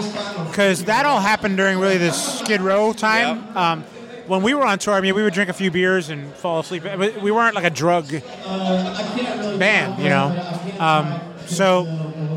[0.48, 3.38] because that all happened during really the Skid Row time.
[3.38, 3.56] Yep.
[3.56, 3.84] Um,
[4.26, 6.62] when we were on tour, I mean, we would drink a few beers and fall
[6.62, 6.84] asleep.
[7.22, 10.80] We weren't like a drug band, you know.
[10.80, 11.84] Um, so,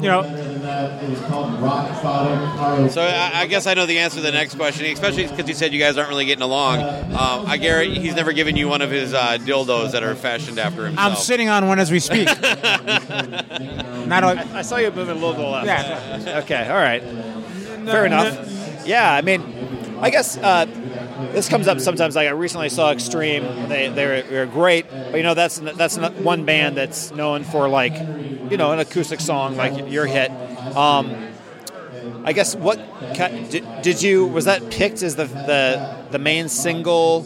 [0.03, 0.23] you know,
[2.91, 5.55] So I, I guess I know the answer to the next question, especially because you
[5.55, 6.83] said you guys aren't really getting along.
[6.83, 10.59] Um, I Garrett, he's never given you one of his uh, dildos that are fashioned
[10.59, 11.13] after himself.
[11.13, 12.27] I'm sitting on one as we speak.
[14.07, 15.67] not a, I saw you moving a little to the left.
[15.67, 16.41] Yeah.
[16.43, 16.69] Okay.
[16.69, 17.03] All right.
[17.85, 18.87] Fair enough.
[18.87, 19.13] Yeah.
[19.13, 19.43] I mean,
[20.01, 20.67] I guess uh,
[21.33, 22.17] this comes up sometimes.
[22.17, 23.69] Like I recently saw Extreme.
[23.69, 27.95] They they're, they're great, but you know that's that's one band that's known for like
[27.95, 30.31] you know an acoustic song like your hit.
[30.77, 31.33] Um,
[32.25, 32.79] I guess what
[33.15, 37.25] did, did you was that picked as the the the main single?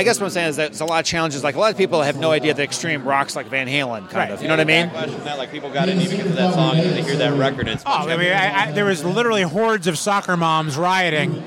[0.00, 1.44] I guess what I'm saying is that there's a lot of challenges.
[1.44, 4.14] Like a lot of people have no idea that Extreme rocks like Van Halen, kind
[4.14, 4.30] Right.
[4.30, 4.40] of.
[4.40, 4.88] You know what I mean?
[4.88, 7.34] Question that, like people got into you because of that song, and they hear that
[7.38, 7.68] record.
[7.68, 11.42] And it's Oh, I mean, I, I, there was literally hordes of soccer moms rioting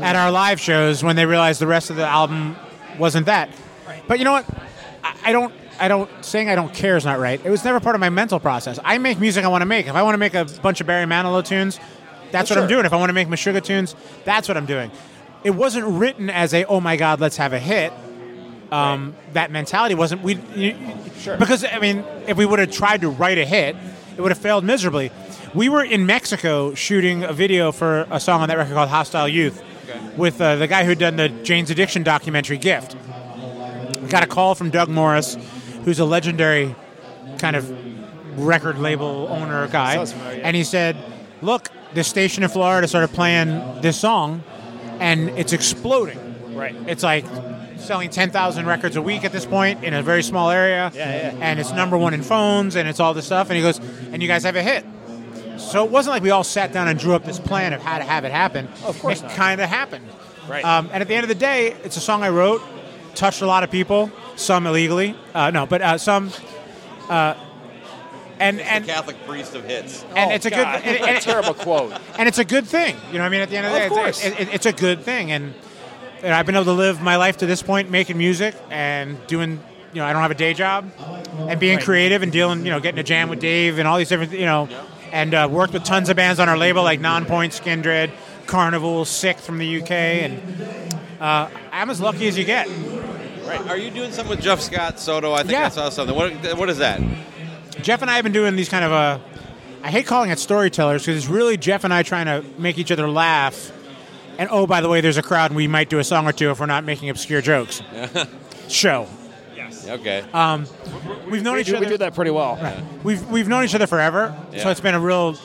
[0.00, 2.56] at our live shows when they realized the rest of the album
[2.98, 3.50] wasn't that.
[4.06, 4.46] But you know what?
[5.04, 5.52] I, I don't.
[5.78, 6.10] I don't.
[6.24, 7.38] Saying I don't care is not right.
[7.44, 8.78] It was never part of my mental process.
[8.84, 9.86] I make music I want to make.
[9.86, 11.78] If I want to make a bunch of Barry Manilow tunes,
[12.32, 12.86] that's what I'm doing.
[12.86, 13.94] If I want to make Meshuggah tunes,
[14.24, 14.90] that's what I'm doing.
[15.44, 17.92] It wasn't written as a oh my god, let's have a hit.
[18.70, 20.38] Um, That mentality wasn't we.
[20.54, 20.76] You,
[21.18, 21.36] Sure.
[21.36, 23.74] Because I mean, if we would have tried to write a hit,
[24.16, 25.10] it would have failed miserably.
[25.54, 29.26] We were in Mexico shooting a video for a song on that record called "Hostile
[29.28, 29.62] Youth"
[30.16, 32.96] with uh, the guy who'd done the Jane's Addiction documentary "Gift."
[34.00, 35.36] We got a call from Doug Morris,
[35.84, 36.74] who's a legendary
[37.38, 37.68] kind of
[38.38, 39.96] record label owner guy,
[40.42, 40.96] and he said,
[41.42, 44.44] "Look, this station in Florida started playing this song,
[45.00, 46.54] and it's exploding.
[46.54, 46.74] Right.
[46.86, 47.24] It's like
[47.76, 50.90] selling 10,000 records a week at this point in a very small area.
[50.94, 51.38] Yeah, yeah.
[51.40, 53.48] And it's number one in phones, and it's all this stuff.
[53.50, 53.78] And he goes,
[54.12, 54.84] and you guys have a hit.
[55.58, 57.98] So it wasn't like we all sat down and drew up this plan of how
[57.98, 58.68] to have it happen.
[58.84, 60.06] Of course it kind of happened.
[60.48, 60.64] Right.
[60.64, 62.62] Um, and at the end of the day, it's a song I wrote,
[63.14, 65.14] touched a lot of people, some illegally.
[65.34, 66.30] Uh, no, but uh, some.
[67.08, 67.34] Uh,
[68.40, 70.04] and and Catholic priest of hits.
[70.14, 70.82] and Oh, it's a God.
[70.82, 71.92] good and, and- terrible quote.
[72.18, 72.96] and it's a good thing.
[73.08, 74.24] You know, what I mean, at the end of the Of day, course.
[74.24, 75.32] it's, it, it- it's a good thing.
[75.32, 75.54] And
[76.22, 79.60] and I've been able to live my life to this point making music and doing.
[79.94, 80.90] You know, I don't have a day job,
[81.38, 81.84] and being Right.
[81.84, 82.64] creative and dealing.
[82.66, 84.32] You know, getting a jam with Dave and all these different.
[84.32, 84.68] You know,
[85.12, 88.10] and uh, worked with tons of bands on our label like Nonpoint, Skindred,
[88.46, 90.42] Karnivool, SikTh from the UK, and
[91.20, 92.68] uh, I'm as lucky as you get.
[93.46, 93.66] Right.
[93.66, 95.32] Are you doing something with Jeff Scott Soto?
[95.32, 95.66] I think Yeah.
[95.66, 96.14] I saw something.
[96.14, 97.00] What what is that?
[97.82, 99.18] Jeff and I have been doing these kind of uh,
[99.82, 102.90] I hate calling it storytellers because it's really Jeff and I trying to make each
[102.90, 103.72] other laugh.
[104.38, 106.32] And oh, by the way, there's a crowd, and we might do a song or
[106.32, 107.82] two if we're not making obscure jokes.
[108.68, 109.08] Show.
[109.56, 109.88] Yes.
[109.88, 110.24] Okay.
[110.32, 110.66] Um,
[111.30, 111.86] we've known we each do, other.
[111.86, 112.58] we do that pretty well.
[113.02, 115.36] We've we've known each other forever, so it's been a real.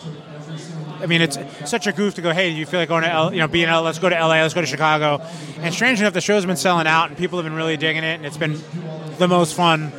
[1.00, 2.32] I mean, it's such a goof to go.
[2.32, 3.82] Hey, do you feel like going to L, you know being L?
[3.82, 4.42] Let's go to LA.
[4.42, 5.22] Let's go to Chicago.
[5.58, 8.16] And strange enough, the show's been selling out, and people have been really digging it,
[8.16, 8.60] and it's been
[9.18, 9.92] the most fun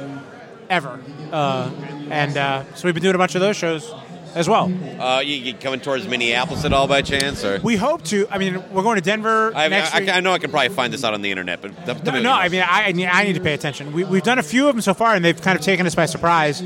[0.71, 1.01] ever.
[1.33, 1.71] Uh,
[2.11, 3.93] and uh, so we've been doing a bunch of those shows
[4.35, 4.65] as well.
[5.01, 7.61] Uh, you, you coming towards Minneapolis at all by chance, or?
[7.63, 8.27] We hope to.
[8.31, 10.09] I mean, we're going to Denver I, next I, week.
[10.09, 12.33] I know I can probably find this out on the internet, but th- No, no,
[12.33, 13.93] I mean, I, I need- to pay attention.
[13.93, 15.95] We, we've done a few of them so far, and they've kind of taken us
[15.95, 16.63] by surprise.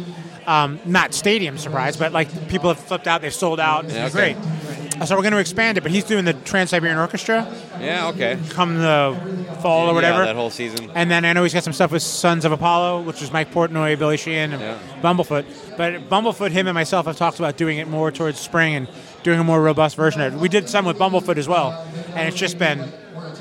[0.47, 3.85] Um, not stadium surprise, but like people have flipped out, they've sold out.
[3.85, 4.33] It's Yeah, been okay.
[4.35, 4.58] great.
[5.07, 7.47] So we're going to expand it, but he's doing the Trans Siberian Orchestra
[7.81, 8.39] yeah, okay.
[8.51, 9.17] come the
[9.63, 10.19] fall or whatever.
[10.21, 10.91] Yeah, that whole season.
[10.95, 13.53] and then I know he's got some stuff with Sons of Apollo, which is Mike
[13.53, 14.79] Portnoy, Billy Sheehan, and Yeah.
[15.01, 15.77] Bumblefoot.
[15.77, 18.89] But Bumblefoot, him and myself have talked about doing it more towards spring and
[19.23, 20.39] doing a more robust version of it.
[20.39, 22.93] We did some with Bumblefoot as well, and it's just been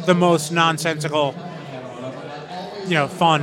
[0.06, 1.36] the most nonsensical,
[2.86, 3.42] you know, fun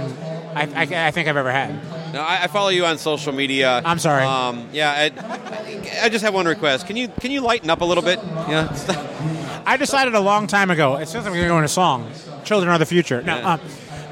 [0.55, 1.71] I, I, I think I've ever had.
[2.15, 3.83] No, I, I follow you on social media.
[3.85, 4.23] I'm sorry.
[4.25, 6.87] Um, yeah, I, I just have one request.
[6.87, 8.19] Can you can you lighten up a little bit?
[8.49, 9.63] Yeah.
[9.67, 10.97] I decided a long time ago.
[10.97, 12.11] It sounds like we're going to go in a song.
[12.45, 13.23] Children are the future.
[13.23, 13.55] No, Yeah.
[13.55, 13.61] um,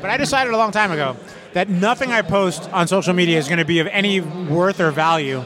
[0.01, 1.17] but I decided a long time ago
[1.53, 4.91] that nothing I post on social media is going to be of any worth or
[4.91, 5.45] value,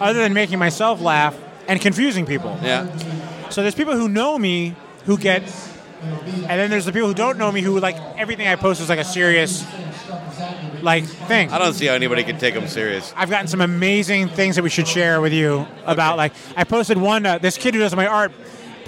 [0.00, 1.36] other than making myself laugh
[1.66, 2.56] and confusing people.
[2.62, 2.86] Yeah.
[3.50, 4.74] So there's people who know me
[5.04, 5.42] who get,
[6.02, 8.88] and then there's the people who don't know me who like everything I post is
[8.88, 9.66] like a serious,
[10.82, 11.50] like thing.
[11.50, 13.12] I don't see how anybody can take them serious.
[13.16, 16.16] I've gotten some amazing things that we should share with you about.
[16.16, 17.26] Like I posted one.
[17.26, 18.32] Uh, this kid who does my art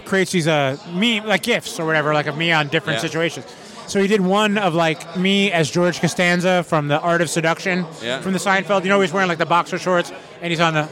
[0.04, 3.02] creates these uh, meme like gifs or whatever, like of me on different Yeah.
[3.08, 3.46] situations.
[3.86, 7.84] So he did one of like me as George Costanza from The Art of Seduction
[8.02, 8.20] Yeah.
[8.20, 8.84] from the Seinfeld.
[8.84, 10.88] You know, he's wearing like the boxer shorts and he's on the,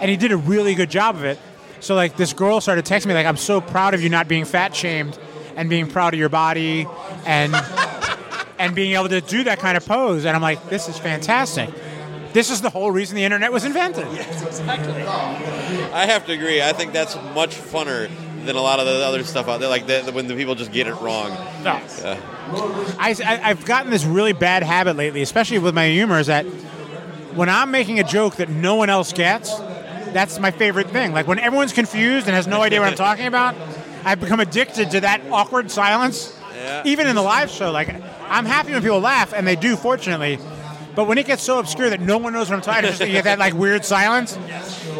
[0.00, 1.38] and he did a really good job of it.
[1.80, 4.44] So like this girl started texting me like, "I'm so proud of you not being
[4.44, 5.18] fat shamed
[5.56, 6.86] and being proud of your body
[7.24, 7.54] and."
[8.60, 10.24] And being able to do that kind of pose.
[10.24, 11.70] And I'm like, this is fantastic.
[12.32, 14.06] This is the whole reason the internet was invented.
[14.12, 15.02] Yes, exactly.
[15.02, 16.62] I have to agree.
[16.62, 18.08] I think that's much funner
[18.44, 19.68] than a lot of the other stuff out there.
[19.68, 21.30] Like the, the- when the people just get it wrong.
[21.64, 21.80] No.
[21.98, 22.20] Yeah.
[22.98, 26.44] I, have gotten this really bad habit lately, especially with my humor, is that
[27.34, 29.56] when I'm making a joke that no one else gets,
[30.12, 31.12] that's my favorite thing.
[31.12, 33.54] Like when everyone's confused and has no idea what I'm talking about,
[34.04, 36.36] I've become addicted to that awkward silence.
[36.60, 36.82] Yeah.
[36.84, 37.88] Even in the live show, like
[38.28, 40.38] I'm happy when people laugh, and they do, fortunately.
[40.94, 43.00] But when it gets so obscure that no one knows what I'm talking, about, just
[43.00, 44.38] you get that like weird silence.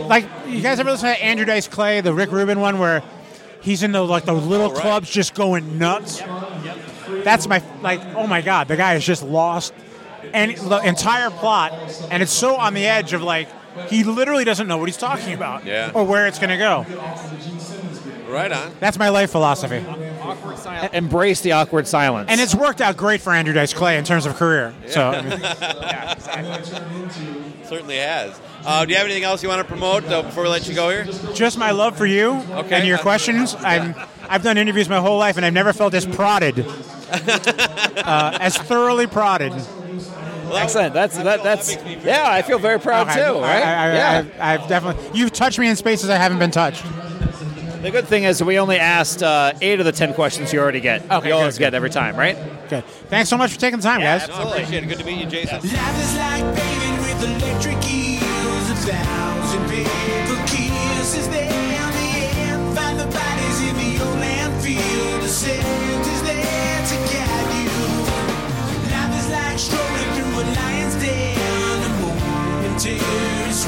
[0.07, 3.03] Like you guys ever listen to Andrew Dice Clay, the Rick Rubin one, where
[3.61, 4.81] he's in the like the little right.
[4.81, 6.23] clubs just going nuts.
[7.25, 8.01] That's my like.
[8.15, 9.75] Oh my god, the guy has just lost
[10.33, 11.73] and the entire plot,
[12.11, 13.49] and it's so on the edge of like
[13.89, 15.93] he literally doesn't know what he's talking about Yeah.
[15.95, 16.85] or where it's going to go.
[18.31, 18.73] Right on.
[18.81, 19.85] That's my life philosophy,
[20.23, 20.95] Awkward silence.
[20.95, 22.31] Embrace the awkward silence.
[22.31, 24.73] and it's worked out great for Andrew Dice Clay in terms of career.
[24.87, 26.65] So I mean,
[27.65, 28.41] Certainly has.
[28.65, 30.75] Uh, do you have anything else you want to promote uh, before we let you
[30.75, 31.05] go here?
[31.35, 32.77] just my love for you Okay.
[32.77, 33.55] and your questions.
[33.59, 33.95] I'm
[34.29, 36.61] I've done interviews my whole life, and I've never felt as prodded,
[37.11, 39.53] uh, as thoroughly prodded.
[39.53, 40.95] Well, excellent.
[40.95, 41.43] That's that.
[41.43, 42.27] That's yeah.
[42.29, 43.17] I feel very proud Okay.
[43.25, 43.41] too.
[43.41, 43.63] Right?
[43.65, 44.19] I, I, yeah.
[44.19, 45.19] I've, I've definitely.
[45.19, 46.85] You've touched me in spaces I haven't been touched.
[47.83, 50.81] The good thing is we only asked uh, eight of the ten questions you already
[50.81, 51.11] get.
[51.11, 52.37] Okay, you always good, get every time, right?
[52.67, 52.83] Okay.
[53.09, 54.29] Thanks so much for taking the time, guys.
[54.29, 54.87] No, I appreciate it.
[54.87, 55.61] Good to meet you, Jason.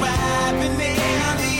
[0.00, 1.51] Life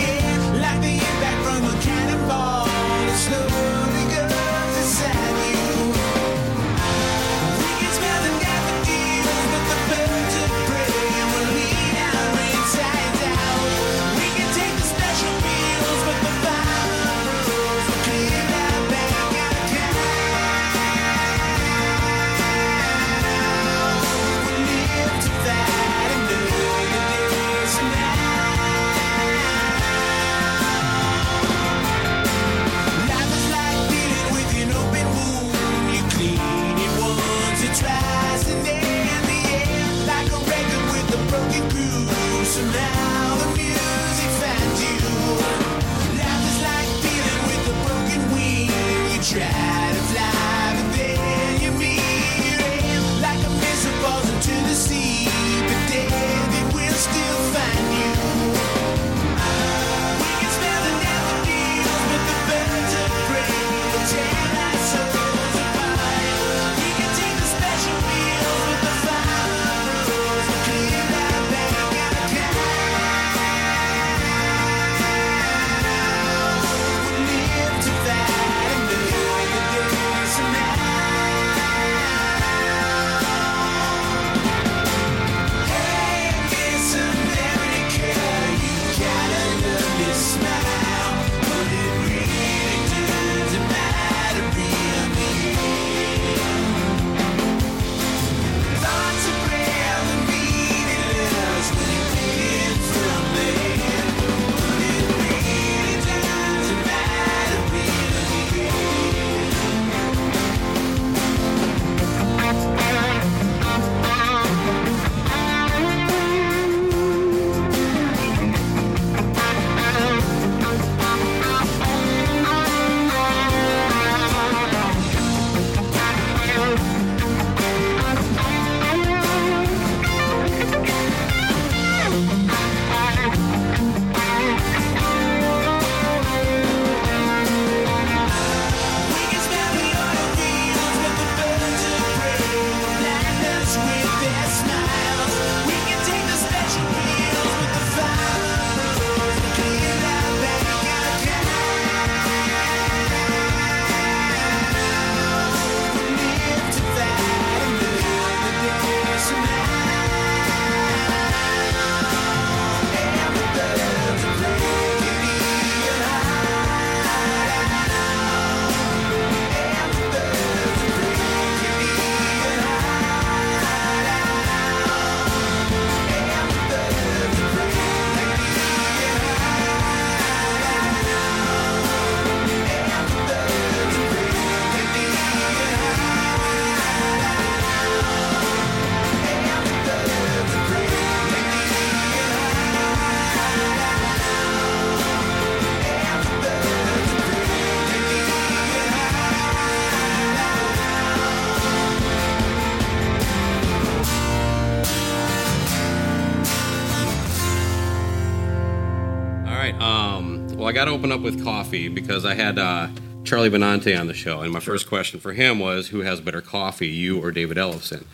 [211.02, 212.86] open up with coffee because I had uh,
[213.24, 216.40] Charlie Benante on the show, and my first question for him was, "Who has better
[216.40, 218.04] coffee, you or David Ellefson?"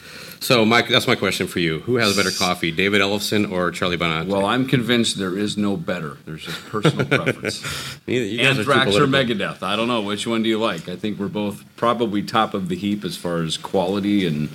[0.43, 3.99] So, Mike, that's my question for you: Who has better coffee, David Ellefson or Charlie
[3.99, 4.29] Benante?
[4.29, 6.17] Well, I'm convinced there is no better.
[6.25, 7.63] There's just personal preference.
[8.07, 9.07] Neither- you guys are too Anthrax or.
[9.07, 9.63] Megadeth.
[9.63, 10.01] I don't know.
[10.01, 10.89] Which one do you like?
[10.89, 14.49] I think we're both probably top of the heap as far as quality and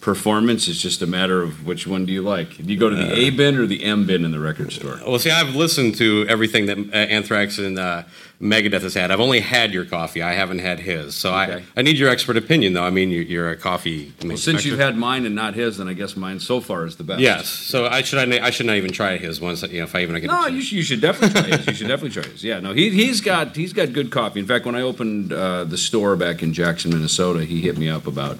[0.00, 0.68] performance.
[0.68, 2.56] It's just a matter of which one do you like.
[2.56, 5.00] Do you go to the A bin or the M bin in the record store?
[5.06, 8.04] Well, see, I've listened to everything that uh, Anthrax and uh,
[8.40, 9.10] Megadeth has had.
[9.10, 10.22] I've only had your coffee.
[10.22, 11.14] I haven't had his.
[11.14, 12.84] So I, I need your expert opinion, though.
[12.84, 14.12] I mean, you're, you're a coffee.
[14.22, 16.96] Well, since you've had mine and not his, then I guess mine so far is
[16.96, 17.20] the best.
[17.20, 17.48] Yes.
[17.48, 19.62] So I should I, I should not even try his once.
[19.62, 20.26] You know, if I even get.
[20.26, 21.66] No, you should, you should definitely try his.
[21.66, 22.44] You should definitely try his.
[22.44, 24.38] Yeah, no, he, he's got he's got good coffee.
[24.38, 27.88] In fact, when I opened uh, the store back in Jackson, Minnesota, he hit me
[27.88, 28.38] up about,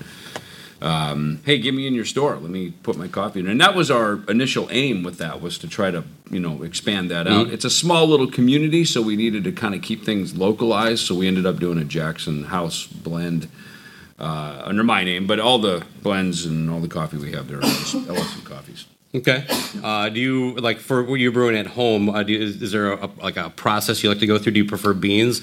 [0.82, 2.36] um, hey, get me in your store.
[2.36, 3.47] Let me put my coffee in.
[3.48, 7.11] And that was our initial aim with that was to try to you know expand
[7.11, 7.47] that out.
[7.48, 7.53] Mhm.
[7.53, 11.07] It's a small little community, so we needed to kind of keep things localized.
[11.07, 13.48] So we ended up doing a Jackson House blend.
[14.19, 17.59] Uh, under my name, but all the blends and all the coffee we have there
[17.59, 18.86] are Ellefson coffees.
[19.15, 19.44] Okay.
[19.85, 22.09] Uh, do you like for what you're brewing at home?
[22.09, 24.53] Uh, do is, is there a, like a process you like to go through?
[24.53, 25.43] Do you prefer beans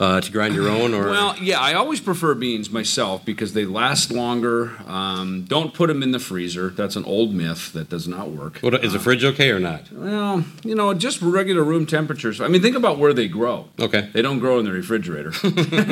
[0.00, 3.66] uh, to grind your own, or Well, yeah, I always prefer beans myself because they
[3.66, 4.72] last longer.
[4.86, 6.70] Um, don't put them in the freezer.
[6.70, 8.60] That's an old myth that does not work.
[8.60, 9.92] what, is the fridge okay or not?
[9.92, 12.40] Well, you know, just regular room temperatures.
[12.40, 13.68] I mean, think about where they grow.
[13.78, 14.08] Okay.
[14.14, 15.32] They don't grow in the refrigerator,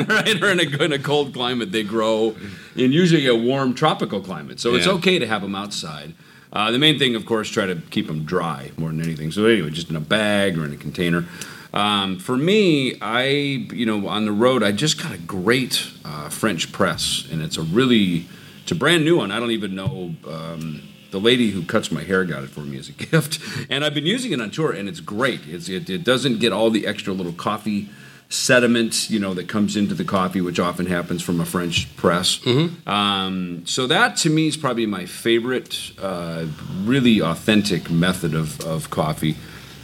[0.09, 0.41] right?
[0.41, 2.35] Or in a, in a cold climate, they grow
[2.75, 4.59] in usually a warm tropical climate.
[4.59, 6.15] So it's okay to have them outside.
[6.51, 9.31] Uh, the main thing, of course, try to keep them dry more than anything.
[9.31, 11.25] So anyway, just in a bag or in a container.
[11.73, 16.29] Um, for me, I you know on the road, I just got a great uh,
[16.29, 18.25] French press, and it's a really
[18.63, 19.31] it's a brand new one.
[19.31, 20.15] I don't even know.
[20.27, 23.39] Um, the lady who cuts my hair got it for me as a gift,
[23.69, 25.41] and I've been using it on tour, and it's great.
[25.47, 27.89] It's, it, it doesn't get all the extra little coffee
[28.29, 32.39] sediment, you know, that comes into the coffee, which often happens from a French press.
[32.85, 36.45] Um, so that to me is probably my favorite, uh,
[36.83, 39.35] really authentic method of, of coffee.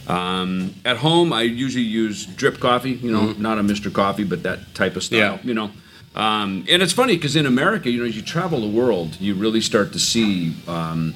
[0.08, 2.92] Um, at home, I usually use drip coffee.
[2.92, 3.92] You know, not a Mr.
[3.92, 5.18] Coffee, but that type of style.
[5.18, 5.38] Yeah.
[5.42, 5.70] You know,
[6.14, 9.34] um, and it's funny because in America, you know, as you travel the world, you
[9.34, 10.54] really start to see.
[10.68, 11.14] Um,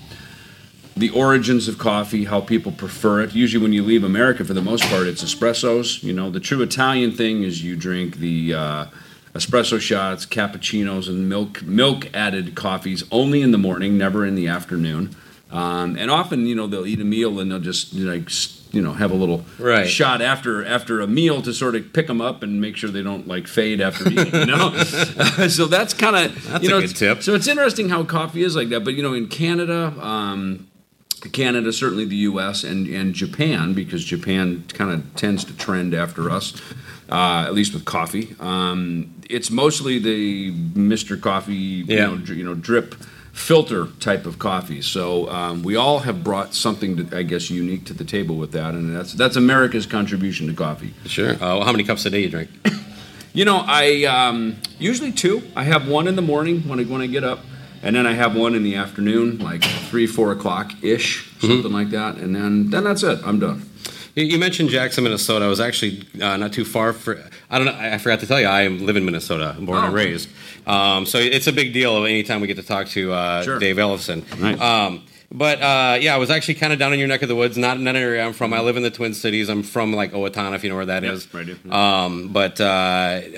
[0.97, 3.35] the origins of coffee, how people prefer it.
[3.35, 6.03] Usually, when you leave America, for the most part, it's espressos.
[6.03, 8.87] You know, the true Italian thing is you drink the uh,
[9.35, 14.49] espresso shots, cappuccinos, and milk milk added coffees only in the morning, never in the
[14.49, 15.17] afternoon.
[15.53, 18.31] Um, and often, you know, they'll eat a meal and they'll just you know, like
[18.73, 19.89] you know have a little Right.
[19.89, 23.03] shot after after a meal to sort of pick them up and make sure they
[23.03, 24.33] don't like fade after eating.
[24.35, 24.73] You know,
[25.49, 27.23] so that's kind of you a know, good tip.
[27.23, 28.85] So it's interesting how coffee is like that.
[28.85, 29.93] But you know, in Canada.
[30.01, 30.67] Um,
[31.33, 32.65] Canada, certainly the U.S.
[32.65, 36.55] and, and Japan, because Japan kind of tends to trend after us,
[37.11, 38.35] uh, at least with coffee.
[38.41, 41.21] Um, it's mostly the Mr.
[41.21, 42.95] Coffee, you, know, dr- you know, drip
[43.33, 44.83] filter type of coffee.
[44.83, 48.53] So um, we all have brought something, to, I guess, unique to the table with
[48.53, 50.95] that, and that's that's America's contribution to coffee.
[51.07, 51.33] Sure.
[51.35, 52.51] Uh, well, how many cups a day you drink?
[53.33, 55.43] You know, I um, usually two.
[55.55, 57.41] I have one in the morning when I when I get up,
[57.83, 61.91] and then I have one in the afternoon, like three, four o'clock ish, something like
[61.91, 63.21] that, and then then that's it.
[63.25, 63.70] I'm done.
[64.15, 65.45] You, you mentioned Jackson, Minnesota.
[65.45, 67.23] I was actually uh, not too far for.
[67.51, 67.73] I don't know.
[67.73, 68.47] I I forgot to tell you.
[68.47, 69.93] I live in Minnesota, born and Oh.
[69.97, 70.29] raised.
[70.67, 73.59] Um, so it's a big deal anytime we get to talk to uh, Sure.
[73.59, 74.23] Dave Ellefson.
[74.41, 74.61] Nice.
[74.61, 77.37] Um, but uh, yeah, I was actually kind of down in your neck of the
[77.37, 78.53] woods, not in that area I'm from.
[78.53, 79.49] I live in the Twin Cities.
[79.49, 81.29] I'm from like Owatonna, if you know where that Yep, is.
[81.33, 81.71] I do.
[81.73, 82.65] Um, but uh,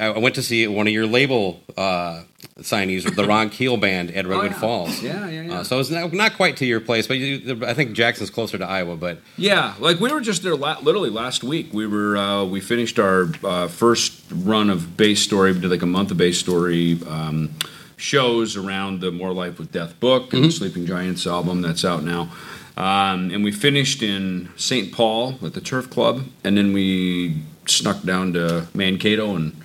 [0.01, 2.23] I I went to see one of your label uh,
[2.61, 4.61] signees, the Ron Keel band at Redwood Oh, yeah.
[4.61, 5.03] Falls.
[5.03, 5.55] Yeah, yeah, yeah.
[5.61, 8.59] Uh, so it's not, not quite to your place, but you, I think Jackson's closer
[8.59, 8.97] to Iowa.
[8.97, 11.73] But Yeah, like we were just there la- literally last week.
[11.73, 15.55] We were uh, we finished our uh, first run of Basstory.
[15.55, 17.51] We did like a month of Basstory um,
[17.97, 22.03] shows around the More Life with Deth book and the Sleeping Giants album that's out
[22.03, 22.31] now.
[22.77, 24.93] Um, and we finished in St.
[24.93, 29.62] Paul at the Turf Club, and then we snuck down to Mankato and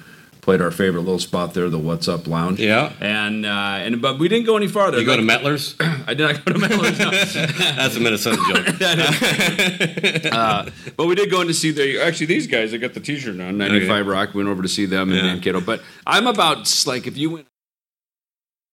[0.48, 2.58] played our favorite little spot there, the What's Up Lounge.
[2.62, 2.94] Yeah.
[3.02, 4.98] and uh, and but we didn't go any farther.
[4.98, 5.76] you go to Metler's?
[6.08, 6.98] I did not go to Metler's.
[6.98, 7.12] no.
[7.76, 10.24] That's a Minnesota joke.
[10.38, 12.74] Uh, but we did go in to see the actually these guys.
[12.74, 14.34] I got the T-shirt on 95 Rock.
[14.36, 15.24] Went over to see them in Yeah.
[15.34, 15.60] Mankato.
[15.60, 17.48] But I'm about like if you went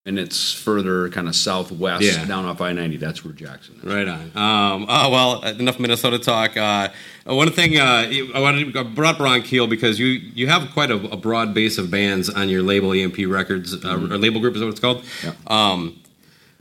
[0.07, 2.25] and it's further kind of southwest Yeah.
[2.27, 3.01] down off I-90.
[3.01, 3.85] That's where Jackson is.
[3.85, 4.21] Right on.
[4.37, 6.57] Um, oh well, enough Minnesota talk.
[6.59, 6.89] Uh,
[7.25, 10.71] one thing uh, I wanted to I brought up Ron Keel because you you have
[10.73, 14.41] quite a, a broad base of bands on your label EMP Records uh, or label
[14.41, 15.03] group is what it's called.
[15.25, 15.33] Yeah.
[15.47, 15.99] Um,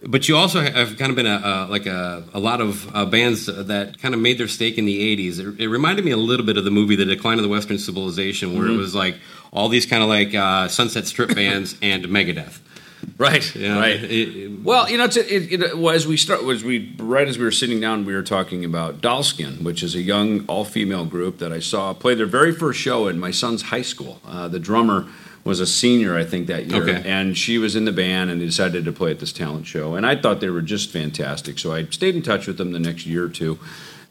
[0.05, 3.05] but you also have kind of been a, uh, like a, a lot of uh,
[3.05, 5.39] bands that kind of made their stake in the 80s.
[5.39, 7.77] It, it reminded me a little bit of the movie The Decline of the Western
[7.79, 8.73] Civilization, where Mhm.
[8.73, 9.15] it was like
[9.53, 12.59] all these kind of like uh, Sunset Strip bands and Megadeth.
[13.23, 13.79] Right, Yeah.
[13.79, 14.03] right.
[14.03, 17.27] It- it- well, you know, it's, it, it, well, as we start, as we right
[17.27, 21.05] as we were sitting down, we were talking about Dollskin, which is a young all-female
[21.05, 24.19] group that I saw play their very first show in my son's high school.
[24.27, 25.05] Uh, the drummer
[25.45, 27.01] was a senior, I think, that year, Okay.
[27.05, 29.95] and she was in the band, and they decided to play at this talent show,
[29.95, 31.59] and I thought they were just fantastic.
[31.59, 33.57] So I stayed in touch with them the next year or two.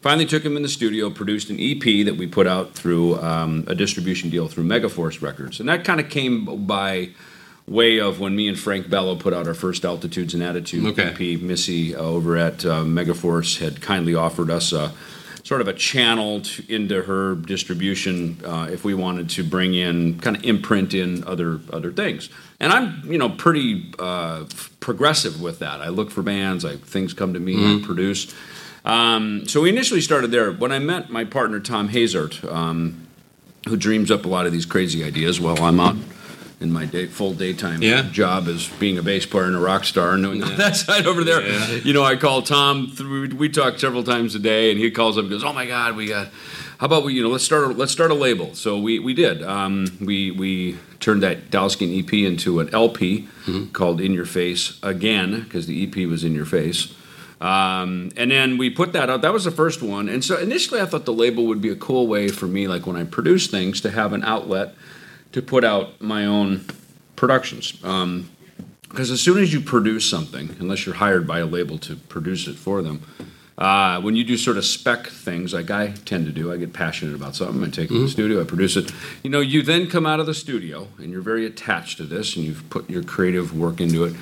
[0.01, 3.63] Finally, took them in the studio, produced an EP that we put out through um,
[3.67, 7.09] a distribution deal through Megaforce Records, and that kind of came by
[7.67, 11.35] way of when me and Frank Bello put out our first Altitudes and Attitude Okay.
[11.35, 11.41] EP.
[11.41, 14.91] Missy uh, over at uh, Megaforce had kindly offered us a
[15.43, 20.19] sort of a channel to, into her distribution uh, if we wanted to bring in
[20.19, 22.29] kind of imprint in other other things.
[22.59, 24.45] And I'm you know pretty uh,
[24.79, 25.81] progressive with that.
[25.81, 28.33] I look for bands, I things come to me, I produce.
[28.85, 30.51] Um, so we initially started there.
[30.51, 33.07] When I met my partner Thom Hazaert, um,
[33.67, 35.95] who dreams up a lot of these crazy ideas while I'm out
[36.63, 38.03] in my day, full daytime Yeah.
[38.11, 41.23] job as being a bass player and a rock star and doing that side over
[41.23, 41.41] there.
[41.79, 42.87] You know, I call Tom.
[42.87, 45.53] th- We, we talk several times a day, and he calls up and goes, "Oh
[45.53, 46.29] my God, we got."
[46.79, 48.55] How about we, you know, let's start a, let's start a label.
[48.55, 49.43] So we, we did.
[49.43, 53.27] Um, we we turned that Dollskin EP into an LP
[53.73, 56.93] called In Your Face again because the EP was In Your Face.
[57.41, 59.21] Um, and then we put that out.
[59.21, 60.07] That was the first one.
[60.07, 62.87] And so initially, I thought the label would be a cool way for me, like
[62.87, 64.75] when I produce things, to have an outlet
[65.33, 66.65] to put out my own
[67.15, 67.73] productions.
[67.83, 68.29] Um,
[68.89, 72.47] because as soon as you produce something, unless you're hired by a label to produce
[72.47, 73.01] it for them,
[73.57, 76.73] uh, when you do sort of spec things like I tend to do, I get
[76.73, 78.09] passionate about something, I take it to the Mhm.
[78.11, 78.91] studio, I produce it.
[79.23, 82.35] You know, you then come out of the studio and you're very attached to this
[82.35, 84.13] and you've put your creative work into it.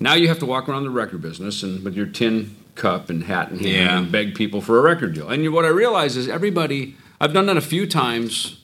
[0.00, 3.24] Now you have to walk around the record business and with your tin cup and
[3.24, 3.98] hat in hand Yeah.
[3.98, 5.28] and beg people for a record deal.
[5.28, 8.56] And you, what I realize is everybody, I've done that a few times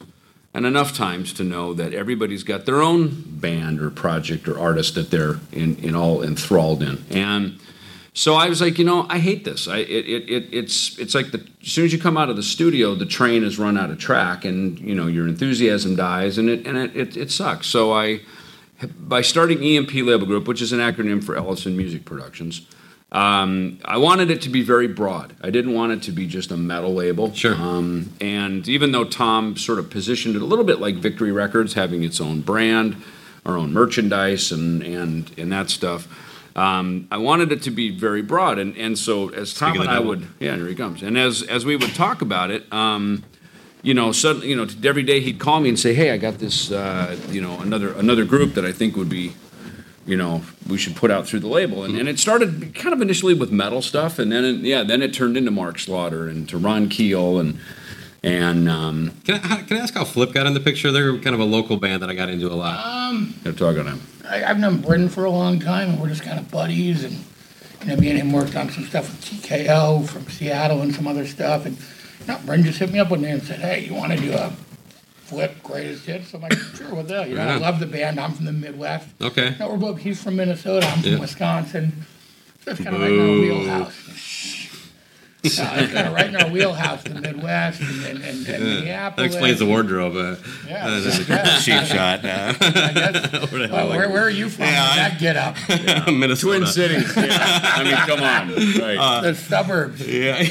[0.56, 4.94] and enough times to know that everybody's got their own band or project or artist
[4.94, 7.04] that they're in, in all enthralled in.
[7.10, 7.60] And
[8.14, 9.68] so I was like, you know, I hate this.
[9.68, 12.36] I it, it, it it's it's like the as soon as you come out of
[12.36, 16.38] the studio, the train has run out of track, and you know your enthusiasm dies,
[16.38, 17.66] and it and it, it, it sucks.
[17.66, 18.20] So I
[18.98, 22.62] by starting EMP Label Group, which is an acronym for Ellefson Music Productions,
[23.12, 25.34] um, I wanted it to be very broad.
[25.40, 27.32] I didn't want it to be just a metal label.
[27.32, 27.54] Sure.
[27.54, 31.74] Um, and even though Tom sort of positioned it a little bit like Victory Records,
[31.74, 32.96] having its own brand,
[33.46, 36.08] our own merchandise, and and and that stuff.
[36.56, 39.90] Um, I wanted it to be very broad, and, and so as Tom Speaking and
[39.90, 43.22] I would, yeah, here he comes, and as as we would talk about it, um,
[43.82, 46.38] you know, suddenly, you know, every day he'd call me and say, "Hey, I got
[46.38, 49.34] this, uh, you know, another another group that I think would be,
[50.06, 53.00] you know, we should put out through the label." And, and it started kind of
[53.02, 56.48] initially with metal stuff, and then it, yeah, then it turned into Mark Slaughter and
[56.48, 57.58] to Ron Keel and
[58.22, 60.90] and um, Can I, how- can I ask how Flipp got in the picture?
[60.90, 62.84] They're kind of a local band that I got into a lot.
[62.84, 64.00] Um, Gotta talk on him.
[64.28, 67.04] I, I've known Brendan for a long time, and we're just kind of buddies.
[67.04, 67.14] And
[67.82, 71.06] you know, me and him worked on some stuff with TKO from Seattle and some
[71.06, 71.66] other stuff.
[71.66, 74.12] And you know, Brendan just hit me up one day and said, "Hey, you want
[74.12, 74.52] to do a
[75.28, 77.86] flipp greatest hits?" I'm like, "Sure, what the hell?" You know, Right I love the
[77.86, 78.18] band.
[78.20, 79.08] I'm from the Midwest.
[79.20, 79.54] Okay.
[79.58, 79.98] No, we're both.
[79.98, 80.86] He's from Minnesota.
[80.86, 81.18] I'm from Yeah.
[81.18, 82.06] Wisconsin.
[82.64, 83.94] So it's kind of in our wheelhouse.
[85.46, 89.16] Uh, it's kind of right in our wheelhouse, the Midwest and, and, and, and Minneapolis.
[89.16, 90.16] that explains the wardrobe.
[90.16, 90.36] Uh,
[90.68, 90.86] Yeah.
[90.86, 91.58] uh, that's a Yeah.
[91.60, 92.24] cheap shot.
[92.24, 92.54] Uh,
[93.76, 94.64] Well, where, where are you from?
[94.66, 95.56] Yeah, I- that get up?
[96.12, 96.58] Minnesota.
[96.58, 97.16] Twin Cities.
[97.16, 97.60] Yeah.
[97.62, 98.48] I mean, come on.
[98.80, 98.96] Right.
[98.98, 100.06] Uh, the suburbs.
[100.06, 100.42] Yeah.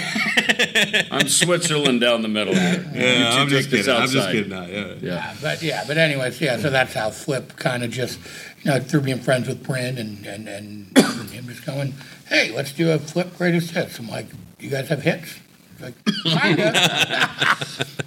[1.12, 2.54] I'm Switzerland down the middle.
[2.54, 3.94] Yeah, You two I'm just kidding.
[3.94, 4.50] I'm just kidding.
[4.50, 4.94] now, Yeah.
[5.02, 6.58] Yeah, but yeah, but anyways, yeah.
[6.58, 8.20] So that's how Flipp kind of just,
[8.64, 11.94] you know, through being friends with Bryn and and and, and him just going,
[12.28, 14.00] hey, let's do a Flipp greatest hits.
[14.00, 14.28] I'm like,
[14.66, 15.40] you guys have hits?
[15.78, 16.06] He's like,
[16.42, 16.72] kinda.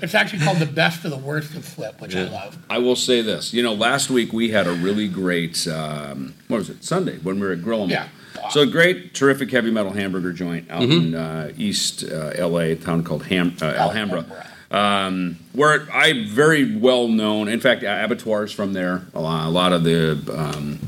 [0.02, 2.59] it's actually called the best of the worst of Flipp, which I love.
[2.68, 3.52] I will say this.
[3.55, 7.39] You know, last week we had a really great, um, what was it, Sunday, when
[7.39, 7.90] we were at Grill'em.
[7.90, 8.09] Yeah.
[8.51, 10.93] So a great, terrific heavy metal hamburger joint out Mhm.
[11.09, 14.24] in uh, East uh, LA, a town called Ham- uh, Alhambra.
[14.70, 19.02] Um, where I very well known, in fact, Abattoirs from there.
[19.14, 20.78] A lot, a lot of the um,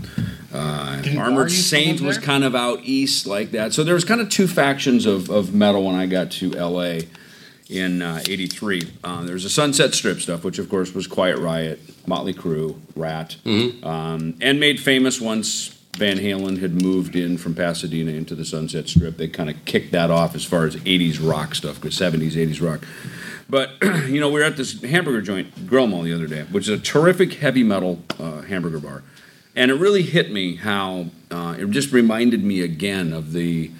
[0.52, 3.72] uh, Armored Saint was kind of out east like that.
[3.72, 7.00] So there was kind of two factions of, of metal when I got to LA
[7.68, 8.82] in uh, 83.
[9.04, 12.78] Uh, there was the Sunset Strip stuff, which of course was Quiet Riot, Motley Crue,
[12.96, 13.36] Ratt,
[13.84, 18.88] um, and made famous once Van Halen had moved in from Pasadena into the Sunset
[18.88, 19.16] Strip.
[19.16, 22.84] They kind of kicked that off as far as 80s rock stuff, 70s, 80s rock.
[23.48, 23.70] But,
[24.08, 26.68] you know, we were at this hamburger joint, Grill 'Em All, the other day, which
[26.68, 29.02] is a terrific heavy metal uh, hamburger bar.
[29.60, 33.70] And it really hit me how uh, it just reminded me again of the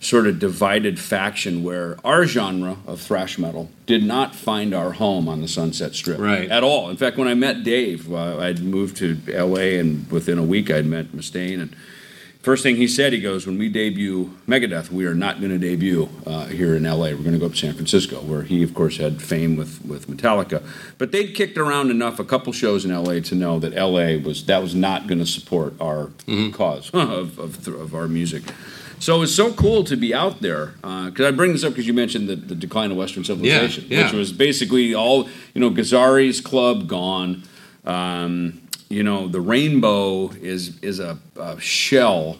[0.00, 5.28] sort of divided faction where our genre of thrash metal did not find our home
[5.28, 6.48] on the Sunset Strip Right.
[6.50, 6.88] at all.
[6.88, 9.78] In fact, when I met Dave, uh, I'd moved to L.A.
[9.78, 11.76] and within a week I'd met Mustaine and.
[12.46, 15.58] First thing he said, he goes, "When we debut Megadeth, we are not going to
[15.58, 17.06] debut uh, here in LA.
[17.06, 19.84] We're going to go up to San Francisco, where he, of course, had fame with,
[19.84, 20.62] with Metallica.
[20.96, 24.46] But they'd kicked around enough, a couple shows in LA, to know that LA was
[24.46, 26.12] that was not going to support our
[26.52, 28.44] cause of, of, of our music.
[29.00, 30.74] So it was so cool to be out there.
[30.82, 34.04] Because I bring this up because you mentioned the, the decline of Western civilization, yeah.
[34.04, 35.70] which was basically all you know.
[35.72, 37.42] Gazzarri's club gone.
[37.84, 42.38] Um, you know, the rainbow is is a, a shell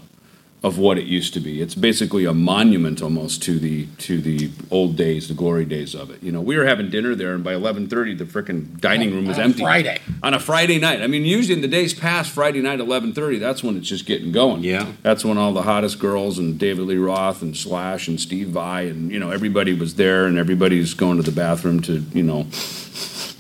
[0.63, 1.61] of what it used to be.
[1.61, 6.11] It's basically a monument almost to the to the old days, the glory days of
[6.11, 6.23] it.
[6.23, 9.27] You know, we were having dinner there, and by eleven thirty, the frickin' dining room
[9.27, 9.63] was On empty.
[9.63, 10.01] Friday.
[10.23, 11.03] On a Friday night.
[11.03, 14.07] I mean, usually in the days past, Friday night, eleven thirty, that's when it's just
[14.07, 14.65] getting going.
[14.65, 14.93] Yeah.
[15.03, 18.89] That's when all the hottest girls and David Lee Roth and Slash and Steve Vai
[18.89, 22.47] and you know everybody was there, and everybody's going to the bathroom to you know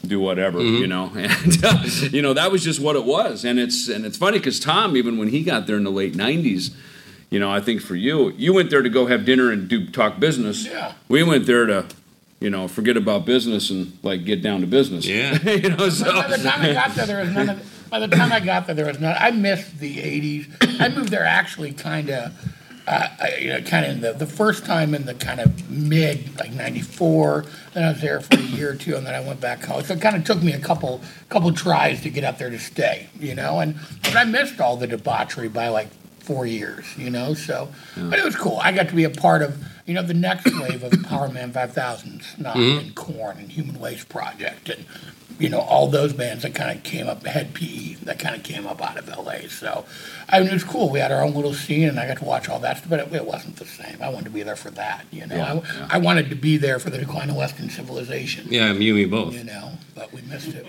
[0.05, 3.59] do whatever, you know, and uh, you know that was just what it was, and
[3.59, 6.74] it's and it's funny because Tom, even when he got there in the late '90s,
[7.31, 9.89] you know, I think for you, you went there to go have dinner and do
[9.89, 10.66] talk business.
[10.66, 10.93] Yeah.
[11.09, 11.86] We went there to,
[12.40, 15.06] you know, forget about business and like get down to business.
[15.06, 15.40] Yeah.
[15.51, 17.73] you know, so By the time I got there, there was none of.
[17.90, 19.16] By the time I got there, there was none.
[19.18, 20.81] I missed the '80s.
[20.81, 22.32] I moved there actually, kind of,
[22.86, 25.68] uh, I- you know, kind of in the the first time in the kind of
[25.70, 27.44] mid like '94.
[27.74, 29.82] Then I was there for a year or two, and then I went back home.
[29.84, 32.58] So it kind of took me a couple couple tries to get up there to
[32.58, 33.60] stay, you know.
[33.60, 35.88] And but I missed all the debauchery by like
[36.20, 37.34] four years, you know.
[37.34, 38.58] So, but it was cool.
[38.62, 41.52] I got to be a part of, you know, the next wave of Power Man
[41.52, 44.84] 5000, Snot and Korn and Human Waste Project and,
[45.38, 48.42] you know, all those bands that kind of came up, Hed PE, that kind of
[48.42, 49.48] came up out of LA.
[49.48, 49.84] So,
[50.28, 50.88] I mean, it was cool.
[50.90, 53.00] We had our own little scene and I got to watch all that stuff, but
[53.00, 53.96] it, it wasn't the same.
[54.02, 55.36] I wanted to be there for that, you know.
[55.36, 55.88] Yeah, I, yeah.
[55.90, 59.04] I wanted to be there for the decline of Western civilization, Yeah, you and me
[59.04, 59.34] both.
[59.34, 60.66] you know, but we missed it.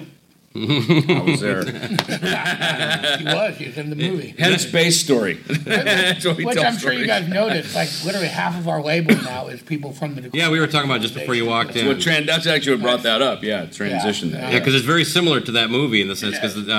[0.57, 1.63] I was there.
[1.63, 4.33] he was, he was in the movie.
[4.37, 5.43] Hence Basstory.
[5.63, 8.81] That's what we Which tell I'm sure you guys noticed, like literally half of our
[8.81, 10.29] label now is people from the.
[10.33, 11.87] Yeah, we were talking about just before you walked in.
[11.87, 13.43] What tran- that's actually what brought that up.
[13.43, 14.51] Yeah, transition Yeah, there.
[14.53, 16.71] Yeah, because it's very similar to that movie in the sense because uh,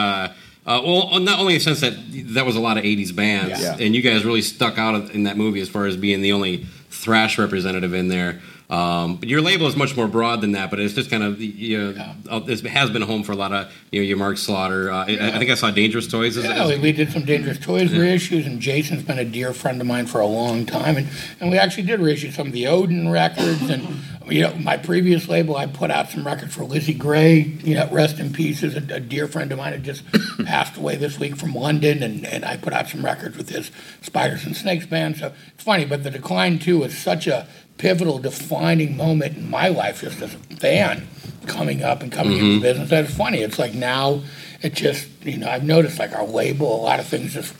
[0.66, 1.94] uh, well, not only in the sense that
[2.34, 3.76] that was a lot of '80s bands, Yeah.
[3.78, 6.66] and you guys really stuck out in that movie as far as being the only
[6.90, 8.40] thrash representative in there.
[8.70, 11.40] Um, but your label is much more broad than that, but it's just kind of
[11.40, 14.18] you know uh, it has been a home for a lot of you know your
[14.18, 14.90] Mark Slaughter.
[14.90, 16.36] Uh, I, I think I saw Dangerous Toys.
[16.36, 19.80] As, Yeah, as- we, did some Dangerous Toys reissues, and Jason's been a dear friend
[19.80, 21.08] of mine for a long time, and,
[21.40, 24.00] and we actually did reissue some of the Odin records, and
[24.30, 27.88] you know my previous label, I put out some records for Lizzie Grey, you know,
[27.90, 30.04] rest in peace, is a, a dear friend of mine had just
[30.44, 33.70] passed away this week from London, and, and I put out some records with his
[34.02, 37.48] Spiders and Snakes band, so it's funny, but the Decline too is such a
[37.78, 41.06] pivotal, defining moment in my life, just as a fan
[41.46, 42.62] coming up and coming into mm-hmm.
[42.62, 42.90] business.
[42.90, 43.38] That's funny.
[43.38, 44.22] It's like now,
[44.62, 47.54] it just you know I've noticed like our label, a lot of things just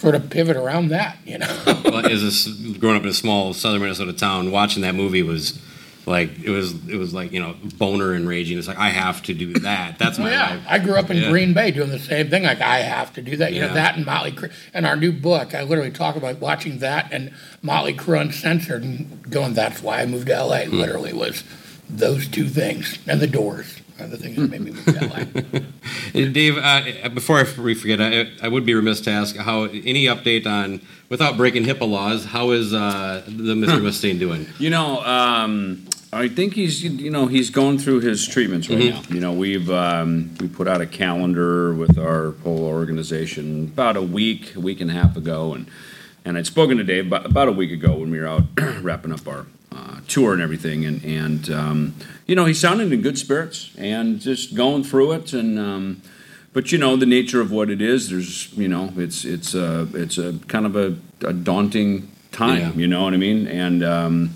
[0.00, 1.16] sort of pivot around that.
[1.24, 4.94] You know, well, as a growing up in a small southern Minnesota town, watching that
[4.94, 5.58] movie was
[6.06, 8.58] like it was it was like you know boner and raging.
[8.58, 9.98] It's like I have to do that.
[9.98, 10.50] That's my yeah.
[10.50, 10.64] life.
[10.68, 11.30] I grew up in Yeah.
[11.30, 12.42] Green Bay doing the same thing.
[12.42, 13.52] Like I have to do that.
[13.52, 13.68] You Yeah.
[13.68, 14.50] know that and Motley Crue.
[14.74, 19.22] And our new book, I literally talk about watching that and Motley Crue Uncensored and
[19.30, 19.54] going.
[19.54, 20.66] That's why I moved to L.A.
[20.66, 20.78] Hmm.
[20.78, 21.44] Literally was
[21.88, 24.98] those two things and the Doors are the things that made me move to
[26.14, 26.22] L.A.
[26.32, 30.06] Dave, uh, before I we forget, I, I would be remiss to ask how any
[30.06, 32.24] update on without breaking HIPAA laws.
[32.24, 33.80] How is uh, the Mr.
[33.80, 34.46] Mustaine doing?
[34.58, 38.90] You know, um, I think he's you know he's going through his treatments right Mhm.
[38.90, 39.14] now.
[39.14, 44.02] You know, we've um, we put out a calendar with our whole organization about a
[44.02, 45.66] week, a week and a half ago, and
[46.24, 48.44] and I'd spoken to Dave about, about a week ago when we were out
[48.82, 51.94] wrapping up our uh, tour and everything, and and um,
[52.26, 56.02] you know he sounded in good spirits and just going through it, and um,
[56.52, 58.10] but you know the nature of what it is.
[58.10, 60.94] There's you know it's it's a it's a kind of a,
[61.26, 62.58] a daunting time.
[62.60, 62.72] Yeah.
[62.82, 63.46] You know what I mean?
[63.48, 64.30] And um,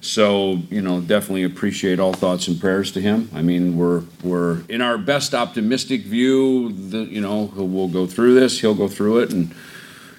[0.00, 3.28] so you know definitely appreciate all thoughts and prayers to him.
[3.34, 6.72] I mean we're we're in our best optimistic view.
[6.90, 8.60] that you know we'll go through this.
[8.60, 9.54] He'll go through it and.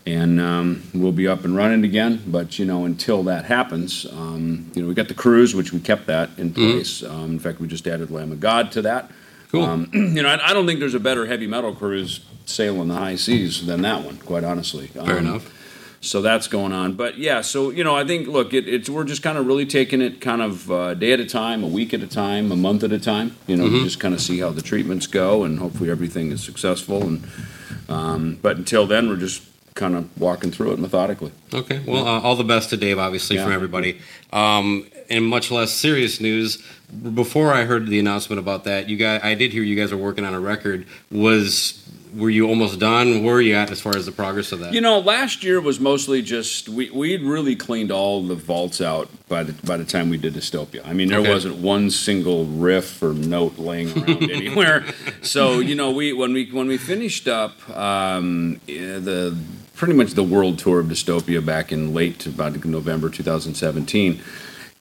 [0.06, 4.72] And um, we'll be up and running again, but you know, until that happens, um,
[4.73, 7.03] you know, we got the cruise, which we kept that in place.
[7.03, 9.11] Um, in fact, we just added Lamb of God to that.
[9.51, 9.61] Cool.
[9.64, 12.95] Um, you know, I, I don't think there's a better heavy metal cruise sailing the
[12.95, 14.18] high seas than that one.
[14.18, 14.88] Quite honestly.
[14.88, 15.53] Fair Um, enough.
[16.01, 17.41] So that's going on, but yeah.
[17.41, 20.21] So you know, I think look, it, it's we're just kind of really taking it
[20.21, 22.91] kind of uh, day at a time, a week at a time, a month at
[22.93, 23.35] a time.
[23.47, 23.84] You know, Mhm.
[23.84, 27.03] just kind of see how the treatments go, and hopefully everything is successful.
[27.03, 27.23] And
[27.89, 29.41] Um, but until then, we're just
[29.73, 31.31] kind of walking through it methodically.
[31.53, 31.80] Okay.
[31.88, 33.45] Well, uh, all the best to Dave, obviously, Yeah.
[33.45, 33.97] from everybody.
[34.31, 36.59] Um, in much less serious news,
[37.15, 39.97] before I heard the announcement about that, you guys, I did hear you guys are
[39.97, 40.85] working on a record.
[41.11, 41.73] Was
[42.15, 43.23] were you almost done?
[43.23, 44.73] Where are you at as far as the progress of that?
[44.73, 49.10] You know, last year was mostly just we we'd really cleaned all the vaults out
[49.27, 50.81] by the by the time we did Dystopia.
[50.86, 51.30] I mean, there Okay.
[51.34, 54.86] wasn't one single riff or note laying around anywhere.
[55.22, 59.38] So you know, we when we when we finished up um, eh, the
[59.76, 64.19] pretty much the world tour of Dystopia back in late about November 2017.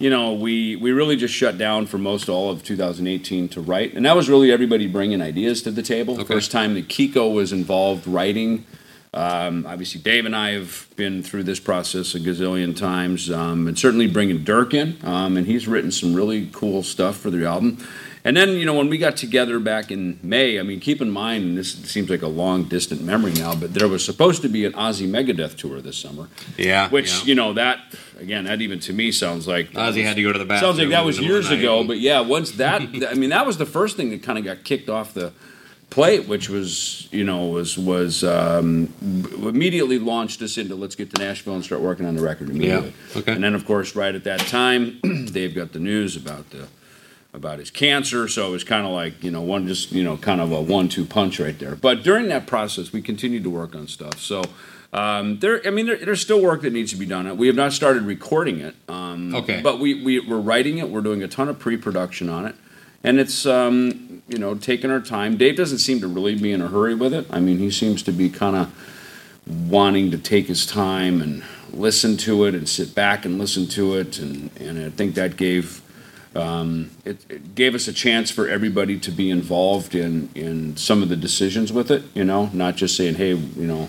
[0.00, 3.94] You know, we, we really just shut down for most all of 2018 to write,
[3.94, 6.24] and that was really everybody bringing ideas to the table.
[6.24, 8.64] First time that Kiko was involved writing.
[9.12, 13.76] Um, obviously, Dave and I have been through this process a gazillion times, um, and
[13.76, 17.84] certainly bringing Dirk in, um, and he's written some really cool stuff for the album.
[18.24, 21.10] And then, you know, when we got together back in May, I mean, keep in
[21.10, 24.48] mind, and this seems like a long distant memory now, but there was supposed to
[24.48, 26.28] be an Ozzy Megadeth tour this summer.
[26.56, 27.24] Yeah, Which, yeah.
[27.24, 27.78] you know, that,
[28.18, 29.70] again, that even to me sounds like.
[29.72, 30.70] Ozzy had to go to the bathroom.
[30.70, 33.30] Sounds like that was the middle of years ago, but yeah, once that, I mean,
[33.30, 35.32] that was the first thing that kind of got kicked off the
[35.90, 41.22] plate, which was, you know, was was um, immediately launched us into let's get to
[41.22, 42.92] Nashville and start working on the record immediately.
[43.12, 43.32] Yeah, okay.
[43.32, 45.00] And then, of course, right at that time,
[45.32, 46.68] Dave got the news about the
[47.38, 50.18] about his cancer, so it was kind of like you know one just you know
[50.18, 51.74] kind of a one-two punch right there.
[51.74, 54.18] But during that process, we continued to work on stuff.
[54.20, 54.42] So.
[54.90, 57.36] Um, there, I mean, there, there's still work that needs to be done.
[57.36, 58.74] We have not started recording it.
[58.88, 59.60] Um, Okay.
[59.60, 60.88] But we, we, we're writing it.
[60.88, 62.54] We're doing a ton of pre-production on it.
[63.04, 65.36] And it's, um, you know, taking our time.
[65.36, 67.26] Dave doesn't seem to really be in a hurry with it.
[67.28, 68.72] I mean, he seems to be kind of
[69.46, 73.94] wanting to take his time and listen to it and sit back and listen to
[73.96, 74.18] it.
[74.18, 75.82] And, and I think that gave,
[76.38, 81.02] um, it, it gave us a chance for everybody to be involved in, in some
[81.02, 83.88] of the decisions with it, you know, not just saying, hey, you know,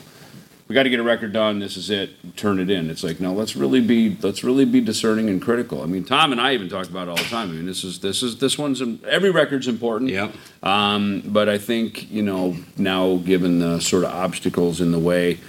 [0.69, 1.57] we got to get a record done.
[1.57, 2.11] This is it.
[2.37, 2.91] Turn it in.
[2.91, 3.33] It's like no.
[3.33, 4.15] Let's really be.
[4.21, 5.81] Let's really be discerning and critical.
[5.81, 7.49] I mean, Tom and I even talk about it all the time.
[7.49, 10.11] I mean, this is this is this one's every record's important.
[10.11, 10.31] Yeah.
[10.61, 15.39] Um, but I think you know now, given the sort of obstacles in the way,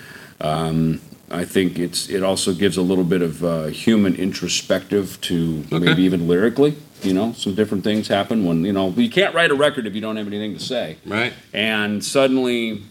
[0.40, 5.64] um, I think it's it also gives a little bit of uh, human introspective to
[5.70, 6.78] maybe even lyrically.
[7.02, 9.94] You know, some different things happen when you know you can't write a record if
[9.94, 10.98] you don't have anything to say.
[11.06, 11.32] Right.
[11.52, 12.82] And suddenly,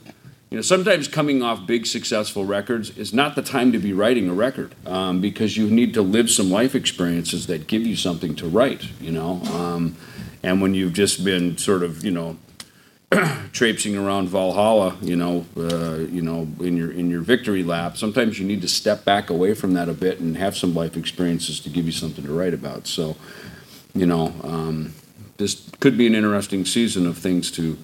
[0.49, 4.27] you know, sometimes coming off big successful records is not the time to be writing
[4.29, 8.35] a record um, because you need to live some life experiences that give you something
[8.35, 8.87] to write.
[8.99, 9.95] You know, um,
[10.41, 12.37] and when you've just been sort of, you know,
[13.53, 18.39] traipsing around Valhalla, you know, uh, you know, in your in your victory lap, sometimes
[18.39, 21.59] you need to step back away from that a bit and have some life experiences
[21.59, 22.85] to give you something to write about.
[22.85, 23.17] So,
[23.99, 24.93] you know, um,
[25.37, 27.77] this could be an interesting season of things to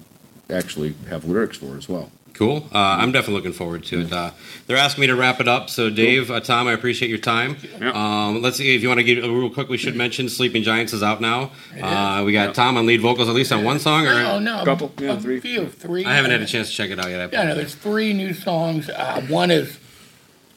[0.48, 2.10] actually have lyrics for as well.
[2.32, 2.68] Cool.
[2.72, 4.12] Uh, I'm definitely looking forward to it.
[4.12, 4.30] Uh,
[4.66, 5.70] they're asking me to wrap it up.
[5.70, 7.56] So, Dave, uh, Tom, I appreciate your time.
[7.80, 9.70] Um, let's see if you want to get uh, real quick.
[9.70, 11.50] We should mention Sleeping Giants is out now.
[11.80, 14.64] Uh, we got Tom on lead vocals, at least on one song, or No, no,
[14.64, 15.40] Couple, a, yeah, a three.
[15.40, 16.04] few, three.
[16.04, 17.32] I haven't had a chance to check it out yet.
[17.32, 18.90] Yeah, no, there's three new songs.
[18.90, 19.78] Uh, one is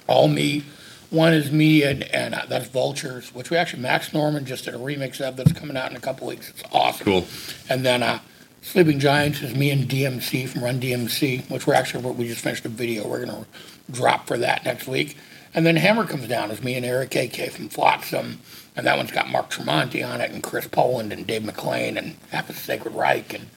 [0.07, 0.65] all me.
[1.09, 4.75] One is me and and uh, that's Vultures, which we actually Max Norman just did
[4.75, 6.49] a remix of that's coming out in a couple weeks.
[6.49, 7.05] It's awesome.
[7.05, 7.25] Cool.
[7.67, 8.19] And then uh,
[8.61, 12.65] Sleeping Giants is me and DMC from Run DMC, which we're actually we just finished
[12.65, 13.07] a video.
[13.07, 13.45] We're gonna
[13.89, 15.17] drop for that next week.
[15.53, 18.39] And then Hammer comes down is me and Eric AK from Flotsam,
[18.75, 22.17] and that one's got Mark Tremonti on it, and Chris Poland and Dave McClain and
[22.31, 23.47] half of Sacred Reich and.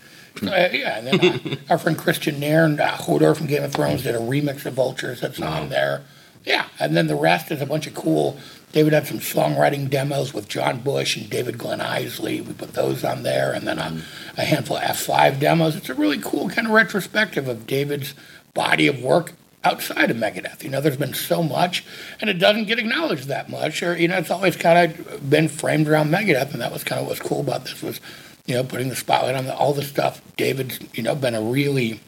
[0.43, 4.05] Uh, yeah, and then uh, our friend Kristian Nairn, uh, Hodor from Game of Thrones
[4.05, 6.05] did a remix of Vultures that's on there.
[6.45, 8.37] Yeah, and then the rest is a bunch of cool.
[8.73, 12.45] David had some songwriting demos with John Bush and David Glen Eisley.
[12.45, 14.03] We put those on there, and then a,
[14.39, 15.77] a handful of F5 demos.
[15.77, 18.15] It's a really cool kind of retrospective of David's
[18.55, 20.65] body of work outside of Megadeth.
[20.65, 21.85] You know, there's been so much,
[22.21, 25.49] and it doesn't get acknowledged that much, or you know, it's always kind of been
[25.49, 28.01] framed around Megadeth, and that was kind of what's cool about this was,
[28.47, 30.21] you know, putting the spotlight on the, all the stuff.
[30.37, 32.01] David's, you know, been a really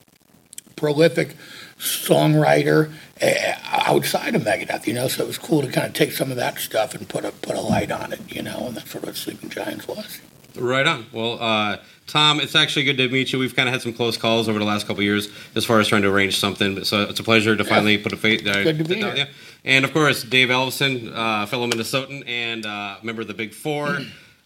[0.76, 1.36] prolific
[1.78, 2.92] songwriter
[3.22, 3.54] uh,
[3.86, 6.36] outside of Megadeth, you know, so it was cool to kind of take some of
[6.36, 9.04] that stuff and put a put a light on it, you know, and that's sort
[9.04, 10.20] of what Sleeping Giants was.
[10.56, 11.06] Right on.
[11.12, 13.38] Well, uh, Tom, it's actually good to meet you.
[13.38, 15.80] We've kind of had some close calls over the last couple of years as far
[15.80, 16.84] as trying to arrange something.
[16.84, 18.46] So it's a pleasure to finally put a face.
[18.46, 19.28] Uh, Good to be sit down with here.
[19.64, 23.98] And of course, Dave Ellefson, uh, fellow Minnesotan and uh, member of the Big Four,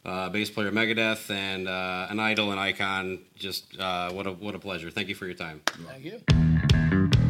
[0.09, 3.21] uh, bass player Megadeth, and uh, an idol and icon.
[3.37, 4.91] Just uh, what a what a pleasure.
[4.91, 5.61] Thank you for your time.
[5.67, 7.28] Thank you.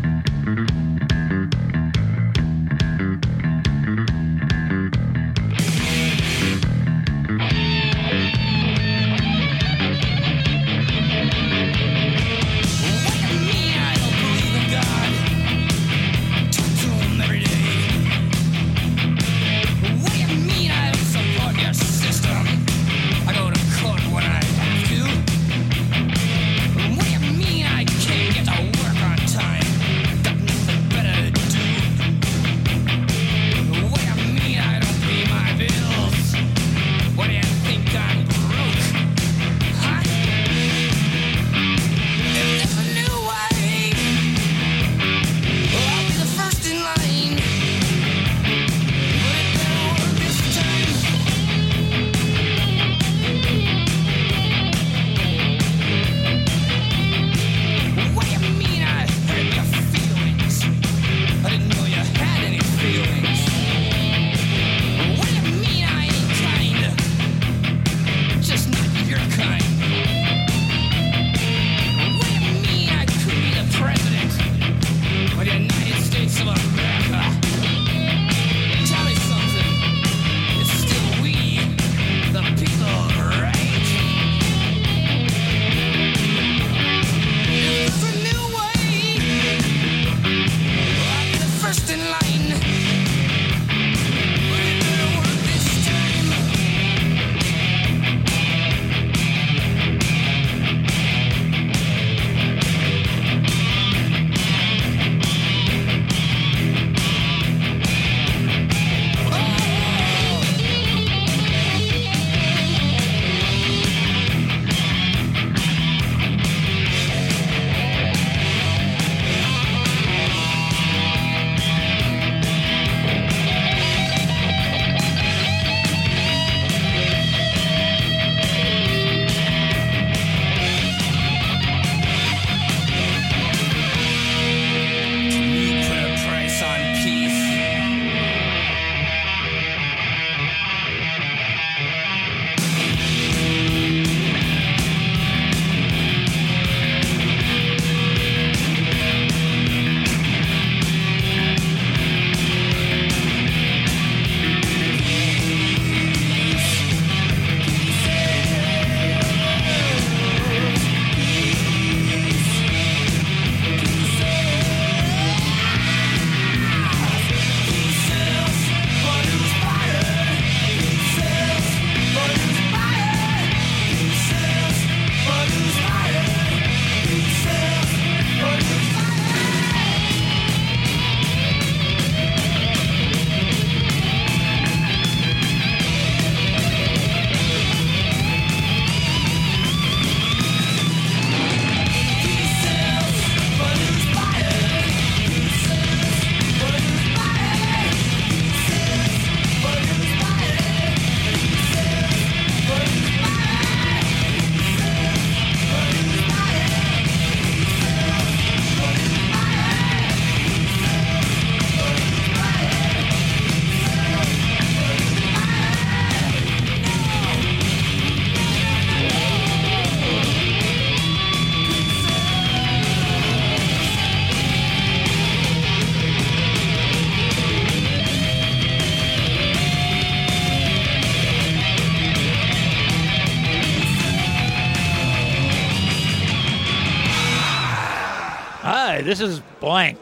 [239.09, 239.98] This is blank.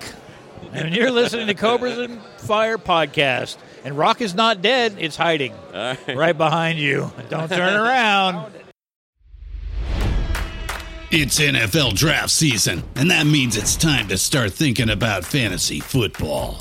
[0.72, 3.56] And you're listening to Cobras and Fire podcast.
[3.84, 7.12] And Rock is not dead, it's hiding right behind you.
[7.28, 8.52] Don't turn around.
[11.12, 16.60] It's NFL draft season, and that means it's time to start thinking about fantasy football.